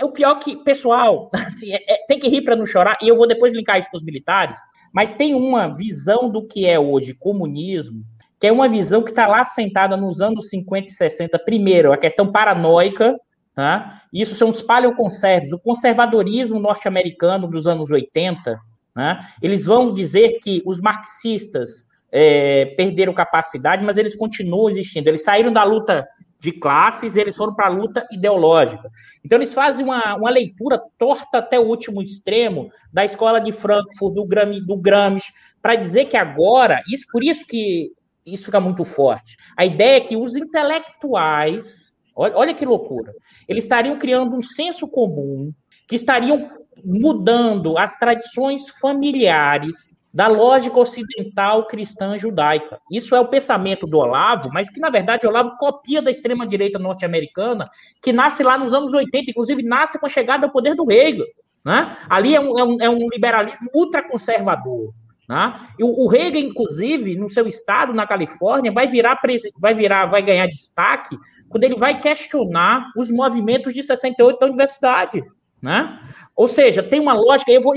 [0.00, 3.08] é o pior que, pessoal, assim, é, é, tem que rir para não chorar, e
[3.08, 4.58] eu vou depois linkar isso com os militares,
[4.92, 8.02] mas tem uma visão do que é hoje comunismo,
[8.42, 11.38] que é uma visão que está lá sentada nos anos 50 e 60.
[11.44, 13.16] Primeiro, a questão paranoica,
[13.54, 14.02] tá?
[14.12, 18.58] isso são os paleoconserves, o conservadorismo norte-americano dos anos 80,
[18.96, 19.24] né?
[19.40, 25.08] Eles vão dizer que os marxistas é, perderam capacidade, mas eles continuam existindo.
[25.08, 26.04] Eles saíram da luta
[26.40, 28.90] de classes, eles foram para a luta ideológica.
[29.24, 34.14] Então, eles fazem uma, uma leitura torta até o último extremo da escola de Frankfurt,
[34.14, 35.32] do, Gram, do Gramsci,
[35.62, 37.92] para dizer que agora, isso por isso que
[38.24, 39.36] isso fica muito forte.
[39.56, 43.12] A ideia é que os intelectuais, olha, olha que loucura,
[43.48, 45.52] eles estariam criando um senso comum,
[45.88, 46.50] que estariam
[46.84, 52.78] mudando as tradições familiares da lógica ocidental cristã judaica.
[52.90, 56.78] Isso é o pensamento do Olavo, mas que, na verdade, o Olavo copia da extrema-direita
[56.78, 57.70] norte-americana,
[58.02, 61.24] que nasce lá nos anos 80, inclusive nasce com a chegada ao poder do Reagan.
[61.64, 61.96] Né?
[62.10, 64.92] Ali é um, é um, é um liberalismo ultraconservador.
[65.32, 65.58] Né?
[65.80, 69.18] O, o Reagan, inclusive, no seu estado, na Califórnia, vai virar,
[69.58, 71.16] vai virar, vai ganhar destaque
[71.48, 75.24] quando ele vai questionar os movimentos de 68 da universidade.
[75.62, 75.98] Né?
[76.36, 77.72] Ou seja, tem uma lógica, eu vou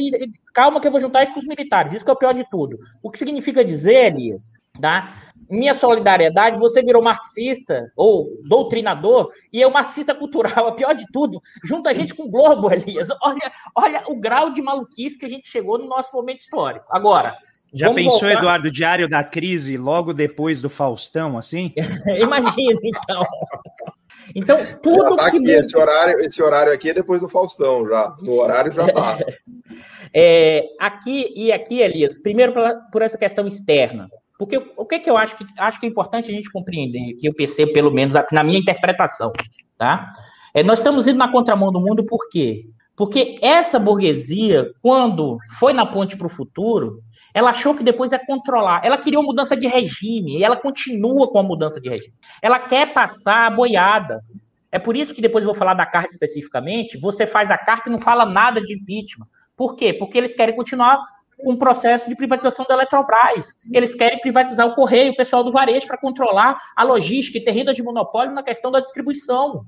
[0.54, 2.44] calma que eu vou juntar isso com os militares, isso que é o pior de
[2.50, 2.78] tudo.
[3.02, 4.52] O que significa dizer, Elias,
[4.82, 5.14] tá?
[5.50, 11.42] Minha solidariedade, você virou marxista ou doutrinador e eu marxista cultural, é pior de tudo.
[11.64, 13.08] Junta a gente com o Globo, Elias.
[13.22, 16.86] Olha, olha o grau de maluquice que a gente chegou no nosso momento histórico.
[16.90, 17.38] Agora,
[17.74, 18.38] já Vamos pensou, voltar...
[18.38, 21.74] Eduardo, diário da crise logo depois do Faustão, assim?
[22.22, 23.26] Imagina, então.
[24.34, 25.38] Então, tudo tá que.
[25.38, 28.16] Aqui, esse, horário, esse horário aqui é depois do Faustão, já.
[28.22, 29.20] No horário já tá.
[30.18, 32.54] É, aqui e aqui, Elias, primeiro
[32.90, 34.10] por essa questão externa.
[34.38, 37.28] Porque o que, que eu acho que acho que é importante a gente compreender, que
[37.28, 39.32] eu percebo, pelo menos na minha interpretação,
[39.78, 40.10] tá?
[40.54, 42.66] É, nós estamos indo na contramão do mundo por quê?
[42.96, 47.02] Porque essa burguesia, quando foi na ponte para o futuro,
[47.34, 48.80] ela achou que depois é controlar.
[48.86, 52.14] Ela queria uma mudança de regime e ela continua com a mudança de regime.
[52.42, 54.22] Ela quer passar a boiada.
[54.72, 56.98] É por isso que depois eu vou falar da carta especificamente.
[56.98, 59.28] Você faz a carta e não fala nada de impeachment.
[59.58, 59.94] Por quê?
[59.94, 61.02] Porque eles querem continuar
[61.38, 63.48] o processo de privatização da Eletrobras.
[63.72, 67.52] Eles querem privatizar o correio, o pessoal do varejo, para controlar a logística e ter
[67.52, 69.66] rendas de monopólio na questão da distribuição.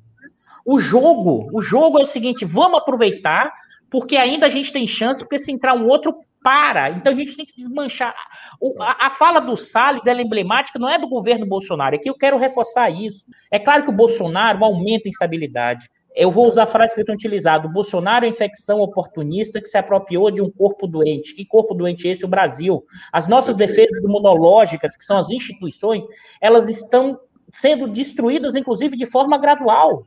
[0.65, 3.53] O jogo, o jogo é o seguinte: vamos aproveitar,
[3.89, 6.91] porque ainda a gente tem chance, porque se entrar um outro para.
[6.91, 8.15] Então a gente tem que desmanchar.
[8.59, 11.95] O, a, a, fala do Salles é emblemática, não é do governo Bolsonaro.
[11.95, 13.25] Aqui eu quero reforçar isso.
[13.51, 15.89] É claro que o Bolsonaro aumenta a instabilidade.
[16.17, 17.69] Eu vou usar a frase que eu tenho utilizado.
[17.69, 21.35] Bolsonaro é infecção oportunista que se apropriou de um corpo doente.
[21.35, 22.25] Que corpo doente é esse?
[22.25, 22.83] O Brasil.
[23.13, 26.03] As nossas defesas imunológicas, que são as instituições,
[26.41, 27.19] elas estão
[27.53, 30.03] sendo destruídas, inclusive, de forma gradual.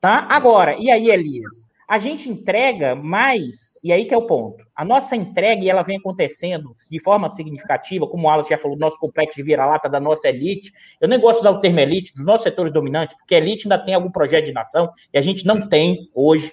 [0.00, 0.26] Tá?
[0.28, 1.67] Agora, e aí, Elias?
[1.88, 4.62] A gente entrega mais, e aí que é o ponto.
[4.76, 8.76] A nossa entrega, e ela vem acontecendo de forma significativa, como o Alan já falou,
[8.76, 10.70] do nosso complexo de vira-lata da nossa elite.
[11.00, 13.64] Eu nem gosto de usar o termo elite, dos nossos setores dominantes, porque a elite
[13.64, 16.52] ainda tem algum projeto de nação, e a gente não tem hoje.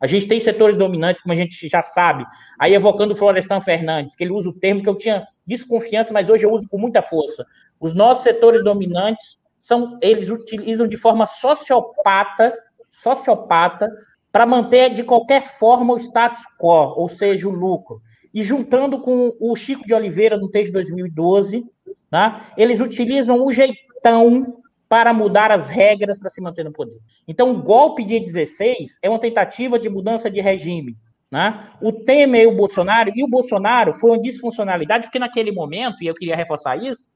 [0.00, 2.26] A gente tem setores dominantes, como a gente já sabe.
[2.58, 6.28] Aí evocando o Florestan Fernandes, que ele usa o termo que eu tinha desconfiança, mas
[6.28, 7.46] hoje eu uso com muita força.
[7.78, 12.52] Os nossos setores dominantes são, eles utilizam de forma sociopata,
[12.90, 13.88] sociopata,
[14.34, 18.02] para manter de qualquer forma o status quo, ou seja, o lucro.
[18.34, 21.64] E juntando com o Chico de Oliveira no texto de 2012,
[22.10, 22.46] tá?
[22.56, 26.98] eles utilizam o jeitão para mudar as regras para se manter no poder.
[27.28, 30.96] Então, o golpe de 16 é uma tentativa de mudança de regime.
[31.30, 31.68] Né?
[31.80, 36.08] O Temer e o Bolsonaro, e o Bolsonaro foi uma disfuncionalidade, porque naquele momento, e
[36.08, 37.08] eu queria reforçar isso,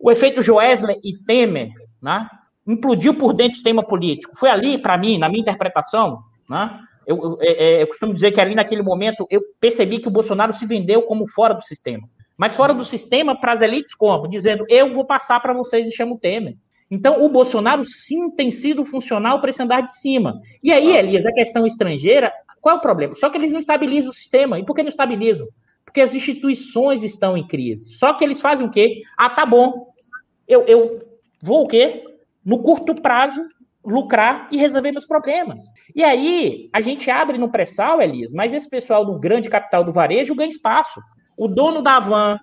[0.00, 1.70] o efeito Joesley e Temer
[2.02, 2.28] né,
[2.66, 4.36] implodiu por dentro do sistema político.
[4.36, 8.32] Foi ali, para mim, na minha interpretação, né, Eu, eu, é, é, eu, costumo dizer
[8.32, 12.08] que ali naquele momento eu percebi que o Bolsonaro se vendeu como fora do sistema.
[12.36, 14.26] Mas fora do sistema, para as elites como?
[14.26, 16.56] Dizendo, eu vou passar para vocês e chamo o Temer.
[16.90, 20.38] Então, o Bolsonaro sim tem sido funcional para esse andar de cima.
[20.62, 23.14] E aí, Elias, a questão estrangeira, qual é o problema?
[23.14, 24.58] Só que eles não estabilizam o sistema.
[24.58, 25.46] E por que não estabilizam?
[25.84, 27.94] Porque as instituições estão em crise.
[27.94, 29.02] Só que eles fazem o quê?
[29.16, 29.92] Ah, tá bom.
[30.46, 31.02] Eu, eu
[31.42, 32.04] vou o quê?
[32.44, 33.42] No curto prazo,
[33.84, 35.62] lucrar e resolver meus problemas.
[35.94, 39.92] E aí, a gente abre no pré-sal, Elias, mas esse pessoal do grande capital do
[39.92, 41.00] varejo ganha espaço.
[41.36, 42.38] O dono da Van,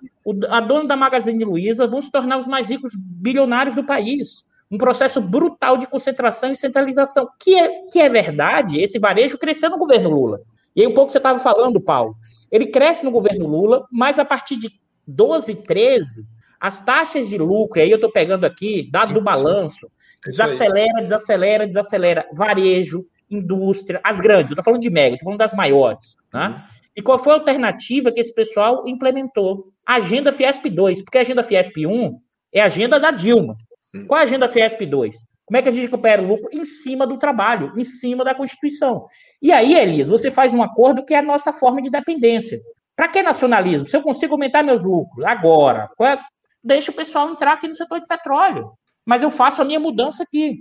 [0.48, 4.44] a dona da Magazine Luiza vão se tornar os mais ricos bilionários do país.
[4.70, 9.70] Um processo brutal de concentração e centralização, que é, que é verdade, esse varejo cresceu
[9.70, 10.40] no governo Lula.
[10.76, 12.14] E aí, um pouco você estava falando, Paulo,
[12.50, 14.70] ele cresce no governo Lula, mas a partir de
[15.06, 16.24] 12, 13,
[16.62, 19.90] as taxas de lucro, e aí eu estou pegando aqui, dado do balanço,
[20.24, 22.26] Desacelera, desacelera, desacelera.
[22.32, 24.50] Varejo, indústria, as grandes.
[24.50, 26.16] Eu estou falando de mega, estou falando das maiores.
[26.32, 26.64] Né?
[26.94, 29.72] E qual foi a alternativa que esse pessoal implementou?
[29.84, 32.20] Agenda Fiesp 2, porque a Agenda Fiesp 1
[32.52, 33.56] é a agenda da Dilma.
[33.92, 34.06] Uhum.
[34.06, 35.16] Qual é a Agenda Fiesp 2?
[35.44, 36.48] Como é que a gente recupera o lucro?
[36.52, 39.06] Em cima do trabalho, em cima da Constituição.
[39.40, 42.60] E aí, Elias, você faz um acordo que é a nossa forma de dependência.
[42.94, 43.86] Para que nacionalismo?
[43.86, 46.18] Se eu consigo aumentar meus lucros agora, é?
[46.62, 48.72] Deixa o pessoal entrar aqui no setor de petróleo
[49.04, 50.58] mas eu faço a minha mudança aqui.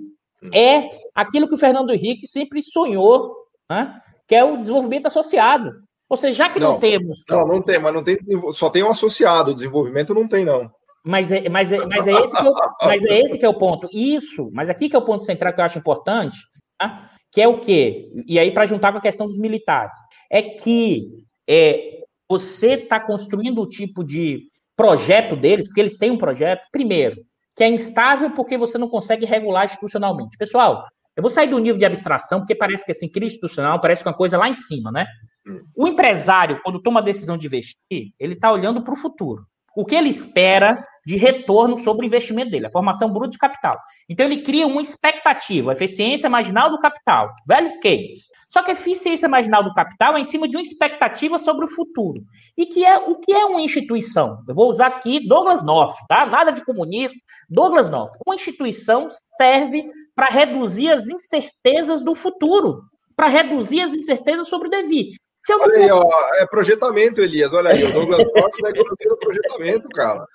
[0.53, 3.35] É aquilo que o Fernando Henrique sempre sonhou,
[3.69, 3.99] né?
[4.27, 5.71] que é o desenvolvimento associado.
[6.09, 7.23] Ou seja, já que não, não temos.
[7.29, 8.17] Não, não tem, mas não tem,
[8.53, 10.69] só tem um associado, o desenvolvimento não tem, não.
[11.03, 13.57] Mas é, mas é, mas é, esse, que eu, mas é esse que é o
[13.57, 13.87] ponto.
[13.93, 16.37] Isso, mas aqui que é o ponto central que eu acho importante,
[16.77, 17.09] tá?
[17.31, 18.11] que é o quê?
[18.27, 19.95] E aí, para juntar com a questão dos militares,
[20.29, 26.17] é que é, você está construindo o tipo de projeto deles, porque eles têm um
[26.17, 27.17] projeto, primeiro,
[27.55, 30.37] que é instável porque você não consegue regular institucionalmente.
[30.37, 30.85] Pessoal,
[31.15, 34.13] eu vou sair do nível de abstração, porque parece que assim, crise institucional parece uma
[34.13, 35.05] coisa lá em cima, né?
[35.45, 35.59] Hum.
[35.75, 39.45] O empresário, quando toma a decisão de investir, ele está olhando para o futuro.
[39.75, 43.77] O que ele espera de retorno sobre o investimento dele, a formação bruta de capital.
[44.09, 48.29] Então ele cria uma expectativa, eficiência marginal do capital, velho case.
[48.47, 51.69] Só que a eficiência marginal do capital é em cima de uma expectativa sobre o
[51.69, 52.21] futuro.
[52.57, 54.43] E que é o que é uma instituição?
[54.47, 56.25] Eu vou usar aqui Douglas North, tá?
[56.25, 57.17] Nada de comunismo,
[57.49, 58.11] Douglas North.
[58.25, 59.07] Uma instituição
[59.37, 62.83] serve para reduzir as incertezas do futuro,
[63.15, 65.15] para reduzir as incertezas sobre o devir.
[65.43, 67.51] Se eu não Olha aí, ó, é projetamento, Elias.
[67.51, 70.25] Olha aí, o Douglas North é economia do projetamento, cara.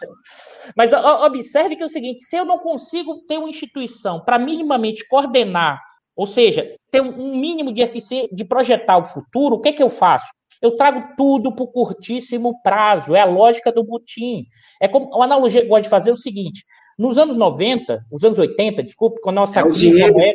[0.77, 4.39] Mas ó, observe que é o seguinte: se eu não consigo ter uma instituição para
[4.39, 5.81] minimamente coordenar,
[6.17, 9.91] ou seja, ter um mínimo de eficiência de projetar o futuro, o que, que eu
[9.91, 10.27] faço?
[10.61, 13.15] Eu trago tudo para o curtíssimo prazo.
[13.15, 14.47] É a lógica do butim.
[14.81, 16.65] É como uma analogia que eu gosto de fazer é o seguinte:
[16.99, 19.87] nos anos 90, os anos 80, desculpe, com a nossa é crise.
[19.87, 20.35] O dinheiro, é,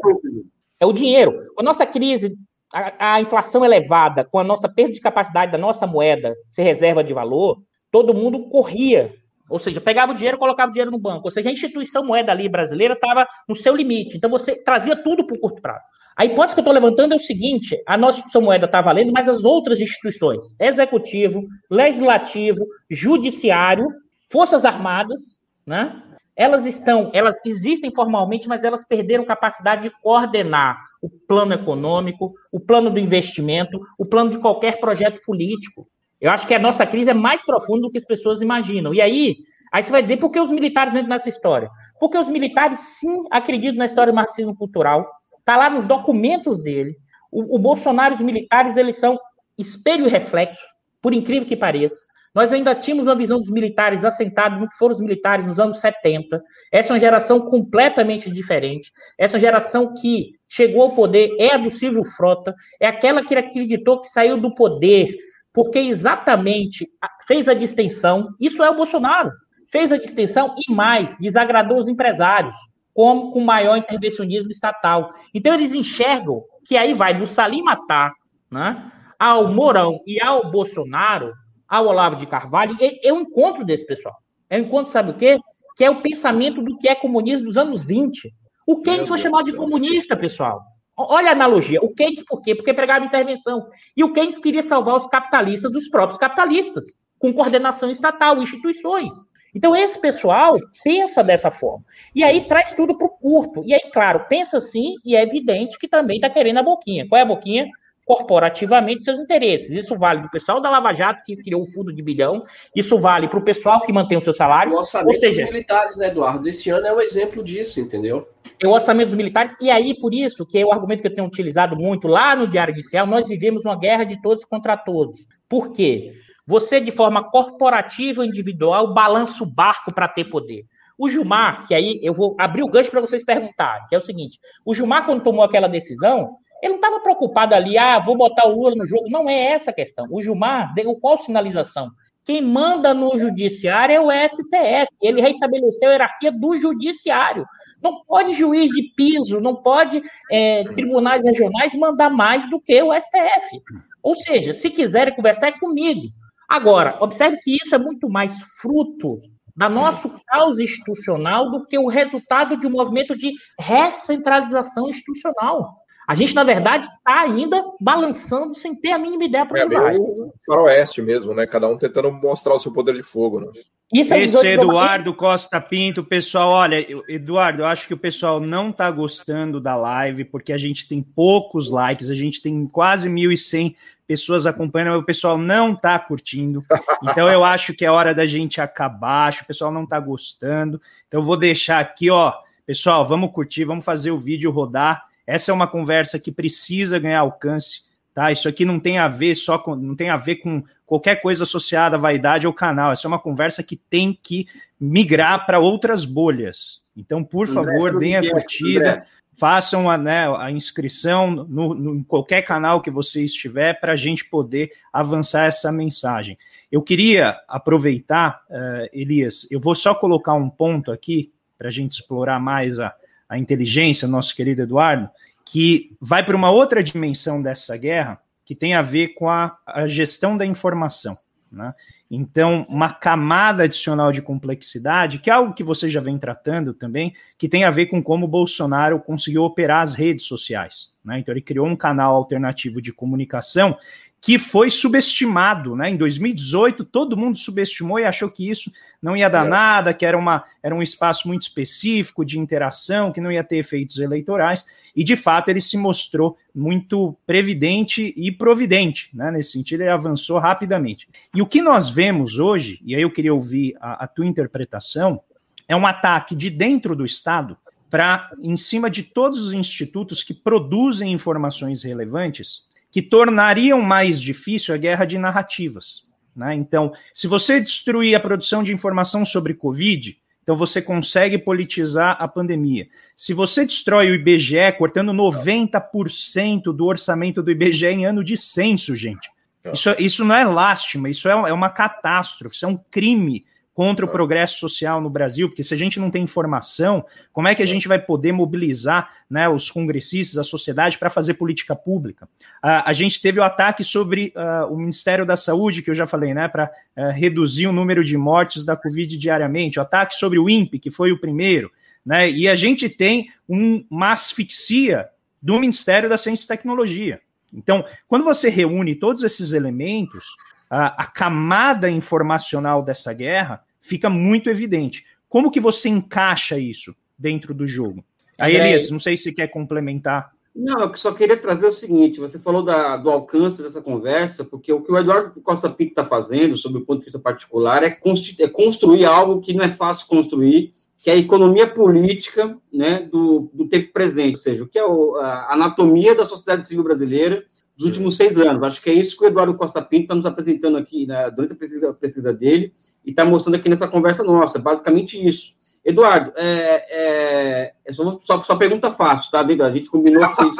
[0.80, 1.40] é o dinheiro.
[1.56, 2.38] Com a nossa crise
[2.74, 7.04] a, a, inflação elevada, com a nossa perda de capacidade da nossa moeda ser reserva
[7.04, 7.62] de valor,
[7.92, 9.14] todo mundo corria.
[9.50, 11.26] Ou seja, pegava o dinheiro colocava o dinheiro no banco.
[11.26, 14.16] Ou seja, a instituição moeda ali brasileira estava no seu limite.
[14.16, 15.86] Então você trazia tudo para o curto prazo.
[16.16, 19.12] A hipótese que eu estou levantando é o seguinte: a nossa instituição moeda está valendo,
[19.12, 23.88] mas as outras instituições, executivo, legislativo, judiciário,
[24.32, 26.02] forças armadas, né?
[26.42, 32.60] Elas estão, elas existem formalmente, mas elas perderam capacidade de coordenar o plano econômico, o
[32.60, 35.88] plano do investimento, o plano de qualquer projeto político.
[36.20, 38.92] Eu acho que a nossa crise é mais profunda do que as pessoas imaginam.
[38.92, 39.38] E aí,
[39.72, 41.70] aí você vai dizer por que os militares entram nessa história?
[42.00, 45.08] Porque os militares sim acreditam na história do marxismo cultural.
[45.38, 46.96] Está lá nos documentos dele.
[47.32, 49.16] O, o Bolsonaro e os militares, eles são
[49.60, 50.66] espelho e reflexo,
[51.00, 52.04] por incrível que pareça.
[52.34, 55.80] Nós ainda tínhamos uma visão dos militares assentado no que foram os militares nos anos
[55.80, 56.42] 70.
[56.72, 58.92] Essa é uma geração completamente diferente.
[59.18, 64.02] Essa geração que chegou ao poder é a do Silvio Frota, é aquela que acreditou
[64.02, 65.16] que saiu do poder
[65.54, 66.88] porque exatamente
[67.28, 68.30] fez a distensão.
[68.40, 69.32] Isso é o Bolsonaro.
[69.70, 72.56] Fez a distensão e mais, desagradou os empresários,
[72.94, 75.10] como com maior intervencionismo estatal.
[75.34, 78.12] Então eles enxergam que aí vai do Salim Matar,
[78.50, 81.34] né, ao Mourão e ao Bolsonaro
[81.72, 84.18] ao Olavo de Carvalho, é, um encontro desse pessoal.
[84.50, 85.40] É um encontro, sabe o quê?
[85.78, 88.30] Que é o pensamento do que é comunismo dos anos 20.
[88.68, 90.62] O Keynes foi chamado de comunista, pessoal.
[90.98, 91.80] Olha a analogia.
[91.82, 92.54] O Keynes por quê?
[92.54, 93.66] Porque pregava intervenção.
[93.96, 96.88] E o Keynes queria salvar os capitalistas dos próprios capitalistas,
[97.18, 99.14] com coordenação estatal, instituições.
[99.56, 101.86] Então, esse pessoal pensa dessa forma.
[102.14, 103.64] E aí traz tudo para o curto.
[103.66, 107.08] E aí, claro, pensa assim e é evidente que também está querendo a boquinha.
[107.08, 107.70] Qual é a boquinha?
[108.12, 109.70] Corporativamente seus interesses.
[109.70, 112.44] Isso vale para o pessoal da Lava Jato, que criou o fundo de bilhão,
[112.76, 114.74] isso vale para o pessoal que mantém o seu salário.
[114.74, 116.50] O orçamento ou seja, dos militares, né, Eduardo?
[116.50, 118.28] Esse ano é um exemplo disso, entendeu?
[118.62, 121.14] É o orçamento dos militares, e aí, por isso, que é o argumento que eu
[121.14, 125.26] tenho utilizado muito lá no Diário Inicial, nós vivemos uma guerra de todos contra todos.
[125.48, 126.12] Por quê?
[126.46, 130.66] Você, de forma corporativa, individual, balança o barco para ter poder.
[131.00, 134.02] O Gilmar, que aí eu vou abrir o gancho para vocês perguntarem, que é o
[134.02, 138.48] seguinte: o Gilmar, quando tomou aquela decisão, ele não estava preocupado ali, ah, vou botar
[138.48, 139.10] o Lula no jogo.
[139.10, 140.08] Não é essa a questão.
[140.12, 141.90] O Gilmar deu qual sinalização?
[142.24, 144.88] Quem manda no judiciário é o STF.
[145.02, 147.46] Ele reestabeleceu a hierarquia do judiciário.
[147.82, 152.94] Não pode juiz de piso, não pode é, tribunais regionais mandar mais do que o
[152.94, 153.62] STF.
[154.04, 156.10] Ou seja, se quiserem conversar é comigo.
[156.48, 159.20] Agora, observe que isso é muito mais fruto
[159.56, 165.81] da nossa causa institucional do que o resultado de um movimento de recentralização institucional.
[166.08, 169.80] A gente, na verdade, está ainda balançando sem ter a mínima ideia para onde é,
[169.80, 169.98] vai.
[169.98, 171.46] O faroeste mesmo, né?
[171.46, 173.48] Cada um tentando mostrar o seu poder de fogo, né?
[173.94, 178.70] Isso é Esse Eduardo Costa Pinto, pessoal, olha, Eduardo, eu acho que o pessoal não
[178.70, 183.76] está gostando da live, porque a gente tem poucos likes, a gente tem quase 1.100
[184.08, 186.64] pessoas acompanhando, mas o pessoal não está curtindo.
[187.04, 190.00] Então eu acho que é hora da gente acabar, acho que o pessoal não está
[190.00, 190.80] gostando.
[191.08, 192.32] Então eu vou deixar aqui, ó,
[192.64, 195.04] pessoal, vamos curtir, vamos fazer o vídeo rodar.
[195.32, 197.84] Essa é uma conversa que precisa ganhar alcance,
[198.14, 198.32] tá?
[198.32, 201.44] Isso aqui não tem a ver só com, não tem a ver com qualquer coisa
[201.44, 202.92] associada à vaidade ou canal.
[202.92, 204.48] Essa é uma conversa que tem que
[204.80, 206.82] migrar para outras bolhas.
[206.96, 209.08] Então, por favor, deem a curtida
[209.42, 213.96] façam a, né, a inscrição no, no, em qualquer canal que você estiver para a
[213.96, 216.38] gente poder avançar essa mensagem.
[216.72, 221.94] Eu queria aproveitar, uh, Elias, eu vou só colocar um ponto aqui para a gente
[221.94, 222.94] explorar mais a,
[223.32, 225.10] a inteligência, nosso querido Eduardo,
[225.46, 229.88] que vai para uma outra dimensão dessa guerra, que tem a ver com a, a
[229.88, 231.18] gestão da informação.
[231.50, 231.74] Né?
[232.10, 237.16] Então, uma camada adicional de complexidade, que é algo que você já vem tratando também,
[237.38, 240.94] que tem a ver com como Bolsonaro conseguiu operar as redes sociais.
[241.02, 241.20] Né?
[241.20, 243.78] Então, ele criou um canal alternativo de comunicação
[244.22, 245.90] que foi subestimado, né?
[245.90, 248.72] Em 2018, todo mundo subestimou e achou que isso
[249.02, 249.50] não ia dar é.
[249.50, 253.58] nada, que era, uma, era um espaço muito específico de interação, que não ia ter
[253.58, 259.32] efeitos eleitorais, e de fato ele se mostrou muito previdente e providente, né?
[259.32, 261.10] Nesse sentido, ele avançou rapidamente.
[261.36, 265.20] E o que nós vemos hoje, e aí eu queria ouvir a, a tua interpretação,
[265.68, 267.58] é um ataque de dentro do Estado
[267.90, 274.76] para, em cima de todos os institutos que produzem informações relevantes que tornariam mais difícil
[274.76, 276.04] a guerra de narrativas.
[276.36, 276.54] Né?
[276.56, 282.28] Então, se você destruir a produção de informação sobre Covid, então você consegue politizar a
[282.28, 282.88] pandemia.
[283.16, 288.96] Se você destrói o IBGE, cortando 90% do orçamento do IBGE em ano de censo,
[288.96, 289.30] gente.
[289.62, 289.72] Tá.
[289.72, 293.46] Isso, isso não é lástima, isso é, é uma catástrofe, isso é um crime
[293.82, 294.12] contra o é.
[294.12, 297.04] progresso social no Brasil, porque se a gente não tem informação,
[297.34, 297.68] como é que a é.
[297.68, 302.26] gente vai poder mobilizar né, os congressistas, a sociedade, para fazer política pública?
[302.64, 306.06] Uh, a gente teve o ataque sobre uh, o Ministério da Saúde, que eu já
[306.06, 310.38] falei, né, para uh, reduzir o número de mortes da Covid diariamente, o ataque sobre
[310.38, 311.72] o INPE, que foi o primeiro,
[312.06, 315.10] né, e a gente tem um, uma asfixia
[315.42, 317.20] do Ministério da Ciência e Tecnologia.
[317.52, 320.24] Então, quando você reúne todos esses elementos,
[320.70, 325.06] a, a camada informacional dessa guerra fica muito evidente.
[325.28, 328.04] Como que você encaixa isso dentro do jogo?
[328.38, 330.32] Aí, Elias, não sei se quer complementar.
[330.54, 334.72] Não, eu só queria trazer o seguinte: você falou da, do alcance dessa conversa, porque
[334.72, 337.98] o que o Eduardo Costa Pinto está fazendo, sob o ponto de vista particular, é,
[338.40, 343.50] é, construir algo que não é fácil construir, que é a economia política né, do,
[343.54, 347.46] do tempo presente, ou seja, o que é o, a anatomia da sociedade civil brasileira
[347.78, 348.62] dos últimos seis anos.
[348.64, 351.54] Acho que é isso que o Eduardo Costa Pinto está nos apresentando aqui né, durante
[351.54, 352.74] a pesquisa, a pesquisa dele
[353.06, 354.60] e está mostrando aqui nessa conversa nossa.
[354.60, 355.56] Basicamente isso.
[355.84, 359.64] Eduardo, é, é, só, só, só, pergunta fácil, tá, amigo?
[359.64, 360.58] A gente combinou que a gente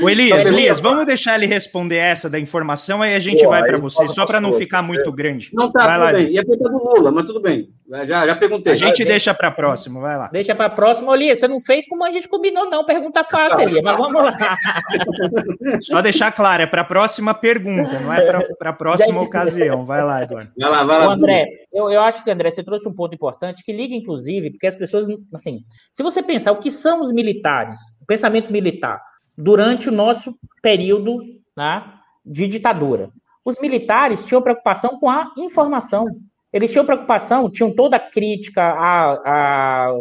[0.00, 3.62] O Elias, Elias, vamos deixar ele responder essa da informação, aí a gente Pô, vai
[3.64, 5.50] para você, só para não ficar muito grande.
[5.52, 6.32] Não tá, vai tudo lá, bem.
[6.32, 7.68] Ia perguntar do Lula, mas tudo bem.
[8.06, 8.72] Já, já perguntei.
[8.74, 10.28] A gente deixa para próximo, vai lá.
[10.28, 11.38] Deixa para próximo, Elias.
[11.38, 12.84] Você não fez como a gente combinou, não.
[12.84, 14.36] Pergunta fácil, Elias, mas vamos lá.
[15.82, 18.20] Só deixar claro, é para a próxima pergunta, não é
[18.58, 19.84] para a próxima ocasião.
[19.84, 20.50] Vai lá, Eduardo.
[20.56, 21.12] Vai lá, vai lá.
[21.12, 24.66] André, eu, eu acho que, André, você trouxe um ponto importante que liga, inclusive, porque
[24.66, 24.87] as pessoas,
[25.34, 29.00] assim, se você pensar o que são os militares, o pensamento militar,
[29.36, 31.18] durante o nosso período
[31.56, 31.84] né,
[32.24, 33.10] de ditadura.
[33.44, 36.06] Os militares tinham preocupação com a informação.
[36.52, 39.92] Eles tinham preocupação, tinham toda a crítica a,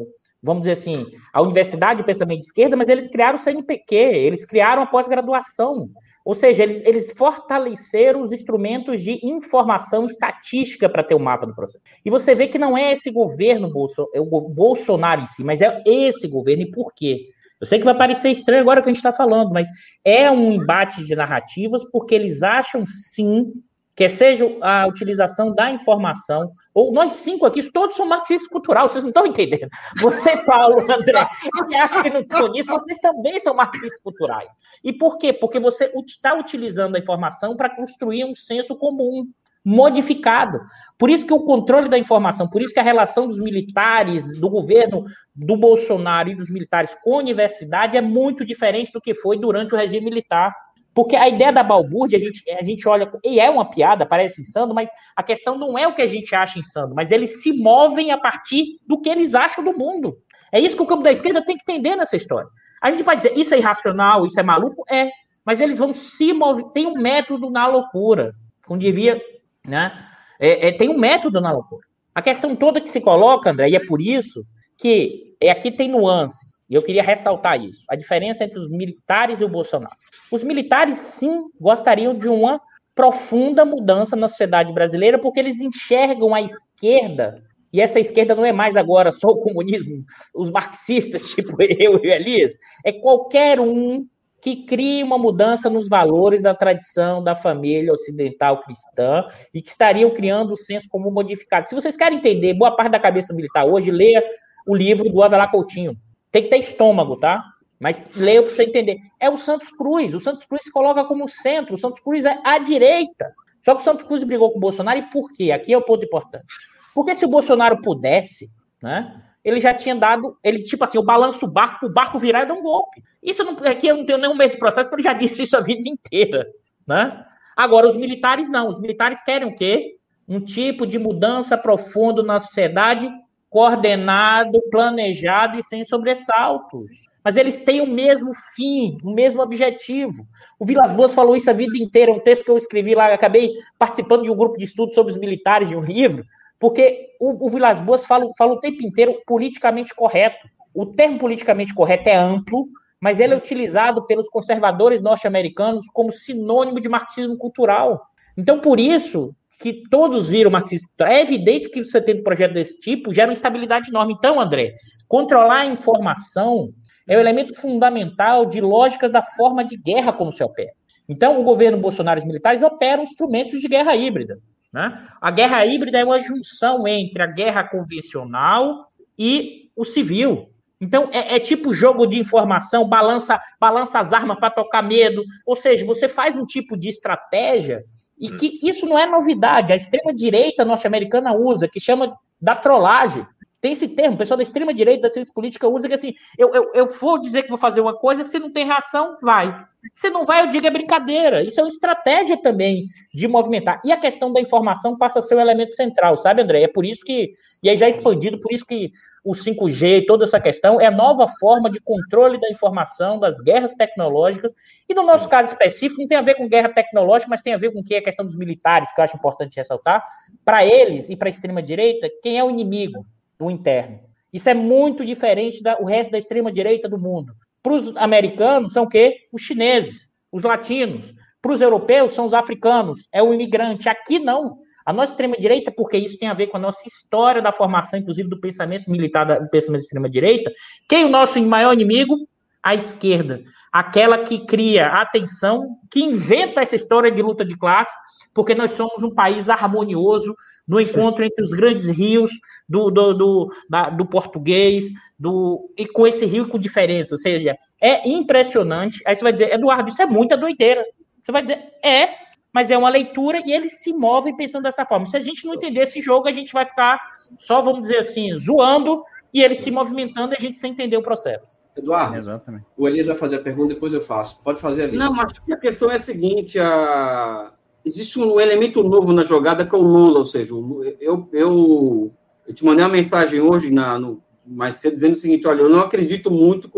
[0.41, 4.45] vamos dizer assim, a Universidade de Pensamento de Esquerda, mas eles criaram o CNPq, eles
[4.45, 5.89] criaram a pós-graduação.
[6.27, 11.47] Ou seja, eles, eles fortaleceram os instrumentos de informação estatística para ter o um mapa
[11.47, 11.81] do processo.
[12.03, 15.61] E você vê que não é esse governo Bolso, é o Bolsonaro em si, mas
[15.61, 16.63] é esse governo.
[16.63, 17.29] E por quê?
[17.61, 19.69] Eu sei que vai parecer estranho agora que a gente está falando, mas
[20.03, 23.53] é um embate de narrativas porque eles acham sim
[23.97, 29.03] que seja a utilização da informação, ou nós cinco aqui, todos são marxistas culturais, vocês
[29.03, 29.69] não estão entendendo.
[29.99, 31.27] Você, Paulo, André,
[31.67, 34.53] que acha que não estão nisso, vocês também são marxistas culturais.
[34.83, 35.33] E por quê?
[35.33, 39.27] Porque você está utilizando a informação para construir um senso comum
[39.65, 40.61] modificado.
[40.95, 44.47] Por isso que o controle da informação, por isso que a relação dos militares, do
[44.47, 45.05] governo
[45.35, 49.73] do Bolsonaro e dos militares com a universidade é muito diferente do que foi durante
[49.73, 50.55] o regime militar.
[50.97, 54.41] Porque a ideia da balbúrdia, a gente, a gente olha, e é uma piada, parece
[54.41, 57.53] insano, mas a questão não é o que a gente acha insano, mas eles se
[57.53, 60.17] movem a partir do que eles acham do mundo.
[60.51, 62.49] É isso que o campo da esquerda tem que entender nessa história.
[62.81, 64.83] A gente pode dizer, isso é irracional, isso é maluco?
[64.89, 65.11] É,
[65.45, 68.33] mas eles vão se mover, tem um método na loucura,
[68.65, 69.21] como devia,
[69.67, 70.03] né?
[70.39, 71.85] É, é, tem um método na loucura.
[72.15, 74.43] A questão toda que se coloca, André, e é por isso
[74.75, 76.56] que é, aqui tem nuances.
[76.69, 77.83] E eu queria ressaltar isso.
[77.89, 79.95] A diferença entre os militares e o Bolsonaro.
[80.31, 82.61] Os militares, sim, gostariam de uma
[82.93, 88.51] profunda mudança na sociedade brasileira, porque eles enxergam a esquerda, e essa esquerda não é
[88.51, 90.03] mais agora só o comunismo,
[90.33, 92.53] os marxistas, tipo eu e Elias,
[92.83, 94.05] é qualquer um
[94.41, 100.09] que crie uma mudança nos valores da tradição da família ocidental cristã e que estariam
[100.11, 101.67] criando o senso comum modificado.
[101.67, 104.23] Se vocês querem entender boa parte da cabeça militar hoje, leia
[104.67, 105.97] o livro do Avelar Coutinho,
[106.31, 107.43] tem que ter estômago, tá?
[107.79, 108.97] Mas leia para você entender.
[109.19, 110.13] É o Santos Cruz.
[110.13, 111.75] O Santos Cruz se coloca como centro.
[111.75, 113.33] O Santos Cruz é à direita.
[113.59, 114.99] Só que o Santos Cruz brigou com o Bolsonaro.
[114.99, 115.51] E por quê?
[115.51, 116.45] Aqui é o ponto importante.
[116.93, 118.49] Porque se o Bolsonaro pudesse,
[118.81, 119.23] né?
[119.43, 122.45] Ele já tinha dado, ele, tipo assim, eu balanço o barco, o barco virar e
[122.47, 123.01] dar um golpe.
[123.23, 125.55] Isso não, aqui eu não tenho nenhum medo de processo, porque ele já disse isso
[125.55, 126.45] a vida inteira,
[126.85, 127.23] né?
[127.55, 128.67] Agora, os militares não.
[128.67, 129.95] Os militares querem o quê?
[130.27, 133.09] Um tipo de mudança profunda na sociedade
[133.49, 136.89] coordenado, planejado e sem sobressaltos.
[137.23, 140.25] Mas eles têm o mesmo fim, o mesmo objetivo.
[140.57, 143.51] O Vilas Boas falou isso a vida inteira, um texto que eu escrevi lá, acabei
[143.77, 146.23] participando de um grupo de estudo sobre os militares de um livro,
[146.59, 150.47] porque o, o Vilas Boas fala, fala o tempo inteiro politicamente correto.
[150.73, 152.67] O termo politicamente correto é amplo,
[152.99, 158.01] mas ele é utilizado pelos conservadores norte-americanos como sinônimo de marxismo cultural.
[158.37, 160.87] Então, por isso, que todos viram marxismo.
[161.01, 164.13] É evidente que você tendo um projeto desse tipo gera uma instabilidade enorme.
[164.17, 164.73] Então, André,
[165.07, 166.69] controlar a informação
[167.07, 170.71] é o um elemento fundamental de lógica da forma de guerra como se opera.
[171.09, 174.37] Então, o governo Bolsonaro e os militares operam instrumentos de guerra híbrida.
[174.71, 175.07] Né?
[175.21, 180.49] A guerra híbrida é uma junção entre a guerra convencional e o civil.
[180.79, 185.23] Então, é, é tipo jogo de informação, balança, balança as armas para tocar medo.
[185.45, 187.83] Ou seja, você faz um tipo de estratégia
[188.17, 188.37] e hum.
[188.37, 189.71] que isso não é novidade.
[189.71, 193.25] A extrema-direita norte-americana usa, que chama da trollagem.
[193.59, 196.71] Tem esse termo, o pessoal da extrema-direita, da ciência política, usa que assim, eu, eu,
[196.75, 199.65] eu vou dizer que vou fazer uma coisa, se não tem reação, vai.
[199.91, 201.43] Se não vai, eu digo é brincadeira.
[201.43, 203.81] Isso é uma estratégia também de movimentar.
[203.83, 206.61] E a questão da informação passa a ser um elemento central, sabe, André?
[206.61, 207.31] É por isso que,
[207.63, 208.91] e aí já expandido, por isso que
[209.23, 213.73] o 5G, toda essa questão, é a nova forma de controle da informação, das guerras
[213.73, 214.53] tecnológicas.
[214.87, 217.57] E no nosso caso específico, não tem a ver com guerra tecnológica, mas tem a
[217.57, 220.05] ver com o que é a questão dos militares, que eu acho importante ressaltar.
[220.45, 223.03] Para eles e para a extrema-direita, quem é o inimigo
[223.39, 223.99] do interno?
[224.31, 227.33] Isso é muito diferente do resto da extrema-direita do mundo.
[227.63, 229.15] Para os americanos, são o quê?
[229.31, 231.13] Os chineses, os latinos.
[231.41, 233.89] Para os europeus, são os africanos, é o imigrante.
[233.89, 234.57] Aqui não.
[234.85, 238.29] A nossa extrema-direita, porque isso tem a ver com a nossa história da formação, inclusive
[238.29, 240.51] do pensamento militar, do pensamento extrema-direita,
[240.87, 242.15] quem é o nosso maior inimigo?
[242.63, 243.43] A esquerda.
[243.71, 247.95] Aquela que cria a tensão, que inventa essa história de luta de classe,
[248.33, 250.33] porque nós somos um país harmonioso
[250.67, 252.31] no encontro entre os grandes rios
[252.67, 254.85] do, do, do, da, do português,
[255.17, 257.15] do, e com esse rio com diferença.
[257.15, 259.01] Ou seja, é impressionante.
[259.05, 260.83] Aí você vai dizer, Eduardo, isso é muita doideira.
[261.23, 262.09] Você vai dizer, é,
[262.53, 265.05] mas é uma leitura e eles se movem pensando dessa forma.
[265.05, 266.99] Se a gente não entender esse jogo, a gente vai ficar
[267.37, 269.03] só, vamos dizer assim, zoando
[269.33, 271.55] e eles se movimentando e a gente sem entender o processo.
[271.75, 272.65] Eduardo, Exatamente.
[272.75, 274.41] o Elias vai fazer a pergunta, depois eu faço.
[274.43, 274.97] Pode fazer, Elias.
[274.97, 277.53] Não, mas a questão é a seguinte, a...
[277.87, 280.51] existe um elemento novo na jogada que é o Lula, ou seja,
[280.99, 282.11] eu, eu,
[282.47, 285.69] eu te mandei uma mensagem hoje na, no, mais cedo dizendo o seguinte, olha, eu
[285.69, 286.69] não acredito muito,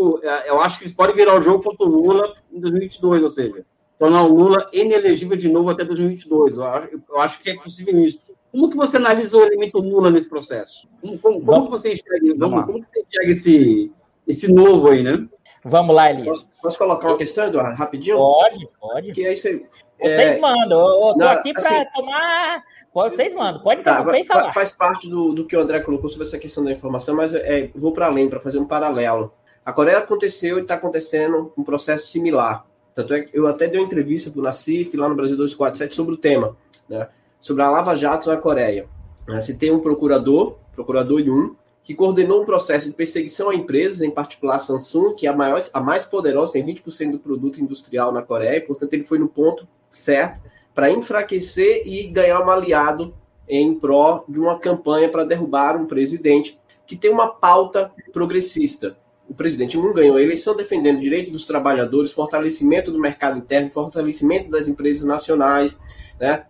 [0.46, 3.64] eu acho que eles podem virar o jogo contra o Lula em 2022, ou seja,
[3.98, 6.56] tornar o Lula inelegível de novo até 2022.
[6.56, 8.30] Eu acho, eu acho que é possível isso.
[8.50, 10.88] Como que você analisa o elemento Lula nesse processo?
[11.00, 13.92] Como, como, como que você enxerga, vamos, como que você enxerga esse,
[14.26, 15.28] esse novo aí, né?
[15.64, 16.26] Vamos lá, Elias.
[16.26, 18.16] Posso, posso colocar uma questão, Eduardo, rapidinho?
[18.16, 19.12] Pode, pode.
[19.12, 19.66] Que aí você,
[20.00, 20.78] Vocês é, mandam.
[20.80, 22.62] Eu, eu tô não, aqui para assim- tomar.
[22.92, 23.62] Vocês mandam.
[23.62, 24.52] Pode Tá, interromper e falar.
[24.52, 27.70] faz parte do, do que o André colocou sobre essa questão da informação, mas é,
[27.74, 29.32] vou para além, para fazer um paralelo.
[29.64, 32.66] A Coreia aconteceu e está acontecendo um processo similar.
[32.94, 35.94] Tanto é que eu até dei uma entrevista para o Nassif lá no Brasil 247
[35.94, 36.56] sobre o tema,
[36.88, 37.06] né,
[37.40, 38.88] sobre a Lava Jato na Coreia.
[39.28, 41.54] Né, se tem um procurador, procurador Yun,
[41.84, 45.36] que coordenou um processo de perseguição a empresas, em particular a Samsung, que é a,
[45.36, 49.18] maior, a mais poderosa, tem 20% do produto industrial na Coreia, e, portanto ele foi
[49.18, 50.40] no ponto certo
[50.74, 53.14] para enfraquecer e ganhar um aliado
[53.48, 58.96] em pró de uma campanha para derrubar um presidente que tem uma pauta progressista.
[59.28, 63.70] O presidente Moon ganhou a eleição defendendo o direito dos trabalhadores, fortalecimento do mercado interno,
[63.70, 65.80] fortalecimento das empresas nacionais,
[66.18, 66.44] né?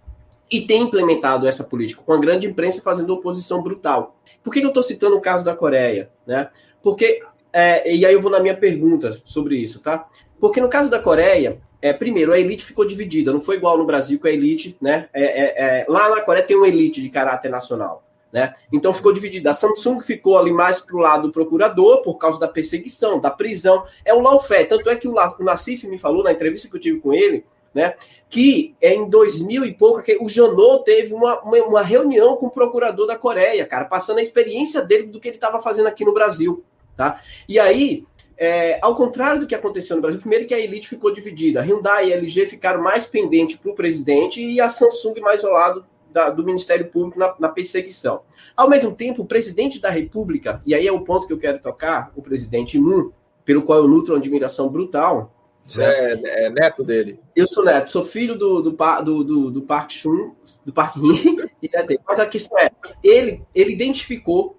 [0.51, 4.17] E tem implementado essa política com a grande imprensa fazendo oposição brutal.
[4.43, 6.49] Por que eu estou citando o caso da Coreia, né?
[6.83, 7.21] Porque
[7.53, 10.09] é, e aí eu vou na minha pergunta sobre isso, tá?
[10.41, 13.85] Porque no caso da Coreia, é, primeiro, a elite ficou dividida, não foi igual no
[13.85, 15.09] Brasil com a elite, né?
[15.13, 18.03] É, é, é, lá na Coreia tem uma elite de caráter nacional,
[18.33, 18.55] né?
[18.73, 19.51] Então ficou dividida.
[19.51, 23.31] A Samsung ficou ali mais para o lado do procurador, por causa da perseguição, da
[23.31, 23.85] prisão.
[24.05, 24.67] É o lawfare.
[24.67, 27.13] Tanto é que o, La- o Nassif me falou na entrevista que eu tive com
[27.13, 27.45] ele,
[27.75, 27.95] né?
[28.29, 32.47] Que é em 2000 e pouco, que o Janot teve uma, uma, uma reunião com
[32.47, 36.05] o procurador da Coreia, cara, passando a experiência dele do que ele estava fazendo aqui
[36.05, 36.63] no Brasil,
[36.97, 37.21] tá?
[37.49, 38.05] E aí,
[38.43, 41.61] é, ao contrário do que aconteceu no Brasil, primeiro que a elite ficou dividida.
[41.61, 45.45] A Hyundai e a LG ficaram mais pendentes para o presidente e a Samsung mais
[45.45, 48.23] ao lado da- do Ministério Público na, na perseguição.
[48.57, 51.61] Ao mesmo tempo, o presidente da República, e aí é o ponto que eu quero
[51.61, 53.11] tocar, o presidente Moon,
[53.45, 55.35] pelo qual eu nutro uma admiração brutal.
[55.77, 57.21] É, é neto dele.
[57.37, 58.71] Eu sou neto, sou filho do, do,
[59.05, 60.33] do, do, do Park Chun,
[60.65, 62.01] do Park Yin, e é dele.
[62.09, 62.71] mas a questão é,
[63.05, 64.57] ele, ele identificou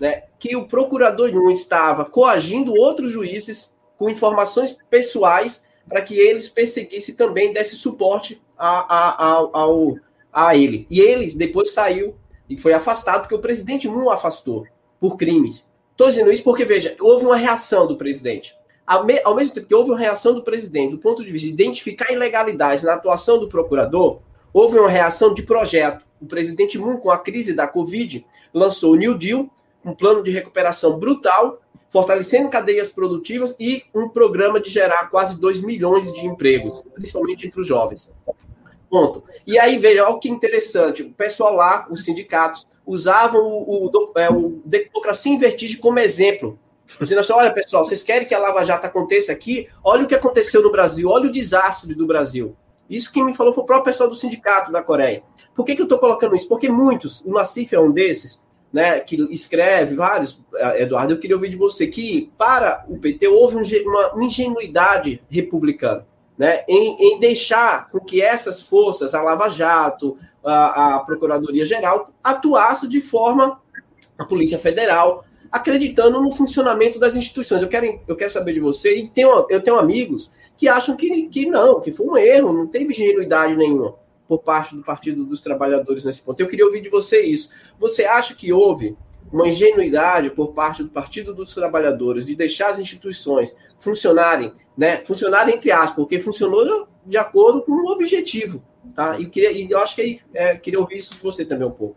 [0.00, 6.48] né, que o procurador Yun estava coagindo outros juízes com informações pessoais para que eles
[6.48, 9.96] perseguissem também, desse suporte a, a, a, ao,
[10.32, 10.86] a ele.
[10.90, 12.16] E ele depois saiu
[12.48, 14.66] e foi afastado, porque o presidente Moon afastou
[15.00, 15.70] por crimes.
[15.92, 18.54] Estou dizendo isso porque, veja, houve uma reação do presidente.
[18.86, 22.12] Ao mesmo tempo que houve uma reação do presidente, do ponto de vista de identificar
[22.12, 24.20] ilegalidades na atuação do procurador,
[24.52, 26.04] houve uma reação de projeto.
[26.20, 28.24] O presidente Moon, com a crise da Covid,
[28.54, 29.50] lançou o New Deal,
[29.86, 35.62] um plano de recuperação brutal, fortalecendo cadeias produtivas e um programa de gerar quase 2
[35.62, 38.10] milhões de empregos, principalmente entre os jovens.
[38.90, 39.22] Ponto.
[39.46, 41.02] E aí, veja, olha que interessante.
[41.02, 46.58] O pessoal lá, os sindicatos, usavam o, o, é, o Democracia em Vertigem como exemplo.
[47.00, 49.68] Dizendo assim: olha, pessoal, vocês querem que a Lava Jato aconteça aqui?
[49.82, 52.56] Olha o que aconteceu no Brasil, olha o desastre do Brasil.
[52.88, 55.22] Isso quem me falou foi o próprio pessoal do sindicato da Coreia.
[55.54, 56.48] Por que, que eu estou colocando isso?
[56.48, 58.45] Porque muitos, o Nassif é um desses,
[58.76, 63.26] né, que escreve vários, eh, Eduardo, eu queria ouvir de você que, para o PT,
[63.26, 63.62] houve um
[64.12, 70.96] uma ingenuidade republicana né, em, em deixar com que essas forças, a Lava Jato, a,
[70.96, 73.58] a Procuradoria-Geral, atuassem de forma,
[74.18, 77.62] a Polícia Federal, acreditando no funcionamento das instituições.
[77.62, 81.28] Eu quero, eu quero saber de você, e tenho, eu tenho amigos que acham que,
[81.28, 83.94] que não, que foi um erro, não teve ingenuidade nenhuma
[84.26, 86.40] por parte do Partido dos Trabalhadores nesse ponto.
[86.40, 87.50] Eu queria ouvir de você isso.
[87.78, 88.96] Você acha que houve
[89.32, 95.04] uma ingenuidade por parte do Partido dos Trabalhadores de deixar as instituições funcionarem, né?
[95.04, 98.62] Funcionarem entre aspas, porque funcionou de acordo com o objetivo,
[98.94, 99.18] tá?
[99.18, 101.74] E eu, queria, e eu acho que é, queria ouvir isso de você também um
[101.74, 101.96] pouco.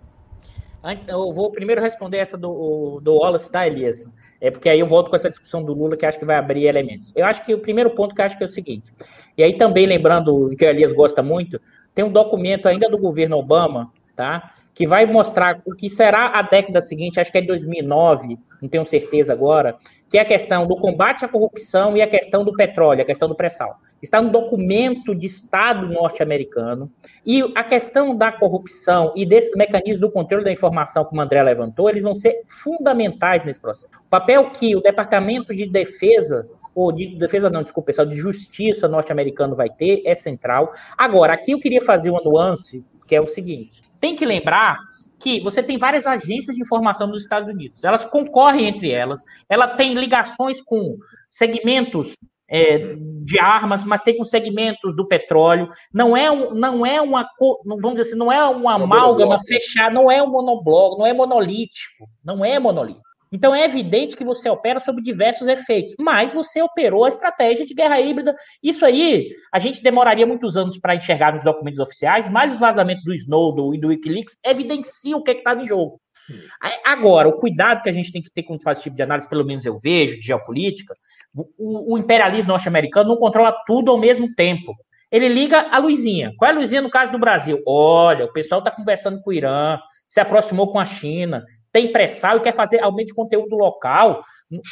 [1.08, 4.10] Eu vou primeiro responder essa do, do Wallace, tá, Elias?
[4.40, 6.66] É porque aí eu volto com essa discussão do Lula, que acho que vai abrir
[6.66, 7.12] elementos.
[7.14, 8.94] Eu acho que o primeiro ponto que acho que é o seguinte,
[9.38, 11.60] e aí também lembrando que o Elias gosta muito,
[12.00, 14.52] tem um documento ainda do governo Obama, tá?
[14.74, 18.86] Que vai mostrar o que será a década seguinte, acho que é 2009, não tenho
[18.86, 19.76] certeza agora,
[20.10, 23.28] que é a questão do combate à corrupção e a questão do petróleo, a questão
[23.28, 23.78] do pré-sal.
[24.02, 26.90] Está no documento de Estado norte-americano.
[27.26, 31.44] E a questão da corrupção e desses mecanismos do controle da informação, como o André
[31.44, 33.92] levantou, eles vão ser fundamentais nesse processo.
[34.06, 36.48] O papel que o Departamento de Defesa,
[36.80, 40.72] ou de defesa não, desculpa, pessoal, de justiça norte-americano vai ter é central.
[40.98, 44.80] Agora, aqui eu queria fazer uma nuance, que é o seguinte: tem que lembrar
[45.20, 47.84] que você tem várias agências de informação nos Estados Unidos.
[47.84, 50.96] Elas concorrem entre elas, ela tem ligações com
[51.30, 52.14] segmentos
[52.50, 55.68] é, de armas, mas tem com segmentos do petróleo.
[55.94, 57.28] Não é, um, não é uma,
[57.66, 62.08] vamos dizer assim, não é uma amálgama fechada, não é um monobloco, não é monolítico,
[62.24, 63.09] não é monolítico.
[63.32, 67.74] Então é evidente que você opera sobre diversos efeitos, mas você operou a estratégia de
[67.74, 68.36] guerra híbrida.
[68.62, 73.04] Isso aí, a gente demoraria muitos anos para enxergar nos documentos oficiais, mas os vazamentos
[73.04, 76.00] do Snowden e do Wikileaks evidenciam o que é está em jogo.
[76.86, 79.30] Agora, o cuidado que a gente tem que ter quando faz esse tipo de análise,
[79.30, 80.94] pelo menos eu vejo, de geopolítica,
[81.34, 84.76] o, o imperialismo norte-americano não controla tudo ao mesmo tempo.
[85.12, 86.32] Ele liga a luzinha.
[86.38, 87.62] Qual é a luzinha no caso do Brasil?
[87.66, 92.38] Olha, o pessoal está conversando com o Irã, se aproximou com a China, tem pressão
[92.38, 94.24] e quer fazer aumento de conteúdo local.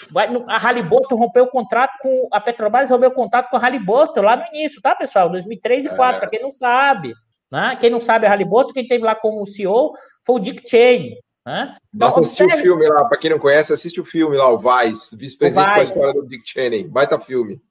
[0.10, 4.22] Vai, a Halliburton rompeu o contrato com a Petrobras, rompeu o contrato com a Halliburton
[4.22, 5.30] lá no início, tá, pessoal?
[5.30, 6.20] 2003 e 2004, é.
[6.20, 7.14] para quem não sabe.
[7.52, 7.78] Né?
[7.80, 9.94] Quem não sabe a Halliburton, quem teve lá como CEO
[10.26, 11.16] foi o Dick Cheney.
[11.46, 11.64] Né?
[11.64, 12.62] Então, Basta assistir observe...
[12.62, 15.80] o filme lá, para quem não conhece, assiste o filme lá, o Vice, vice-presidente com
[15.80, 16.88] a história do Dick Cheney.
[16.88, 17.62] Baita filme.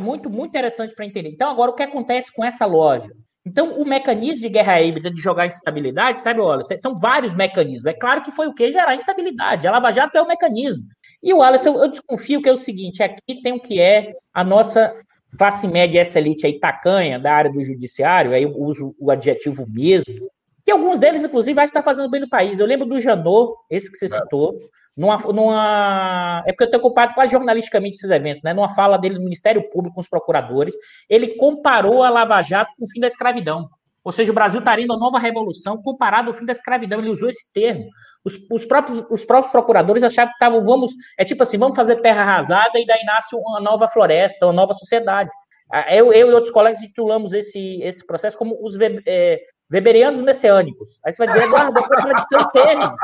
[0.00, 1.30] Muito, muito interessante para entender.
[1.30, 3.10] Então, agora, o que acontece com essa loja?
[3.48, 6.76] Então, o mecanismo de guerra híbrida de jogar instabilidade, sabe, Wallace?
[6.78, 7.86] São vários mecanismos.
[7.86, 9.66] É claro que foi o que gerar instabilidade.
[9.66, 10.84] A Lava Jato é o mecanismo.
[11.22, 14.12] E o Wallace, eu, eu desconfio que é o seguinte: aqui tem o que é
[14.34, 14.94] a nossa
[15.38, 19.66] classe média, essa elite aí, tacanha, da área do judiciário, aí eu uso o adjetivo
[19.66, 20.30] mesmo,
[20.64, 22.58] que alguns deles, inclusive, vai estar fazendo bem no país.
[22.58, 24.08] Eu lembro do Janot, esse que você é.
[24.08, 24.58] citou,
[24.98, 26.42] numa, numa.
[26.44, 28.52] É porque eu tenho ocupado quase jornalisticamente esses eventos, né?
[28.52, 30.74] Numa fala dele no Ministério Público com os procuradores,
[31.08, 33.68] ele comparou a Lava Jato com o fim da escravidão.
[34.02, 36.98] Ou seja, o Brasil estaria indo a nova revolução comparado ao fim da escravidão.
[36.98, 37.84] Ele usou esse termo.
[38.24, 40.92] Os, os, próprios, os próprios procuradores achavam que estavam, vamos.
[41.16, 44.74] É tipo assim, vamos fazer terra arrasada e daí nasce uma nova floresta, uma nova
[44.74, 45.30] sociedade.
[45.70, 48.74] Ah, eu, eu e outros colegas titulamos esse, esse processo como os
[49.06, 50.98] é, Weberianos messiânicos.
[51.04, 52.96] Aí você vai dizer, guarda, é contradição termo.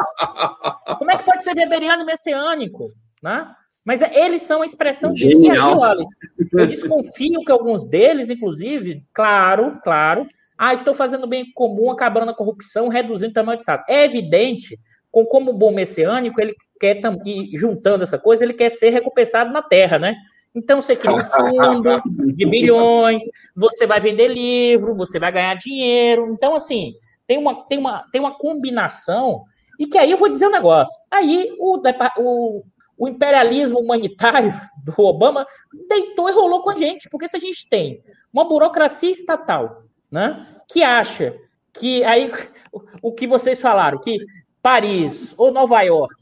[0.99, 2.91] Como é que pode ser weberiano messiânico?
[3.23, 3.47] Né?
[3.85, 5.41] Mas é, eles são a expressão disso.
[5.41, 6.17] E aí, Wallace,
[6.53, 10.27] eu desconfio que alguns deles, inclusive, claro, claro,
[10.57, 13.85] ah, estou fazendo bem comum, acabando a corrupção, reduzindo o tamanho do Estado.
[13.89, 14.79] É evidente,
[15.11, 19.63] com como bom messiânico, ele quer, e juntando essa coisa, ele quer ser recompensado na
[19.63, 20.17] terra, né?
[20.55, 22.03] Então você cria um fundo
[22.33, 23.25] de bilhões,
[23.57, 26.29] você vai vender livro, você vai ganhar dinheiro.
[26.31, 26.95] Então, assim,
[27.27, 29.43] tem uma, tem uma, tem uma combinação.
[29.79, 30.95] E que aí eu vou dizer um negócio.
[31.11, 31.81] Aí o,
[32.19, 32.65] o,
[32.97, 34.55] o imperialismo humanitário
[34.85, 35.45] do Obama
[35.89, 37.09] deitou e rolou com a gente.
[37.11, 38.03] Porque se a gente tem
[38.33, 41.37] uma burocracia estatal né, que acha
[41.73, 42.31] que aí
[43.03, 44.19] o que vocês falaram, que
[44.63, 46.15] Paris ou Nova York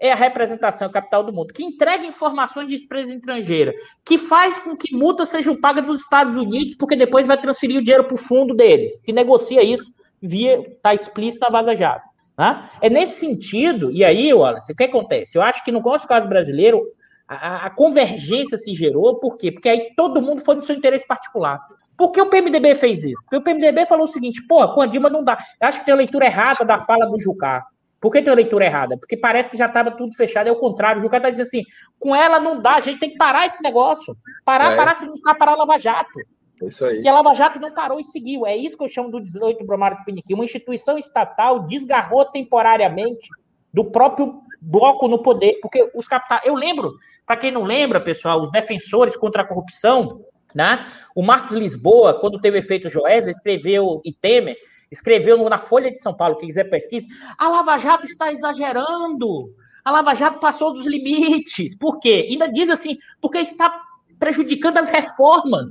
[0.00, 3.74] é a representação a capital do mundo, que entrega informações de empresa estrangeira,
[4.04, 7.82] que faz com que multas sejam pagas nos Estados Unidos, porque depois vai transferir o
[7.82, 12.08] dinheiro para o fundo deles, que negocia isso via, está explícito na Vaza Jato.
[12.38, 12.70] Né?
[12.80, 15.36] É nesse sentido, e aí, Wallace, o que acontece?
[15.36, 16.82] Eu acho que no nosso caso brasileiro,
[17.28, 19.52] a, a, convergência se gerou, por quê?
[19.52, 21.60] Porque aí todo mundo foi no seu interesse particular.
[21.96, 23.22] Por que o PMDB fez isso?
[23.22, 25.36] Porque o PMDB falou o seguinte, pô, com a Dilma não dá.
[25.60, 27.62] Eu acho que tem a leitura errada da fala do Jucá.
[28.00, 28.96] Por que tem uma leitura errada?
[28.96, 30.98] Porque parece que já estava tudo fechado, é o contrário.
[30.98, 31.62] O Jucá está dizendo assim:
[31.98, 34.16] com ela não dá, a gente tem que parar esse negócio.
[34.44, 34.76] Parar, é.
[34.76, 36.18] parar, significa parar a Lava Jato.
[36.62, 37.02] Isso aí.
[37.02, 38.46] E a Lava Jato não parou e seguiu.
[38.46, 40.34] É isso que eu chamo do 18 Bromário do Piniquim.
[40.34, 43.28] Uma instituição estatal desgarrou temporariamente
[43.72, 45.58] do próprio bloco no poder.
[45.60, 46.42] Porque os capitais.
[46.44, 46.94] Eu lembro,
[47.26, 50.24] para quem não lembra, pessoal, os defensores contra a corrupção,
[50.54, 50.86] né?
[51.14, 54.56] O Marcos Lisboa, quando teve o efeito Joesley, escreveu, e Temer,
[54.90, 57.06] escreveu na Folha de São Paulo, quem quiser pesquisa,
[57.38, 59.54] a Lava Jato está exagerando.
[59.84, 61.76] A Lava Jato passou dos limites.
[61.76, 62.26] Por quê?
[62.28, 63.82] Ainda diz assim, porque está
[64.18, 65.70] prejudicando as reformas.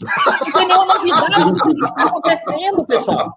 [0.00, 3.34] Não tem nenhuma novidade do que está acontecendo, pessoal.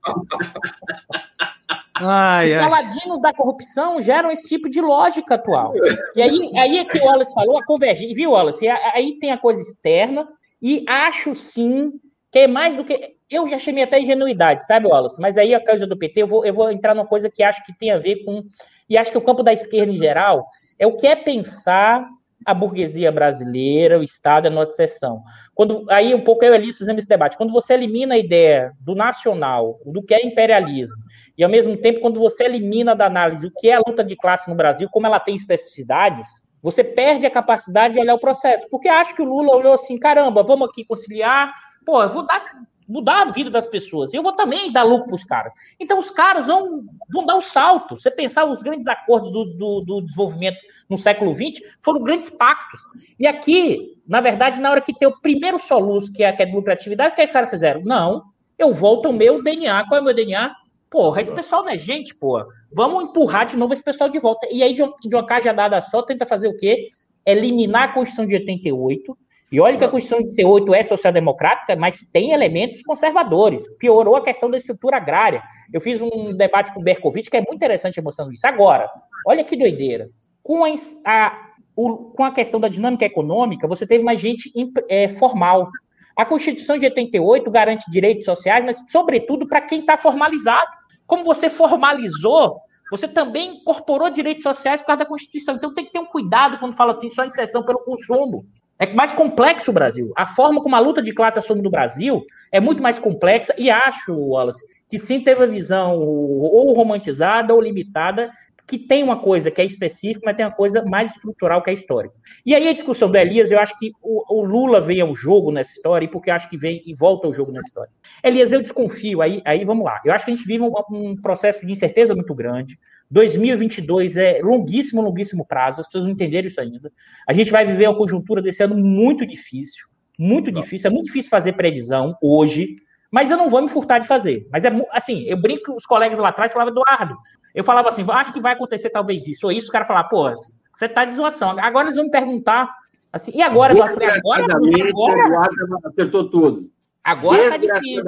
[1.95, 5.73] Ai, Os paladinos da corrupção geram esse tipo de lógica atual.
[6.15, 8.15] E aí, aí é que o Wallace falou, a convergência.
[8.15, 8.67] Viu, Wallace?
[8.67, 10.27] Aí tem a coisa externa,
[10.61, 11.93] e acho sim
[12.31, 15.21] que é mais do que eu já chamei até ingenuidade, sabe, Wallace?
[15.21, 17.63] Mas aí a causa do PT, eu vou, eu vou entrar numa coisa que acho
[17.65, 18.43] que tem a ver com.
[18.89, 20.47] E acho que o campo da esquerda em geral
[20.77, 22.07] é o que é pensar
[22.45, 25.21] a burguesia brasileira, o Estado, a nossa seção.
[25.53, 27.37] Quando, aí um pouco eu e Elias fizemos esse debate.
[27.37, 30.97] Quando você elimina a ideia do nacional, do que é imperialismo,
[31.37, 34.15] e ao mesmo tempo, quando você elimina da análise o que é a luta de
[34.15, 36.27] classe no Brasil, como ela tem especificidades,
[36.61, 38.67] você perde a capacidade de olhar o processo.
[38.69, 41.53] Porque acho que o Lula olhou assim: caramba, vamos aqui conciliar,
[41.85, 42.43] pô, eu vou dar
[42.89, 44.11] mudar a vida das pessoas.
[44.13, 45.53] Eu vou também dar lucro para os caras.
[45.79, 46.79] Então, os caras vão,
[47.13, 47.99] vão dar o um salto.
[47.99, 50.57] Você pensar os grandes acordos do, do, do, desenvolvimento
[50.89, 52.81] no século XX foram grandes pactos.
[53.19, 56.45] E aqui, na verdade, na hora que tem o primeiro soluço, que é, que é
[56.47, 57.81] de lucratividade, o que, é que os caras fizeram?
[57.83, 58.23] Não,
[58.57, 59.85] eu volto ao meu DNA.
[59.87, 60.51] Qual é o meu DNA?
[60.89, 62.47] Porra, esse pessoal não é gente, porra.
[62.73, 64.47] Vamos empurrar de novo esse pessoal de volta.
[64.51, 66.89] E aí, de, de uma cajadada só, tenta fazer o quê?
[67.23, 69.15] Eliminar a Constituição de 88,
[69.51, 73.67] e olha que a Constituição de 88 é social-democrática, mas tem elementos conservadores.
[73.79, 75.41] Piorou a questão da estrutura agrária.
[75.73, 78.45] Eu fiz um debate com o Berkovitch que é muito interessante mostrando isso.
[78.45, 78.87] Agora,
[79.25, 80.09] olha que doideira.
[80.43, 80.69] Com a,
[81.05, 84.51] a, o, com a questão da dinâmica econômica, você teve mais gente
[84.87, 85.69] é, formal.
[86.15, 90.69] A Constituição de 88 garante direitos sociais, mas, sobretudo, para quem está formalizado.
[91.07, 92.59] Como você formalizou,
[92.91, 95.55] você também incorporou direitos sociais por causa da Constituição.
[95.55, 98.45] Então tem que ter um cuidado quando fala assim, só inserção pelo consumo.
[98.79, 100.13] É mais complexo o Brasil.
[100.15, 103.69] A forma como a luta de classe assume no Brasil é muito mais complexa e
[103.69, 108.31] acho, Wallace, que sim teve a visão ou romantizada ou limitada
[108.69, 111.73] que tem uma coisa que é específica, mas tem uma coisa mais estrutural que é
[111.73, 112.13] histórica.
[112.45, 115.51] E aí a discussão do Elias, eu acho que o, o Lula vem ao jogo
[115.51, 117.91] nessa história, e porque eu acho que vem e volta ao jogo nessa história.
[118.23, 119.99] Elias, eu desconfio, aí, aí vamos lá.
[120.05, 122.77] Eu acho que a gente vive um, um processo de incerteza muito grande.
[123.11, 126.91] 2022 é longuíssimo, longuíssimo prazo, as pessoas não entenderam isso ainda.
[127.27, 129.87] A gente vai viver uma conjuntura desse ano muito difícil,
[130.17, 130.89] muito difícil.
[130.89, 132.75] É muito difícil fazer previsão hoje,
[133.11, 134.47] mas eu não vou me furtar de fazer.
[134.51, 137.17] Mas é assim, eu brinco com os colegas lá atrás falavam, Eduardo,
[137.55, 140.31] eu falava assim, acho que vai acontecer talvez isso ou isso, o cara falava, pô,
[140.75, 141.57] você tá de zoação.
[141.59, 142.71] Agora eles vão me perguntar,
[143.11, 143.95] assim, e agora, Eduardo?
[143.95, 146.69] Falei, agora, agora, Eduardo acertou tudo.
[147.03, 148.03] Agora tá difícil.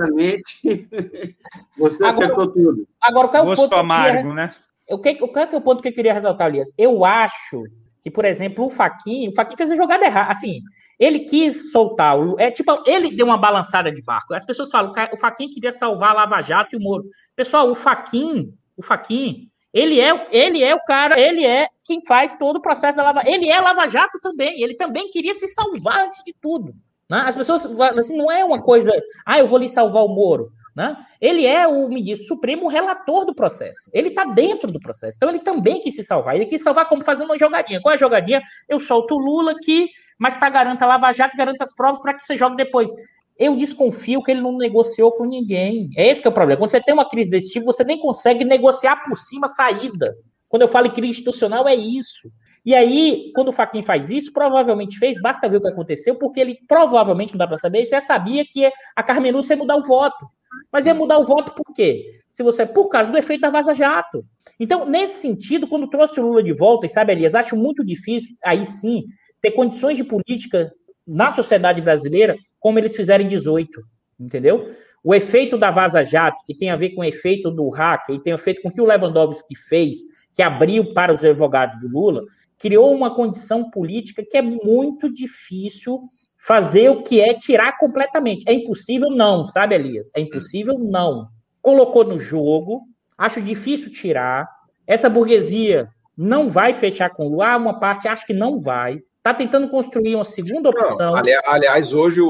[1.77, 2.87] Você agora, acertou tudo.
[3.01, 4.51] Agora, qual é o Gosto ponto amargo, queria, né?
[4.91, 6.73] O que, o que é o ponto que eu queria ressaltar, Elias?
[6.77, 7.63] Eu acho
[8.01, 10.31] que, por exemplo, o Faquinho, o Faquinho fez a jogada errada.
[10.31, 10.61] Assim,
[10.99, 12.19] ele quis soltar.
[12.19, 14.33] O, é tipo, ele deu uma balançada de barco.
[14.33, 17.05] As pessoas falam, o Faquinho queria salvar a Lava Jato e o Moro.
[17.35, 22.35] Pessoal, o Faquinho, o Faquinho, ele é, ele é o cara, ele é quem faz
[22.35, 24.61] todo o processo da Lava Ele é Lava Jato também.
[24.61, 26.73] Ele também queria se salvar antes de tudo.
[27.09, 27.23] Né?
[27.25, 27.65] As pessoas,
[27.97, 28.91] assim, não é uma coisa,
[29.25, 30.51] ah, eu vou lhe salvar o Moro.
[30.75, 30.95] Né?
[31.19, 33.89] Ele é o ministro supremo, o relator do processo.
[33.91, 35.17] Ele está dentro do processo.
[35.17, 36.35] Então ele também quis se salvar.
[36.35, 37.81] Ele quis salvar como fazendo uma jogadinha.
[37.81, 38.41] Qual é a jogadinha?
[38.69, 42.13] Eu solto o Lula aqui, mas para garantir a Lava Jato, garanta as provas para
[42.13, 42.89] que você jogue depois.
[43.37, 45.89] Eu desconfio que ele não negociou com ninguém.
[45.97, 46.59] É esse que é o problema.
[46.59, 50.15] Quando você tem uma crise desse tipo, você nem consegue negociar por cima a saída.
[50.47, 52.31] Quando eu falo em crise institucional, é isso.
[52.65, 56.39] E aí, quando o Faquin faz isso, provavelmente fez, basta ver o que aconteceu, porque
[56.39, 60.27] ele provavelmente, não dá para saber, já sabia que a Carmenuça ia mudar o voto.
[60.71, 62.19] Mas ia mudar o voto por quê?
[62.31, 64.23] Se você por causa do efeito da Vaza Jato.
[64.59, 68.35] Então, nesse sentido, quando trouxe o Lula de volta, e sabe, Elias, acho muito difícil,
[68.43, 69.05] aí sim,
[69.41, 70.71] ter condições de política
[71.05, 73.81] na sociedade brasileira como eles fizeram em 18,
[74.19, 74.71] entendeu?
[75.03, 78.21] O efeito da Vaza Jato, que tem a ver com o efeito do hacker, e
[78.21, 79.97] tem a ver com o que o Lewandowski fez,
[80.33, 82.23] que abriu para os advogados do Lula,
[82.61, 85.99] criou uma condição política que é muito difícil
[86.37, 88.43] fazer o que é tirar completamente.
[88.47, 90.11] É impossível, não, sabe, Elias?
[90.15, 91.27] É impossível, não.
[91.61, 92.83] Colocou no jogo,
[93.17, 94.47] acho difícil tirar.
[94.85, 98.99] Essa burguesia não vai fechar com o Lula, uma parte acho que não vai.
[99.17, 101.13] Está tentando construir uma segunda opção.
[101.13, 102.21] Não, aliás, hoje,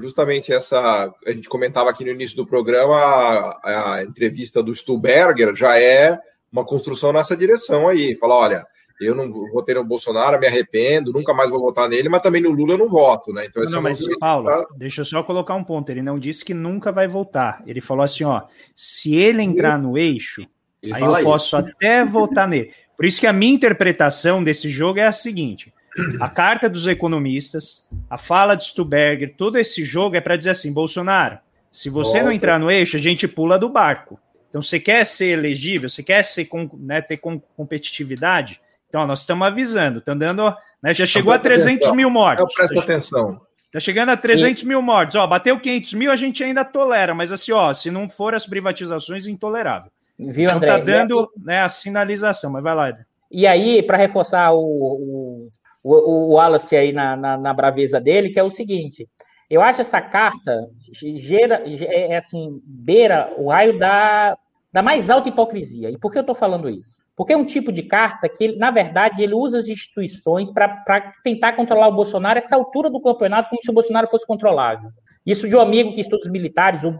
[0.00, 1.12] justamente essa.
[1.24, 6.18] A gente comentava aqui no início do programa, a, a entrevista do Stuberger já é
[6.50, 8.16] uma construção nessa direção aí.
[8.16, 8.66] Fala, olha,
[9.00, 12.50] eu não votei no Bolsonaro, me arrependo, nunca mais vou votar nele, mas também no
[12.50, 13.46] Lula eu não voto, né?
[13.46, 14.66] Então, não, é mas, Paulo, tá...
[14.76, 15.90] deixa eu só colocar um ponto.
[15.90, 17.62] Ele não disse que nunca vai votar.
[17.66, 18.42] Ele falou assim: ó,
[18.74, 20.46] se ele entrar no eixo,
[20.82, 21.24] ele aí eu isso.
[21.24, 22.72] posso até votar nele.
[22.96, 25.72] Por isso que a minha interpretação desse jogo é a seguinte:
[26.20, 30.72] a carta dos economistas, a fala de Stuberger, todo esse jogo é para dizer assim:
[30.72, 31.38] Bolsonaro,
[31.72, 32.24] se você Volta.
[32.24, 34.20] não entrar no eixo, a gente pula do barco.
[34.50, 37.18] Então, você quer ser elegível, você quer ser, né, ter
[37.56, 38.60] competitividade?
[38.90, 40.54] Então, nós estamos avisando, estamos dando.
[40.82, 41.94] Né, já chegou então, a 300 atenção.
[41.96, 42.44] mil mortes.
[42.44, 43.40] Então, presta atenção.
[43.66, 45.14] Está chegando a 300 mil mortes.
[45.14, 48.44] Ó, bateu 500 mil, a gente ainda tolera, mas assim, ó, se não for as
[48.44, 49.90] privatizações, intolerável.
[50.18, 50.68] Viu, então, André?
[50.68, 52.98] Tá dando né, a sinalização, mas vai lá.
[53.30, 55.50] E aí, para reforçar o, o,
[55.84, 59.08] o, Wallace aí na, na, na, braveza dele, que é o seguinte:
[59.48, 60.68] eu acho essa carta
[61.16, 64.36] gera, é, é assim, beira o raio da,
[64.72, 65.90] da mais alta hipocrisia.
[65.90, 66.99] E por que eu estou falando isso?
[67.16, 70.82] Porque é um tipo de carta que, na verdade, ele usa as instituições para
[71.22, 74.90] tentar controlar o Bolsonaro essa altura do campeonato, como se o Bolsonaro fosse controlável.
[75.26, 76.96] Isso de um amigo que estuda os militares, o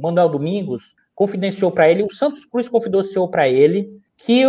[0.00, 4.44] Manuel Domingos, confidenciou para ele, o Santos Cruz confidenciou para ele que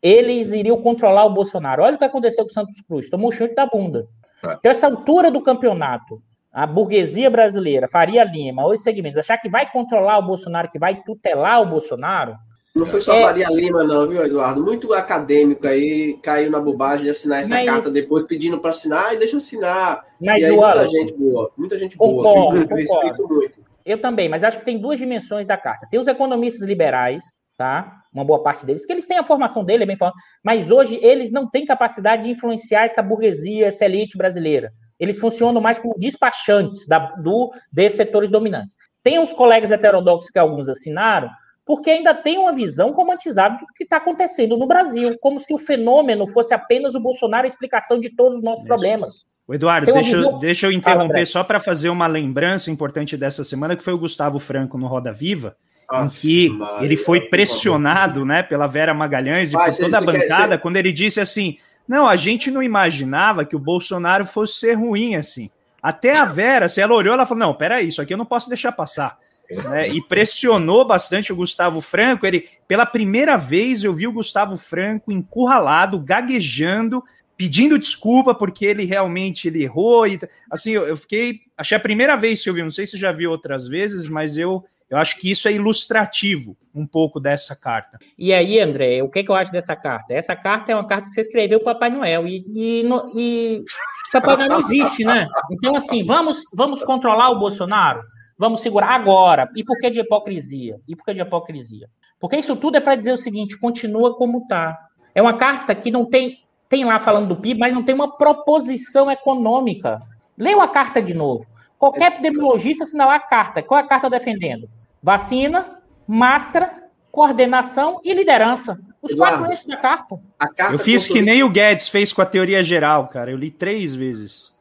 [0.00, 1.82] eles iriam controlar o Bolsonaro.
[1.82, 4.06] Olha o que aconteceu com o Santos Cruz, tomou chute da bunda.
[4.44, 4.54] É.
[4.54, 6.22] Então, essa altura do campeonato,
[6.52, 11.02] a burguesia brasileira, Faria Lima, os segmentos, achar que vai controlar o Bolsonaro, que vai
[11.02, 12.36] tutelar o Bolsonaro,
[12.74, 13.22] não foi só é...
[13.22, 14.62] Faria Lima, não, viu, Eduardo?
[14.62, 17.66] Muito acadêmico aí caiu na bobagem de assinar essa mas...
[17.66, 20.04] carta depois pedindo para assinar e deixa eu assinar.
[20.20, 22.24] Mas e aí, muita gente boa, muita gente boa.
[22.24, 23.60] Concordo, eu respeito muito.
[23.86, 25.86] Eu também, mas acho que tem duas dimensões da carta.
[25.88, 27.22] Tem os economistas liberais,
[27.56, 28.00] tá?
[28.12, 30.98] Uma boa parte deles, que eles têm a formação dele, é bem falando, mas hoje
[31.02, 34.72] eles não têm capacidade de influenciar essa burguesia, essa elite brasileira.
[34.98, 38.76] Eles funcionam mais como despachantes da, do, desses setores dominantes.
[39.02, 41.28] Tem uns colegas heterodoxos que alguns assinaram,
[41.64, 45.58] porque ainda tem uma visão romantizada do que está acontecendo no Brasil, como se o
[45.58, 48.68] fenômeno fosse apenas o Bolsonaro a explicação de todos os nossos Isso.
[48.68, 49.26] problemas.
[49.46, 50.38] O Eduardo, deixa, visão...
[50.38, 53.98] deixa eu interromper ah, só para fazer uma lembrança importante dessa semana, que foi o
[53.98, 55.56] Gustavo Franco no Roda Viva,
[55.92, 56.50] em que
[56.80, 61.20] ele foi pressionado né, pela Vera Magalhães e por toda a bancada, quando ele disse
[61.20, 65.50] assim: não, a gente não imaginava que o Bolsonaro fosse ser ruim assim.
[65.82, 68.48] Até a Vera, se ela olhou, ela falou: não, peraí, isso aqui eu não posso
[68.48, 69.18] deixar passar.
[69.50, 69.88] Né?
[69.88, 72.26] E pressionou bastante o Gustavo Franco.
[72.26, 77.02] Ele, pela primeira vez, eu vi o Gustavo Franco encurralado, gaguejando,
[77.36, 80.06] pedindo desculpa porque ele realmente ele errou.
[80.06, 80.18] E,
[80.50, 81.40] assim, eu, eu fiquei.
[81.56, 84.36] Achei a primeira vez que eu vi, não sei se já vi outras vezes, mas
[84.36, 84.64] eu
[84.94, 87.98] eu acho que isso é ilustrativo um pouco dessa carta.
[88.18, 90.12] E aí, André, o que, que eu acho dessa carta?
[90.12, 92.84] Essa carta é uma carta que você escreveu para Papai Noel e, e,
[93.16, 93.64] e
[94.12, 95.26] Papai Noel não existe, né?
[95.50, 98.02] Então, assim, vamos, vamos controlar o Bolsonaro?
[98.38, 99.48] Vamos segurar agora.
[99.54, 100.80] E por que de hipocrisia?
[100.88, 101.88] E por que de hipocrisia?
[102.18, 104.78] Porque isso tudo é para dizer o seguinte: continua como está.
[105.14, 108.16] É uma carta que não tem, tem lá falando do PIB, mas não tem uma
[108.16, 110.02] proposição econômica.
[110.36, 111.46] Leia a carta de novo.
[111.78, 113.62] Qualquer epidemiologista assinalar a carta.
[113.62, 114.68] Qual é a carta defendendo?
[115.02, 118.80] Vacina, máscara, coordenação e liderança.
[119.00, 120.18] Os Eduardo, quatro eixos da carta.
[120.56, 120.72] carta.
[120.72, 123.30] Eu fiz que nem o Guedes fez com a teoria geral, cara.
[123.30, 124.53] Eu li três vezes.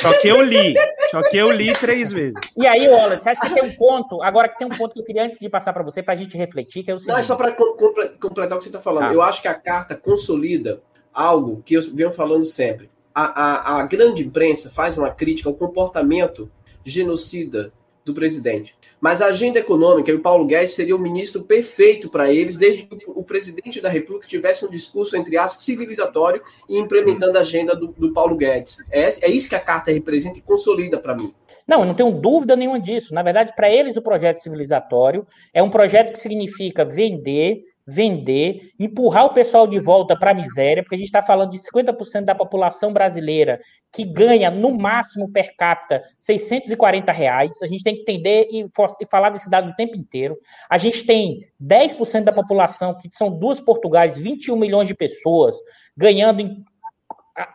[0.00, 0.74] Só que eu li.
[1.10, 2.40] Só que eu li três vezes.
[2.56, 4.22] E aí, Wallace, você acha que tem um ponto?
[4.22, 6.16] Agora que tem um ponto que eu queria antes de passar para você, para a
[6.16, 7.12] gente refletir, que é o seguinte.
[7.12, 9.10] Não, é só para completar o que você está falando.
[9.10, 9.14] Ah.
[9.14, 10.80] Eu acho que a carta consolida
[11.12, 12.90] algo que eu venho falando sempre.
[13.14, 16.50] A, a, a grande imprensa faz uma crítica ao comportamento
[16.84, 17.72] genocida
[18.06, 18.74] do presidente.
[19.00, 22.84] Mas a agenda econômica, e o Paulo Guedes seria o ministro perfeito para eles, desde
[22.84, 27.74] que o presidente da República tivesse um discurso, entre aspas, civilizatório e implementando a agenda
[27.74, 28.78] do, do Paulo Guedes.
[28.92, 31.34] É, é isso que a carta representa e consolida para mim.
[31.66, 33.12] Não, eu não tenho dúvida nenhuma disso.
[33.12, 39.26] Na verdade, para eles, o projeto civilizatório é um projeto que significa vender, vender, empurrar
[39.26, 42.34] o pessoal de volta para a miséria, porque a gente está falando de 50% da
[42.34, 43.60] população brasileira
[43.92, 47.62] que ganha, no máximo, per capita, 640 reais.
[47.62, 50.36] A gente tem que entender e, e falar desse dado o tempo inteiro.
[50.68, 55.56] A gente tem 10% da população, que são duas Portugais, 21 milhões de pessoas,
[55.96, 56.64] ganhando em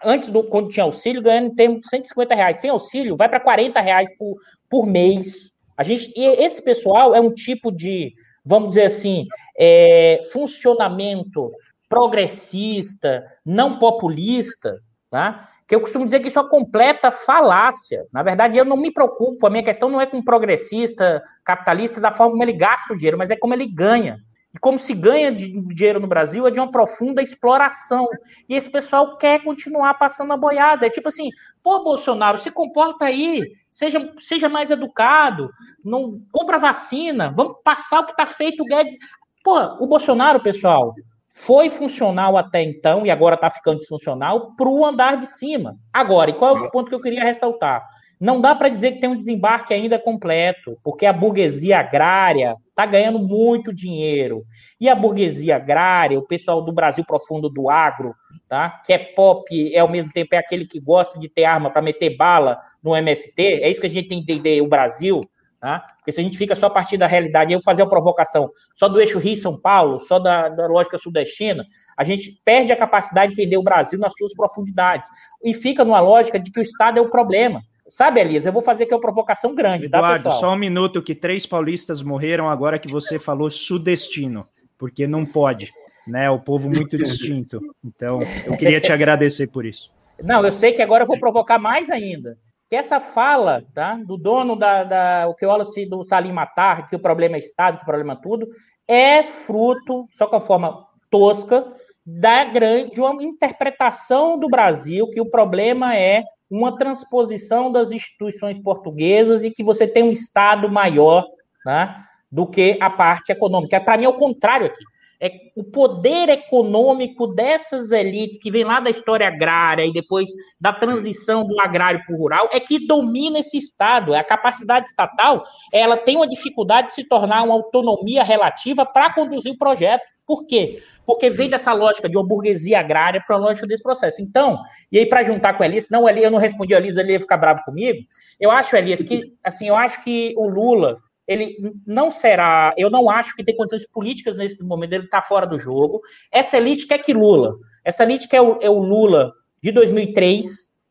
[0.03, 2.57] antes do quando tinha auxílio, ganhando em termos de 150 reais.
[2.57, 4.37] Sem auxílio, vai para 40 reais por,
[4.69, 5.51] por mês.
[5.75, 8.13] A gente, e esse pessoal é um tipo de
[8.43, 9.27] vamos dizer assim,
[9.57, 11.51] é, funcionamento
[11.88, 15.49] progressista, não populista, tá?
[15.72, 18.05] que eu costumo dizer que isso é uma completa falácia.
[18.11, 22.11] Na verdade, eu não me preocupo, a minha questão não é com progressista, capitalista, da
[22.11, 24.19] forma como ele gasta o dinheiro, mas é como ele ganha.
[24.53, 28.07] E como se ganha dinheiro no Brasil é de uma profunda exploração.
[28.49, 30.86] E esse pessoal quer continuar passando a boiada.
[30.86, 31.30] É tipo assim,
[31.64, 33.41] pô, Bolsonaro, se comporta aí,
[33.72, 35.49] seja, seja mais educado,
[35.84, 38.98] não compra vacina, vamos passar o que está feito, o Guedes.
[39.44, 40.94] Pô, o Bolsonaro, pessoal,
[41.30, 45.78] foi funcional até então e agora está ficando disfuncional para o andar de cima.
[45.94, 47.84] Agora, e qual é o ponto que eu queria ressaltar?
[48.22, 52.85] Não dá para dizer que tem um desembarque ainda completo, porque a burguesia agrária está
[52.85, 54.43] ganhando muito dinheiro.
[54.80, 58.14] E a burguesia agrária, o pessoal do Brasil profundo do agro,
[58.48, 58.80] tá?
[58.85, 61.81] que é pop, é ao mesmo tempo é aquele que gosta de ter arma para
[61.81, 65.22] meter bala no MST, é isso que a gente tem que entender o Brasil.
[65.60, 65.80] Tá?
[65.98, 68.88] Porque se a gente fica só a partir da realidade, eu fazer a provocação só
[68.88, 71.65] do eixo Rio-São Paulo, só da, da lógica sudestina,
[71.98, 75.10] a gente perde a capacidade de entender o Brasil nas suas profundidades.
[75.43, 77.61] E fica numa lógica de que o Estado é o problema.
[77.91, 80.51] Sabe, Elias, eu vou fazer aqui uma provocação grande, tá, Eduardo, tá, pessoal?
[80.51, 84.47] só um minuto que três paulistas morreram agora que você falou sudestino,
[84.77, 85.73] porque não pode,
[86.07, 86.30] né?
[86.30, 87.59] O povo muito distinto.
[87.84, 89.91] Então, eu queria te agradecer por isso.
[90.23, 92.38] Não, eu sei que agora eu vou provocar mais ainda.
[92.69, 96.88] Que essa fala, tá, do dono da, da o que olha se do Salim Matar,
[96.88, 98.47] que o problema é Estado, que o problema é tudo,
[98.88, 101.73] é fruto, só com a forma tosca,
[102.05, 108.60] da grande de uma interpretação do Brasil que o problema é uma transposição das instituições
[108.60, 111.26] portuguesas e que você tem um Estado maior
[111.65, 113.80] né, do que a parte econômica.
[113.80, 114.84] Para mim é o contrário aqui.
[115.23, 120.27] É o poder econômico dessas elites que vem lá da história agrária e depois
[120.60, 124.15] da transição do agrário para o rural é que domina esse Estado.
[124.15, 129.14] É a capacidade estatal, ela tem uma dificuldade de se tornar uma autonomia relativa para
[129.14, 130.02] conduzir o projeto.
[130.26, 130.81] Por quê?
[131.06, 134.22] Porque vem dessa lógica de uma burguesia agrária para lógica desse processo.
[134.22, 134.60] Então,
[134.91, 137.19] e aí para juntar com a Elias, não, eu não respondi a Elias, ele ia
[137.19, 137.99] ficar bravo comigo.
[138.39, 143.10] Eu acho, Elias, que assim, eu acho que o Lula, ele não será, eu não
[143.10, 146.02] acho que tem condições políticas nesse momento, ele está fora do jogo.
[146.31, 149.31] Essa elite quer que Lula, essa elite quer o, é o Lula
[149.61, 150.45] de 2003,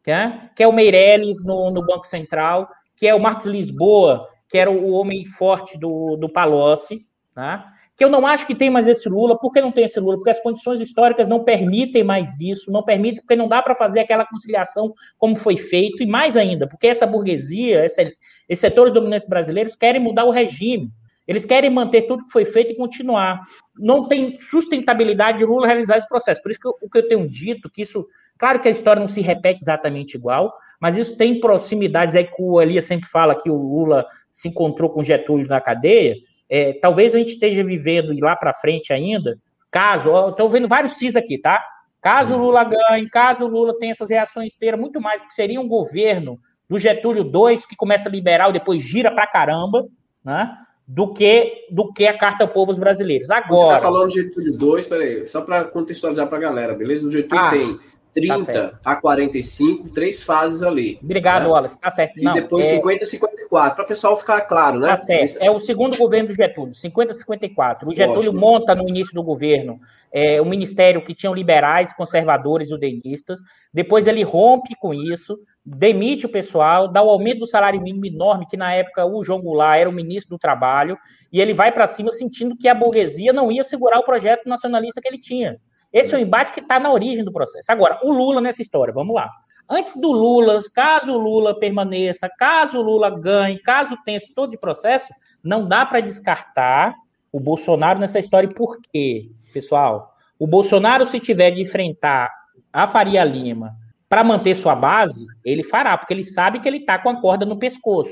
[0.07, 0.51] né?
[0.57, 4.70] que é o Meirelles no, no Banco Central, que é o Marcos Lisboa, que era
[4.70, 7.73] o homem forte do, do Palocci, Tá?
[8.01, 9.39] Que eu não acho que tem mais esse Lula.
[9.39, 10.16] Por que não tem esse Lula?
[10.16, 14.01] Porque as condições históricas não permitem mais isso, não permitem, porque não dá para fazer
[14.01, 19.28] aquela conciliação como foi feito, e mais ainda, porque essa burguesia, essa, esses setores dominantes
[19.28, 20.90] brasileiros querem mudar o regime.
[21.28, 23.43] Eles querem manter tudo que foi feito e continuar.
[23.78, 26.40] Não tem sustentabilidade de Lula realizar esse processo.
[26.40, 28.06] Por isso que eu, o que eu tenho dito, que isso,
[28.39, 32.32] claro que a história não se repete exatamente igual, mas isso tem proximidades aí que
[32.39, 36.16] o Elias sempre fala que o Lula se encontrou com Getúlio na cadeia.
[36.51, 39.39] É, talvez a gente esteja vivendo e lá para frente ainda,
[39.70, 41.64] caso, estou vendo vários CIS aqui, tá?
[42.02, 45.35] Caso o Lula ganhe, caso o Lula tenha essas reações inteiras, muito mais do que
[45.35, 49.86] seria um governo do Getúlio II que começa liberal, depois gira para caramba,
[50.24, 50.56] né?
[50.86, 53.31] do que do que a Carta ao Povo Brasileiros.
[53.31, 53.56] Agora.
[53.56, 57.06] Você está falando de Getúlio 2, peraí, só para contextualizar para a galera, beleza?
[57.06, 57.78] O Getúlio ah, tem
[58.12, 60.99] 30 tá a 45, três fases ali.
[61.03, 61.49] Obrigado, né?
[61.49, 62.19] Wallace, tá certo.
[62.19, 62.77] E Não, depois é...
[62.77, 64.89] 50 a 54, para o pessoal ficar claro, né?
[64.89, 65.39] Tá certo.
[65.41, 67.89] É o segundo governo do Getúlio, 50 a 54.
[67.89, 69.81] O Getúlio monta no início do governo
[70.12, 73.39] é, o ministério que tinham liberais, conservadores udenistas.
[73.73, 78.07] Depois ele rompe com isso, demite o pessoal, dá o um aumento do salário mínimo
[78.07, 80.99] enorme, que na época o João Goulart era o ministro do Trabalho,
[81.32, 85.01] e ele vai para cima sentindo que a burguesia não ia segurar o projeto nacionalista
[85.01, 85.59] que ele tinha.
[85.92, 87.70] Esse é o embate que está na origem do processo.
[87.70, 89.30] Agora, o Lula nessa história, vamos lá.
[89.68, 94.50] Antes do Lula, caso o Lula permaneça, caso o Lula ganhe, caso tenha esse todo
[94.50, 95.12] de processo,
[95.42, 96.94] não dá para descartar
[97.32, 98.48] o Bolsonaro nessa história.
[98.48, 100.16] Por quê, pessoal?
[100.38, 102.30] O Bolsonaro, se tiver de enfrentar
[102.72, 103.76] a Faria Lima
[104.08, 107.46] para manter sua base, ele fará, porque ele sabe que ele está com a corda
[107.46, 108.10] no pescoço.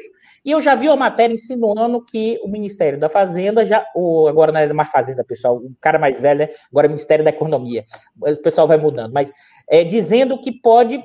[0.48, 4.50] E eu já vi uma matéria insinuando que o Ministério da Fazenda já, ou agora
[4.50, 6.48] não é mais Fazenda, pessoal, o cara mais velho, né?
[6.72, 7.84] agora é Ministério da Economia.
[8.18, 9.30] O pessoal vai mudando, mas
[9.68, 11.04] é, dizendo que pode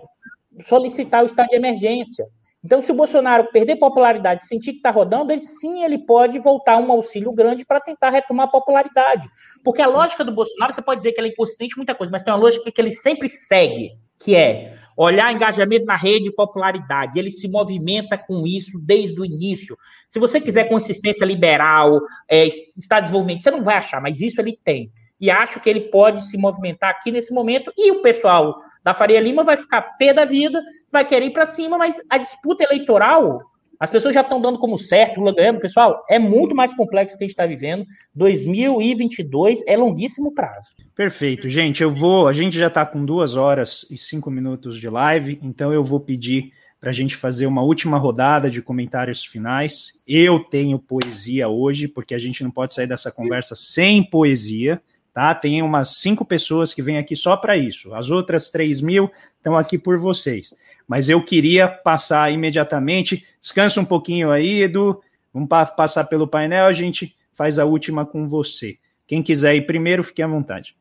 [0.66, 2.26] solicitar o estado de emergência.
[2.64, 6.78] Então, se o Bolsonaro perder popularidade, sentir que está rodando, ele sim ele pode voltar
[6.78, 9.28] um auxílio grande para tentar retomar a popularidade.
[9.62, 12.24] Porque a lógica do Bolsonaro, você pode dizer que ela é inconsistente muita coisa, mas
[12.24, 17.20] tem uma lógica que ele sempre segue, que é olhar engajamento na rede e popularidade.
[17.20, 19.78] Ele se movimenta com isso desde o início.
[20.10, 22.00] Se você quiser consistência liberal,
[22.30, 24.92] é, Estado de desenvolvimento, você não vai achar, mas isso ele tem.
[25.20, 27.72] E acho que ele pode se movimentar aqui nesse momento.
[27.78, 30.62] E o pessoal da Faria Lima vai ficar pé da vida,
[30.92, 33.40] vai querer ir para cima, mas a disputa eleitoral
[33.84, 35.60] as pessoas já estão dando como certo, Lula ganhando.
[35.60, 37.86] Pessoal, é muito mais complexo que a gente está vivendo.
[38.16, 40.70] 2022 é longuíssimo prazo.
[40.96, 41.84] Perfeito, gente.
[41.84, 42.30] Eu vou.
[42.30, 46.00] A gente já está com duas horas e cinco minutos de live, então eu vou
[46.00, 50.00] pedir para a gente fazer uma última rodada de comentários finais.
[50.08, 54.82] Eu tenho poesia hoje, porque a gente não pode sair dessa conversa sem poesia.
[55.14, 55.36] Tá?
[55.36, 57.94] Tem umas cinco pessoas que vêm aqui só para isso.
[57.94, 60.56] As outras três mil estão aqui por vocês
[60.88, 63.26] mas eu queria passar imediatamente.
[63.40, 65.02] Descansa um pouquinho aí, Edu.
[65.34, 68.78] Vamos passar pelo painel, a gente faz a última com você.
[69.08, 70.76] Quem quiser ir primeiro, fique à vontade.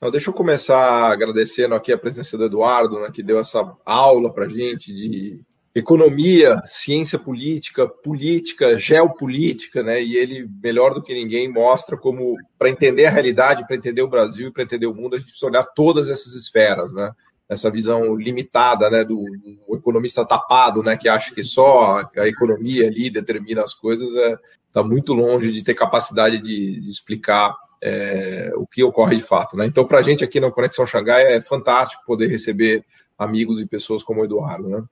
[0.00, 4.32] Não, deixa eu começar agradecendo aqui a presença do Eduardo, né, que deu essa aula
[4.32, 5.40] para gente de
[5.74, 10.00] economia, ciência política, política, geopolítica, né?
[10.00, 14.08] E ele, melhor do que ninguém, mostra como, para entender a realidade, para entender o
[14.08, 17.10] Brasil e para entender o mundo, a gente precisa olhar todas essas esferas, né?
[17.48, 19.24] Essa visão limitada né, do,
[19.68, 24.30] do, economista tapado, né, que acha que só a economia ali determina as coisas, está
[24.30, 24.36] é,
[24.72, 29.56] tá muito longe de ter capacidade de, de explicar é, o que ocorre de fato.
[29.56, 29.66] Né?
[29.66, 32.84] Então, para a gente aqui na Conexão Xangai é fantástico poder receber
[33.18, 34.68] amigos e pessoas como o Eduardo.
[34.68, 34.82] Né?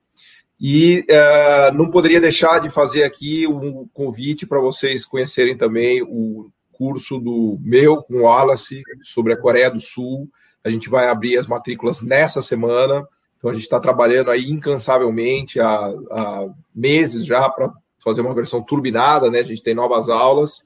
[0.59, 6.51] E é, não poderia deixar de fazer aqui um convite para vocês conhecerem também o
[6.71, 10.29] curso do meu com o Wallace sobre a Coreia do Sul,
[10.63, 13.07] a gente vai abrir as matrículas nessa semana.
[13.37, 17.71] Então a gente está trabalhando aí incansavelmente há, há meses já para
[18.03, 19.39] fazer uma versão turbinada, né?
[19.39, 20.63] A gente tem novas aulas.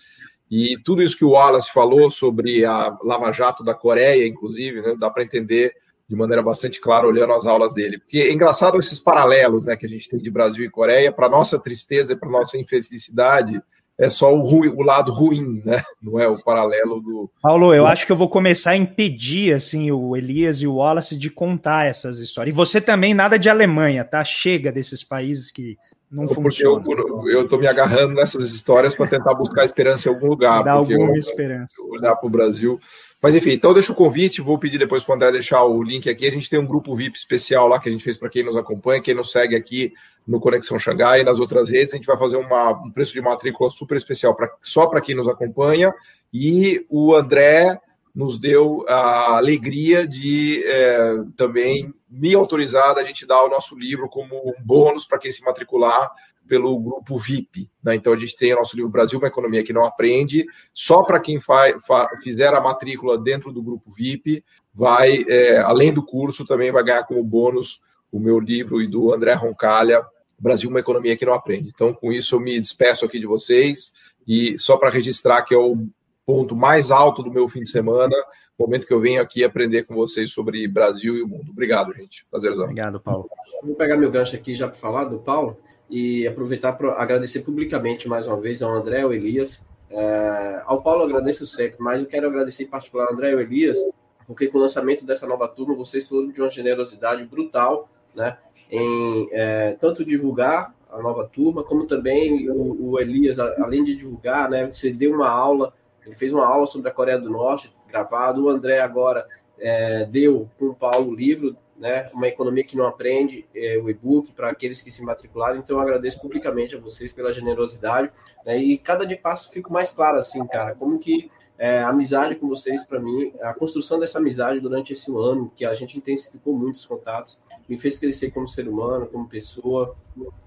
[0.50, 4.96] E tudo isso que o Wallace falou sobre a Lava Jato da Coreia, inclusive, né,
[4.98, 5.74] dá para entender
[6.08, 8.00] de maneira bastante clara olhando as aulas dele.
[8.00, 11.28] Porque é engraçado esses paralelos né, que a gente tem de Brasil e Coreia, para
[11.28, 13.62] nossa tristeza e para nossa infelicidade,
[14.00, 15.82] é só o, ruim, o lado ruim, né?
[16.02, 17.30] Não é o paralelo do.
[17.42, 21.18] Paulo, eu acho que eu vou começar a impedir assim o Elias e o Wallace
[21.18, 22.54] de contar essas histórias.
[22.54, 24.24] E você também nada de Alemanha, tá?
[24.24, 25.78] Chega desses países que
[26.12, 26.84] não funcionam.
[26.84, 30.64] Porque eu estou me agarrando nessas histórias para tentar buscar esperança em algum lugar.
[30.64, 31.74] Dar alguma eu, esperança.
[31.90, 32.80] Olhar para o Brasil.
[33.22, 36.08] Mas enfim, então deixa o convite, vou pedir depois para o André deixar o link
[36.08, 36.28] aqui.
[36.28, 38.56] A gente tem um grupo VIP especial lá que a gente fez para quem nos
[38.56, 39.92] acompanha, quem nos segue aqui
[40.28, 41.94] no Conexão Xangai e nas outras redes.
[41.94, 45.16] A gente vai fazer uma, um preço de matrícula super especial pra, só para quem
[45.16, 45.92] nos acompanha.
[46.32, 47.80] E o André
[48.14, 54.08] nos deu a alegria de é, também me autorizar a gente dar o nosso livro
[54.10, 56.12] como um bônus para quem se matricular
[56.48, 57.70] pelo grupo VIP.
[57.84, 57.96] Né?
[57.96, 60.46] Então a gente tem o nosso livro Brasil, uma economia que não aprende.
[60.74, 64.44] Só para quem fa, fa, fizer a matrícula dentro do grupo VIP,
[64.74, 69.14] vai, é, além do curso, também vai ganhar como bônus o meu livro e do
[69.14, 70.02] André Roncalha,
[70.40, 71.72] Brasil, uma economia que não aprende.
[71.74, 73.92] Então, com isso, eu me despeço aqui de vocês
[74.28, 75.78] e só para registrar que é o
[76.26, 78.16] ponto mais alto do meu fim de semana,
[78.58, 81.52] momento que eu venho aqui aprender com vocês sobre Brasil e o mundo.
[81.52, 82.26] Obrigado, gente.
[82.30, 82.66] Prazerzão.
[82.66, 83.30] Obrigado, Paulo.
[83.64, 85.58] Vou pegar meu gancho aqui já para falar do Paulo
[85.90, 89.66] e aproveitar para agradecer publicamente mais uma vez ao André, ao Elias.
[89.90, 93.40] É, ao Paulo agradeço sempre, mas eu quero agradecer em particular ao André e ao
[93.40, 93.78] Elias,
[94.26, 98.38] porque com o lançamento dessa nova turma, vocês foram de uma generosidade brutal, né?
[98.70, 104.50] Em é, tanto divulgar a nova turma, como também o, o, Elias, além de divulgar,
[104.50, 104.68] né?
[104.72, 105.74] Você deu uma aula,
[106.06, 108.44] ele fez uma aula sobre a Coreia do Norte, gravado.
[108.44, 109.26] O André agora
[109.58, 112.10] é, deu com o Paulo o livro né?
[112.14, 115.60] Uma economia que não aprende, é, o e-book para aqueles que se matricularam.
[115.60, 118.12] Então, eu agradeço publicamente a vocês pela generosidade.
[118.46, 118.58] Né?
[118.58, 122.48] E cada dia passo fico mais claro, assim, cara, como que é, a amizade com
[122.48, 126.86] vocês, para mim, a construção dessa amizade durante esse ano, que a gente intensificou muitos
[126.86, 129.96] contatos, me fez crescer como ser humano, como pessoa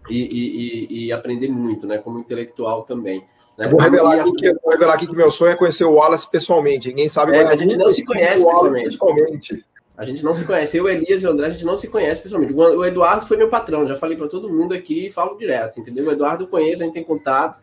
[0.08, 1.98] e, e, e aprender muito, né?
[1.98, 3.24] Como intelectual também.
[3.58, 3.68] Né?
[3.68, 6.88] Vou, revelar aqui que, vou revelar aqui que meu sonho é conhecer o Wallace pessoalmente.
[6.88, 7.36] Ninguém sabe.
[7.36, 8.90] É, a gente não se conhece pessoalmente.
[8.90, 9.64] pessoalmente.
[10.00, 10.78] A gente não se conhece.
[10.78, 12.54] Eu, Elias e o André, a gente não se conhece pessoalmente.
[12.54, 16.06] O Eduardo foi meu patrão, já falei para todo mundo aqui e falo direto, entendeu?
[16.06, 17.60] O Eduardo eu conheço, a gente tem contato.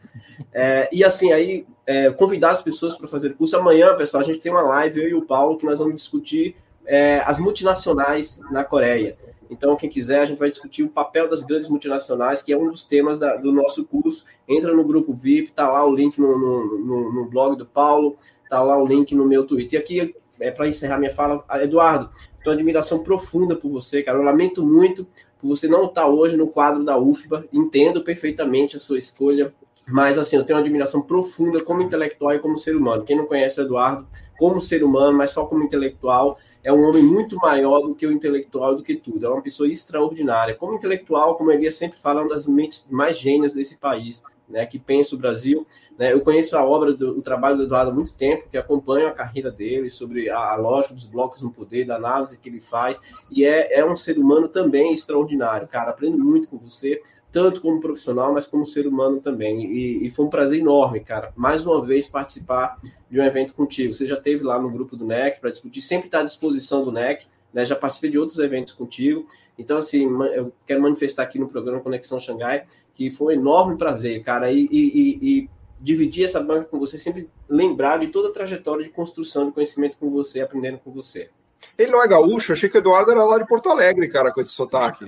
[0.53, 3.57] É, e assim, aí, é, convidar as pessoas para fazer curso.
[3.57, 6.55] Amanhã, pessoal, a gente tem uma live, eu e o Paulo, que nós vamos discutir
[6.85, 9.17] é, as multinacionais na Coreia.
[9.49, 12.69] Então, quem quiser, a gente vai discutir o papel das grandes multinacionais, que é um
[12.69, 14.25] dos temas da, do nosso curso.
[14.47, 18.15] Entra no grupo VIP, tá lá o link no, no, no, no blog do Paulo,
[18.47, 19.79] tá lá o link no meu Twitter.
[19.79, 22.09] E aqui é, para encerrar minha fala, Eduardo,
[22.43, 24.17] tenho admiração profunda por você, cara.
[24.17, 25.05] Eu lamento muito
[25.39, 27.45] por você não estar hoje no quadro da UFBA.
[27.51, 29.53] Entendo perfeitamente a sua escolha,
[29.87, 33.03] mas assim, eu tenho uma admiração profunda como intelectual e como ser humano.
[33.03, 34.07] Quem não conhece o Eduardo
[34.37, 38.11] como ser humano, mas só como intelectual, é um homem muito maior do que o
[38.11, 39.25] intelectual do que tudo.
[39.25, 40.55] É uma pessoa extraordinária.
[40.55, 44.65] Como intelectual, como ele sempre fala, é uma das mentes mais gênias desse país né,
[44.65, 45.65] que pensa o Brasil.
[45.97, 46.13] Né?
[46.13, 49.11] Eu conheço a obra, do, o trabalho do Eduardo há muito tempo, que acompanho a
[49.11, 53.01] carreira dele, sobre a, a lógica dos blocos no poder, da análise que ele faz,
[53.29, 55.91] e é, é um ser humano também extraordinário, cara.
[55.91, 57.01] Aprendo muito com você,
[57.31, 59.65] tanto como profissional, mas como ser humano também.
[59.65, 62.79] E, e, foi um prazer enorme, cara, mais uma vez participar
[63.09, 63.93] de um evento contigo.
[63.93, 66.91] Você já esteve lá no grupo do NEC para discutir, sempre está à disposição do
[66.91, 67.65] NEC, né?
[67.65, 69.25] Já participei de outros eventos contigo.
[69.57, 72.65] Então, assim, eu quero manifestar aqui no programa Conexão Xangai
[72.97, 75.47] que foi um enorme prazer, cara, e, e, e,
[75.79, 79.95] dividir essa banca com você, sempre lembrar de toda a trajetória de construção de conhecimento
[79.99, 81.29] com você, aprendendo com você.
[81.77, 82.53] Ele não é gaúcho?
[82.53, 85.05] Achei que o Eduardo era lá de Porto Alegre, cara, com esse sotaque.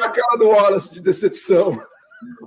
[0.00, 1.76] a cara do Wallace de decepção.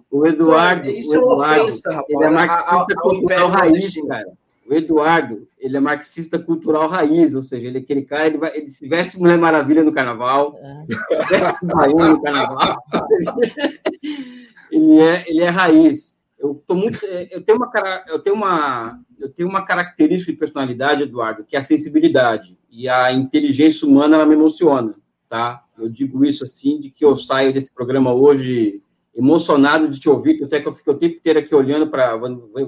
[0.10, 4.34] O Eduardo, Isso o Eduardo, é ofensa, ele é marxista cultural raiz, cara.
[4.68, 8.56] O Eduardo, ele é marxista cultural raiz, ou seja, ele é aquele cara, ele, vai,
[8.56, 10.86] ele se veste Mulher Maravilha no carnaval, é.
[11.16, 12.84] se veste Baiano no carnaval.
[14.72, 16.20] ele, é, ele é raiz.
[16.38, 17.72] Eu, tô muito, eu, tenho uma,
[18.08, 22.58] eu, tenho uma, eu tenho uma característica de personalidade, Eduardo, que é a sensibilidade.
[22.70, 24.94] E a inteligência humana, ela me emociona,
[25.28, 25.64] tá?
[25.78, 28.84] Eu digo isso assim, de que eu saio desse programa hoje
[29.16, 32.16] emocionado de te ouvir, até que eu fico o tempo inteiro aqui olhando para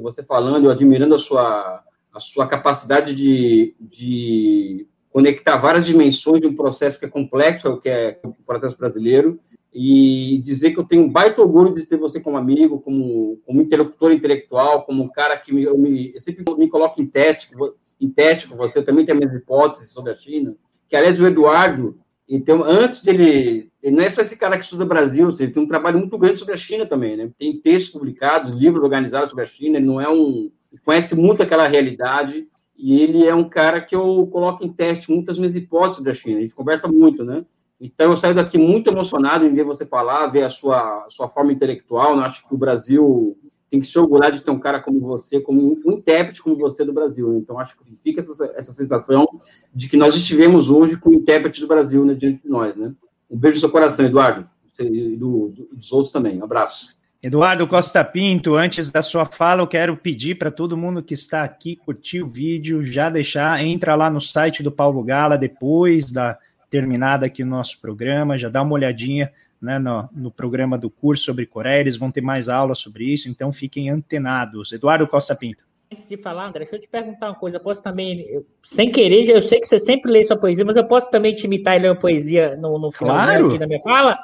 [0.02, 6.48] você falando, eu admirando a sua, a sua capacidade de, de conectar várias dimensões de
[6.48, 9.40] um processo que é complexo, que é o processo brasileiro,
[9.74, 13.62] e dizer que eu tenho um baita orgulho de ter você como amigo, como, como
[13.62, 17.52] interlocutor intelectual, como um cara que me, eu, me, eu sempre me coloco em teste,
[18.00, 20.56] em teste com você, eu também tenho minhas hipóteses sobre a China,
[20.90, 21.98] que, aliás, o Eduardo,
[22.34, 25.68] então, antes dele, ele não é só esse cara que estuda Brasil, ele tem um
[25.68, 27.30] trabalho muito grande sobre a China também, né?
[27.38, 30.50] Tem textos publicados, livros organizados sobre a China, ele não é um,
[30.86, 32.48] conhece muito aquela realidade
[32.78, 36.14] e ele é um cara que eu coloco em teste muitas minhas hipóteses sobre a
[36.14, 36.38] China.
[36.38, 37.44] A gente conversa muito, né?
[37.82, 41.28] Então, eu saio daqui muito emocionado em ver você falar, ver a sua, a sua
[41.28, 42.16] forma intelectual.
[42.16, 43.38] Eu acho que o Brasil
[43.72, 46.84] tem que se orgulhar de ter um cara como você, como um intérprete como você
[46.84, 47.38] do Brasil.
[47.38, 49.26] Então, acho que fica essa, essa sensação
[49.74, 52.94] de que nós estivemos hoje com o intérprete do Brasil né, diante de nós, né?
[53.30, 54.46] Um beijo no seu coração, Eduardo,
[54.78, 56.38] e do, do, dos outros também.
[56.38, 56.94] Um abraço.
[57.24, 61.44] Eduardo Costa Pinto, antes da sua fala, eu quero pedir para todo mundo que está
[61.44, 66.38] aqui curtir o vídeo, já deixar, entra lá no site do Paulo Gala depois da
[66.70, 69.32] terminada aqui o nosso programa, já dá uma olhadinha
[69.62, 73.30] né, no, no, programa do curso sobre Coreia, eles vão ter mais aulas sobre isso,
[73.30, 74.72] então fiquem antenados.
[74.72, 75.71] Eduardo Costa Pinto.
[75.92, 77.58] Antes de falar, André, deixa eu te perguntar uma coisa.
[77.58, 80.78] Eu posso também, eu, sem querer, eu sei que você sempre lê sua poesia, mas
[80.78, 83.58] eu posso também te imitar e ler uma poesia no, no final claro.
[83.60, 84.18] da minha fala?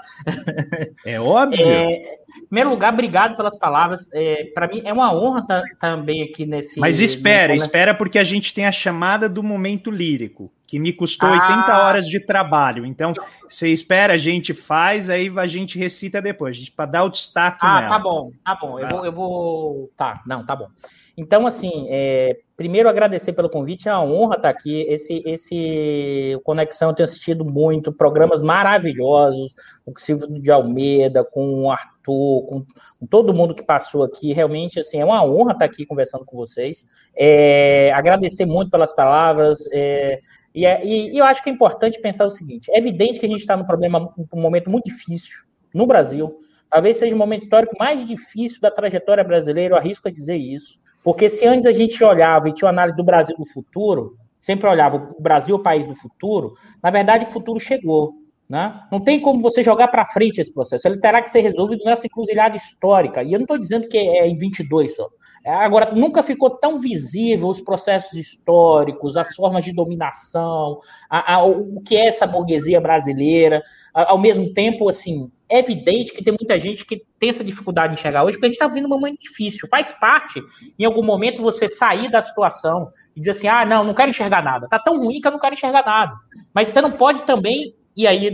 [1.05, 1.67] É óbvio.
[1.67, 4.07] É, em primeiro lugar, obrigado pelas palavras.
[4.13, 6.79] É, Para mim é uma honra estar tá, também aqui nesse.
[6.79, 7.65] Mas espera, nesse...
[7.65, 11.33] espera, porque a gente tem a chamada do momento lírico, que me custou ah.
[11.33, 12.85] 80 horas de trabalho.
[12.85, 13.11] Então,
[13.49, 17.59] você espera, a gente faz, aí a gente recita depois, para dar o destaque.
[17.61, 17.89] Ah, nela.
[17.89, 18.79] tá bom, tá bom.
[18.79, 19.91] Eu, vou, eu vou.
[19.97, 20.69] Tá, não, tá bom.
[21.19, 24.81] Então, assim, é, primeiro agradecer pelo convite, é uma honra estar aqui.
[24.81, 31.63] Esse, esse Conexão eu tenho assistido muito, programas maravilhosos, com o Silvio de Almeida, com
[31.63, 32.65] o Arthur, com,
[32.99, 34.31] com, todo mundo que passou aqui.
[34.31, 36.85] Realmente, assim, é uma honra estar aqui conversando com vocês.
[37.15, 39.67] É, agradecer muito pelas palavras.
[39.73, 40.19] É,
[40.53, 43.29] e, é, e, eu acho que é importante pensar o seguinte: é evidente que a
[43.29, 46.39] gente está num problema, um momento muito difícil no Brasil.
[46.69, 50.79] Talvez seja o momento histórico mais difícil da trajetória brasileira, eu arrisco a dizer isso.
[51.07, 54.67] Porque se antes a gente olhava e tinha uma análise do Brasil do futuro, sempre
[54.67, 56.53] olhava o Brasil o país do futuro,
[56.83, 58.11] na verdade o futuro chegou.
[58.49, 58.81] Né?
[58.89, 60.87] Não tem como você jogar para frente esse processo.
[60.87, 63.21] Ele terá que ser resolvido nessa encruzilhada histórica.
[63.21, 65.09] E eu não estou dizendo que é em 22 só.
[65.43, 70.79] É, agora, nunca ficou tão visível os processos históricos, as formas de dominação,
[71.09, 73.61] a, a, o que é essa burguesia brasileira.
[73.93, 77.93] A, ao mesmo tempo, assim, é evidente que tem muita gente que tem essa dificuldade
[77.93, 79.67] de enxergar hoje, porque a gente está vivendo um momento difícil.
[79.69, 80.41] Faz parte,
[80.77, 84.43] em algum momento, você sair da situação e dizer assim: ah, não, não quero enxergar
[84.43, 84.65] nada.
[84.65, 86.13] Está tão ruim que eu não quero enxergar nada.
[86.53, 88.31] Mas você não pode também, e aí,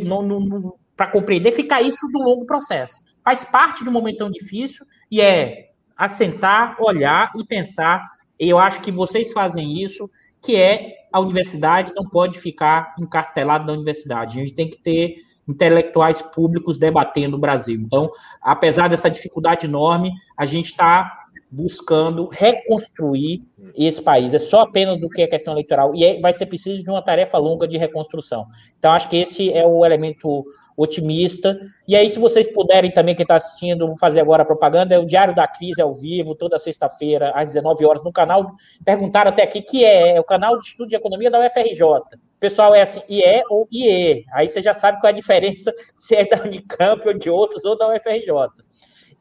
[0.98, 3.02] para compreender, ficar isso do longo processo.
[3.24, 8.04] Faz parte de um momento tão difícil e é assentar, olhar e pensar.
[8.38, 10.10] Eu acho que vocês fazem isso,
[10.42, 14.38] que é a universidade não pode ficar encastelada na universidade.
[14.38, 15.16] A gente tem que ter
[15.48, 17.80] intelectuais públicos debatendo o Brasil.
[17.80, 18.12] Então,
[18.42, 21.23] apesar dessa dificuldade enorme, a gente está
[21.54, 23.44] buscando reconstruir
[23.76, 24.34] esse país.
[24.34, 25.94] É só apenas do que a questão eleitoral.
[25.94, 28.48] E é, vai ser preciso de uma tarefa longa de reconstrução.
[28.80, 30.44] Então, acho que esse é o elemento
[30.76, 31.60] otimista.
[31.88, 34.98] E aí, se vocês puderem também, quem está assistindo, vou fazer agora a propaganda, é
[34.98, 38.52] o Diário da Crise ao vivo, toda sexta-feira, às 19 horas, no canal.
[38.84, 41.84] Perguntaram até aqui que é, é o canal de estudo de economia da UFRJ.
[41.84, 44.26] O pessoal é assim, IE ou IE.
[44.34, 47.64] Aí você já sabe qual é a diferença, se é da Unicamp ou de outros,
[47.64, 48.32] ou da UFRJ.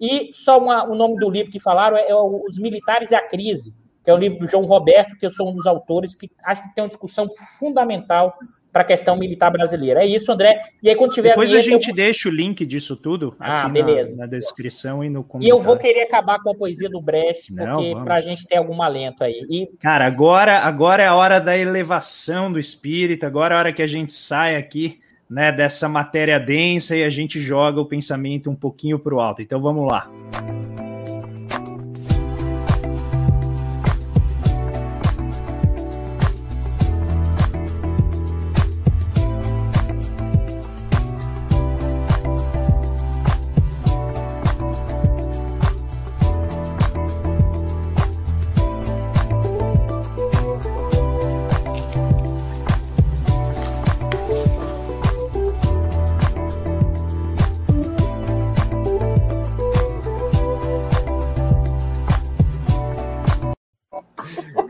[0.03, 3.23] E só uma, o nome do livro que falaram é, é Os Militares e a
[3.23, 3.73] Crise,
[4.03, 6.61] que é o livro do João Roberto, que eu sou um dos autores, que acho
[6.61, 7.27] que tem uma discussão
[7.61, 8.37] fundamental
[8.73, 10.03] para a questão militar brasileira.
[10.03, 10.59] É isso, André.
[10.83, 11.95] E aí, quando tiver Depois a, vinheta, a gente eu...
[11.95, 14.17] deixa o link disso tudo ah, beleza.
[14.17, 15.47] Na, na, descrição e no comentário.
[15.47, 18.57] E eu vou querer acabar com a poesia do Brecht, porque para a gente ter
[18.57, 19.47] algum alento aí.
[19.49, 19.69] E...
[19.79, 23.83] Cara, agora, agora é a hora da elevação do espírito, agora é a hora que
[23.83, 25.02] a gente sai aqui
[25.33, 29.41] né, dessa matéria densa e a gente joga o pensamento um pouquinho para o alto.
[29.41, 30.11] Então vamos lá.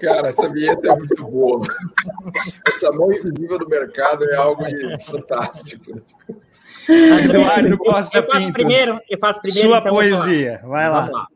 [0.02, 1.64] Cara, essa vinheta é muito boa.
[2.66, 4.64] Essa mão invisível do mercado é algo
[5.06, 5.92] fantástico.
[6.88, 9.68] Eduardo Costa eu, faço primeiro, eu faço primeiro.
[9.68, 11.08] Sua então poesia, vai lá.
[11.08, 11.26] lá.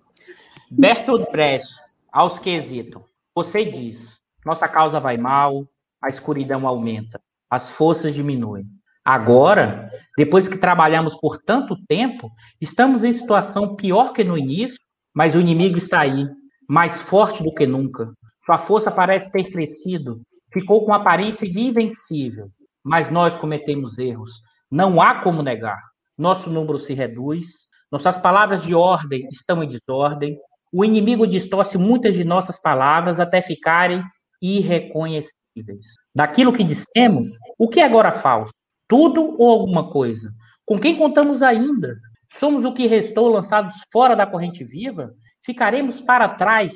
[0.69, 1.69] Bertolt Brecht,
[2.11, 3.03] aos quesitos.
[3.37, 5.65] Você diz, nossa causa vai mal,
[6.03, 8.67] a escuridão aumenta, as forças diminuem.
[9.05, 9.89] Agora,
[10.19, 14.81] depois que trabalhamos por tanto tempo, estamos em situação pior que no início,
[15.15, 16.29] mas o inimigo está aí,
[16.69, 18.13] mais forte do que nunca,
[18.47, 22.49] sua força parece ter crescido, ficou com aparência de invencível,
[22.83, 24.31] mas nós cometemos erros.
[24.71, 25.83] Não há como negar.
[26.17, 30.39] Nosso número se reduz, nossas palavras de ordem estão em desordem,
[30.73, 34.03] o inimigo distorce muitas de nossas palavras até ficarem
[34.41, 35.87] irreconhecíveis.
[36.15, 37.29] Daquilo que dissemos,
[37.59, 38.53] o que agora falta?
[38.89, 40.31] Tudo ou alguma coisa?
[40.65, 41.97] Com quem contamos ainda?
[42.33, 45.11] Somos o que restou lançados fora da corrente viva?
[45.45, 46.75] Ficaremos para trás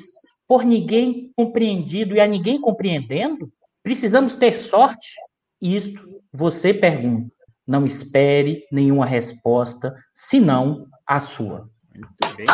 [0.51, 3.49] por ninguém compreendido e a ninguém compreendendo?
[3.81, 5.15] Precisamos ter sorte?
[5.61, 7.33] Isto você pergunta.
[7.65, 11.69] Não espere nenhuma resposta, senão a sua.
[11.95, 12.47] Muito bem.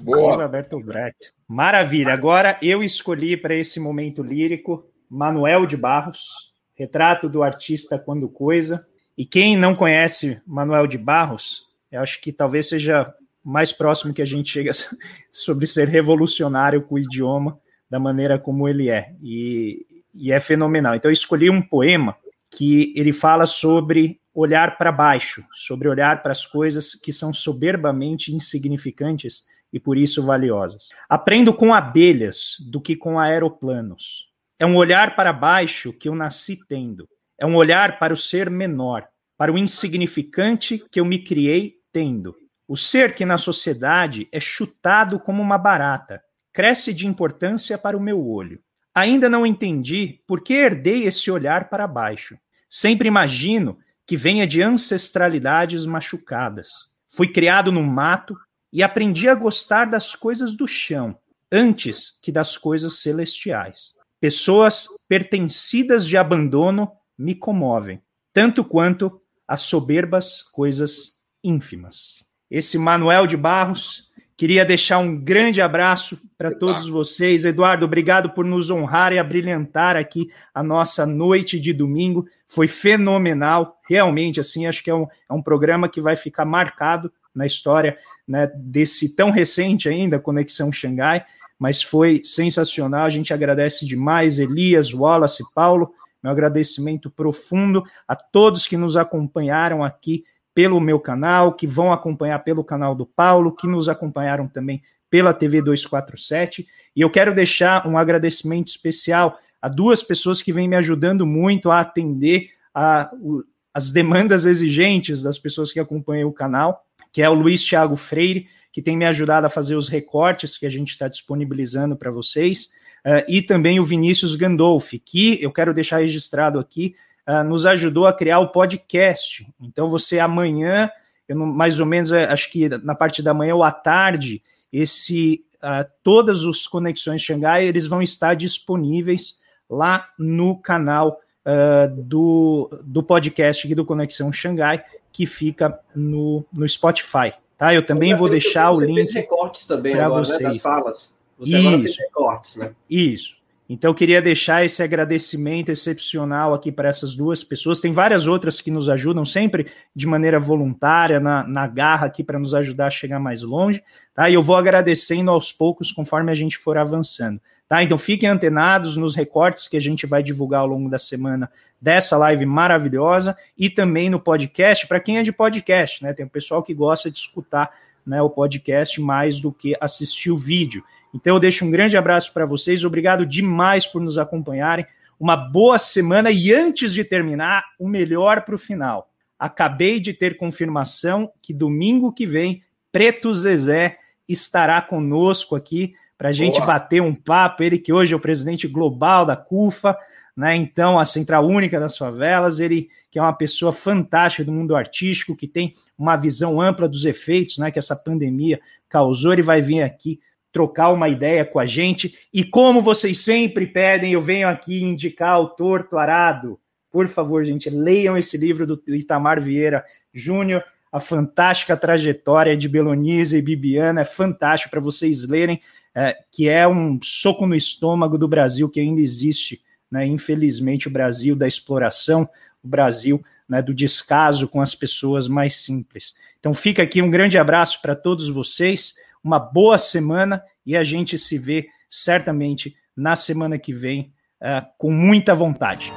[0.00, 0.44] Boa.
[0.44, 1.30] Roberto Brecht.
[1.46, 2.14] Maravilha.
[2.14, 8.88] Agora eu escolhi para esse momento lírico Manuel de Barros, retrato do artista quando coisa.
[9.14, 13.14] E quem não conhece Manuel de Barros, eu acho que talvez seja
[13.44, 14.72] mais próximo que a gente chega
[15.32, 17.58] sobre ser revolucionário com o idioma
[17.90, 19.14] da maneira como ele é.
[19.22, 20.94] E, e é fenomenal.
[20.94, 22.16] Então, eu escolhi um poema
[22.50, 28.34] que ele fala sobre olhar para baixo, sobre olhar para as coisas que são soberbamente
[28.34, 30.88] insignificantes e por isso valiosas.
[31.08, 34.28] Aprendo com abelhas do que com aeroplanos.
[34.58, 37.08] É um olhar para baixo que eu nasci tendo.
[37.38, 39.06] É um olhar para o ser menor,
[39.36, 42.34] para o insignificante que eu me criei tendo.
[42.68, 46.22] O ser que na sociedade é chutado como uma barata,
[46.52, 48.60] cresce de importância para o meu olho.
[48.94, 52.38] Ainda não entendi por que herdei esse olhar para baixo.
[52.68, 56.68] Sempre imagino que venha de ancestralidades machucadas.
[57.08, 58.36] Fui criado no mato
[58.70, 61.18] e aprendi a gostar das coisas do chão
[61.50, 63.94] antes que das coisas celestiais.
[64.20, 72.27] Pessoas pertencidas de abandono me comovem, tanto quanto as soberbas coisas ínfimas.
[72.50, 74.08] Esse Manuel de Barros
[74.38, 77.44] Queria deixar um grande abraço para todos vocês.
[77.44, 82.24] Eduardo, obrigado por nos honrar e abrilhantar aqui a nossa noite de domingo.
[82.46, 87.12] Foi fenomenal, realmente, assim, acho que é um, é um programa que vai ficar marcado
[87.34, 87.98] na história
[88.28, 91.26] né, desse tão recente ainda, Conexão Xangai,
[91.58, 93.06] mas foi sensacional.
[93.06, 95.92] A gente agradece demais, Elias, Wallace, Paulo.
[96.22, 100.22] Meu agradecimento profundo a todos que nos acompanharam aqui
[100.58, 105.32] pelo meu canal, que vão acompanhar pelo canal do Paulo, que nos acompanharam também pela
[105.32, 106.66] TV 247.
[106.96, 111.70] E eu quero deixar um agradecimento especial a duas pessoas que vêm me ajudando muito
[111.70, 117.30] a atender a, o, as demandas exigentes das pessoas que acompanham o canal, que é
[117.30, 120.90] o Luiz Thiago Freire, que tem me ajudado a fazer os recortes que a gente
[120.90, 122.70] está disponibilizando para vocês,
[123.06, 126.96] uh, e também o Vinícius Gandolfi, que eu quero deixar registrado aqui,
[127.28, 129.46] uh, nos ajudou a criar o podcast.
[129.60, 130.90] Então, você amanhã,
[131.28, 134.42] não, mais ou menos, é, acho que na parte da manhã ou à tarde,
[134.72, 139.38] esse uh, todas os conexões Xangai eles vão estar disponíveis
[139.68, 144.82] lá no canal uh, do, do podcast do Conexão Xangai,
[145.12, 147.32] que fica no, no Spotify.
[147.56, 147.74] Tá?
[147.74, 149.12] Eu também eu vou deixar o link.
[149.12, 150.38] recortes também agora, vocês.
[150.38, 151.14] Né, das falas.
[151.38, 151.68] Você Isso.
[151.68, 152.72] agora fez recortes, né?
[152.88, 153.37] Isso.
[153.68, 157.80] Então, queria deixar esse agradecimento excepcional aqui para essas duas pessoas.
[157.80, 162.38] Tem várias outras que nos ajudam sempre de maneira voluntária, na, na garra aqui para
[162.38, 163.82] nos ajudar a chegar mais longe.
[164.14, 164.30] Tá?
[164.30, 167.38] E eu vou agradecendo aos poucos conforme a gente for avançando.
[167.68, 167.82] Tá?
[167.82, 171.50] Então, fiquem antenados nos recortes que a gente vai divulgar ao longo da semana
[171.80, 176.12] dessa live maravilhosa e também no podcast, para quem é de podcast, né?
[176.12, 177.70] Tem o pessoal que gosta de escutar
[178.04, 180.82] né, o podcast mais do que assistir o vídeo.
[181.14, 184.86] Então eu deixo um grande abraço para vocês, obrigado demais por nos acompanharem.
[185.18, 189.10] Uma boa semana e antes de terminar, o melhor para o final.
[189.38, 192.62] Acabei de ter confirmação que domingo que vem,
[192.92, 193.98] Preto Zezé
[194.28, 196.66] estará conosco aqui para a gente Boa.
[196.66, 197.62] bater um papo.
[197.62, 199.96] Ele que hoje é o presidente global da CUFA,
[200.36, 200.54] né?
[200.56, 205.34] Então, a Central Única das Favelas, ele que é uma pessoa fantástica do mundo artístico,
[205.34, 209.82] que tem uma visão ampla dos efeitos né, que essa pandemia causou, ele vai vir
[209.82, 210.20] aqui
[210.52, 212.18] trocar uma ideia com a gente.
[212.32, 216.58] E como vocês sempre pedem, eu venho aqui indicar o Torto Arado.
[216.90, 223.36] Por favor, gente, leiam esse livro do Itamar Vieira Júnior, a fantástica trajetória de Belonise
[223.36, 225.60] e Bibiana, é fantástico para vocês lerem,
[225.94, 229.60] é, que é um soco no estômago do Brasil que ainda existe,
[229.90, 230.06] né?
[230.06, 232.28] infelizmente, o Brasil da exploração,
[232.62, 236.14] o Brasil né, do descaso com as pessoas mais simples.
[236.38, 241.18] Então fica aqui um grande abraço para todos vocês uma boa semana e a gente
[241.18, 244.12] se vê certamente na semana que vem
[244.42, 245.92] uh, com muita vontade.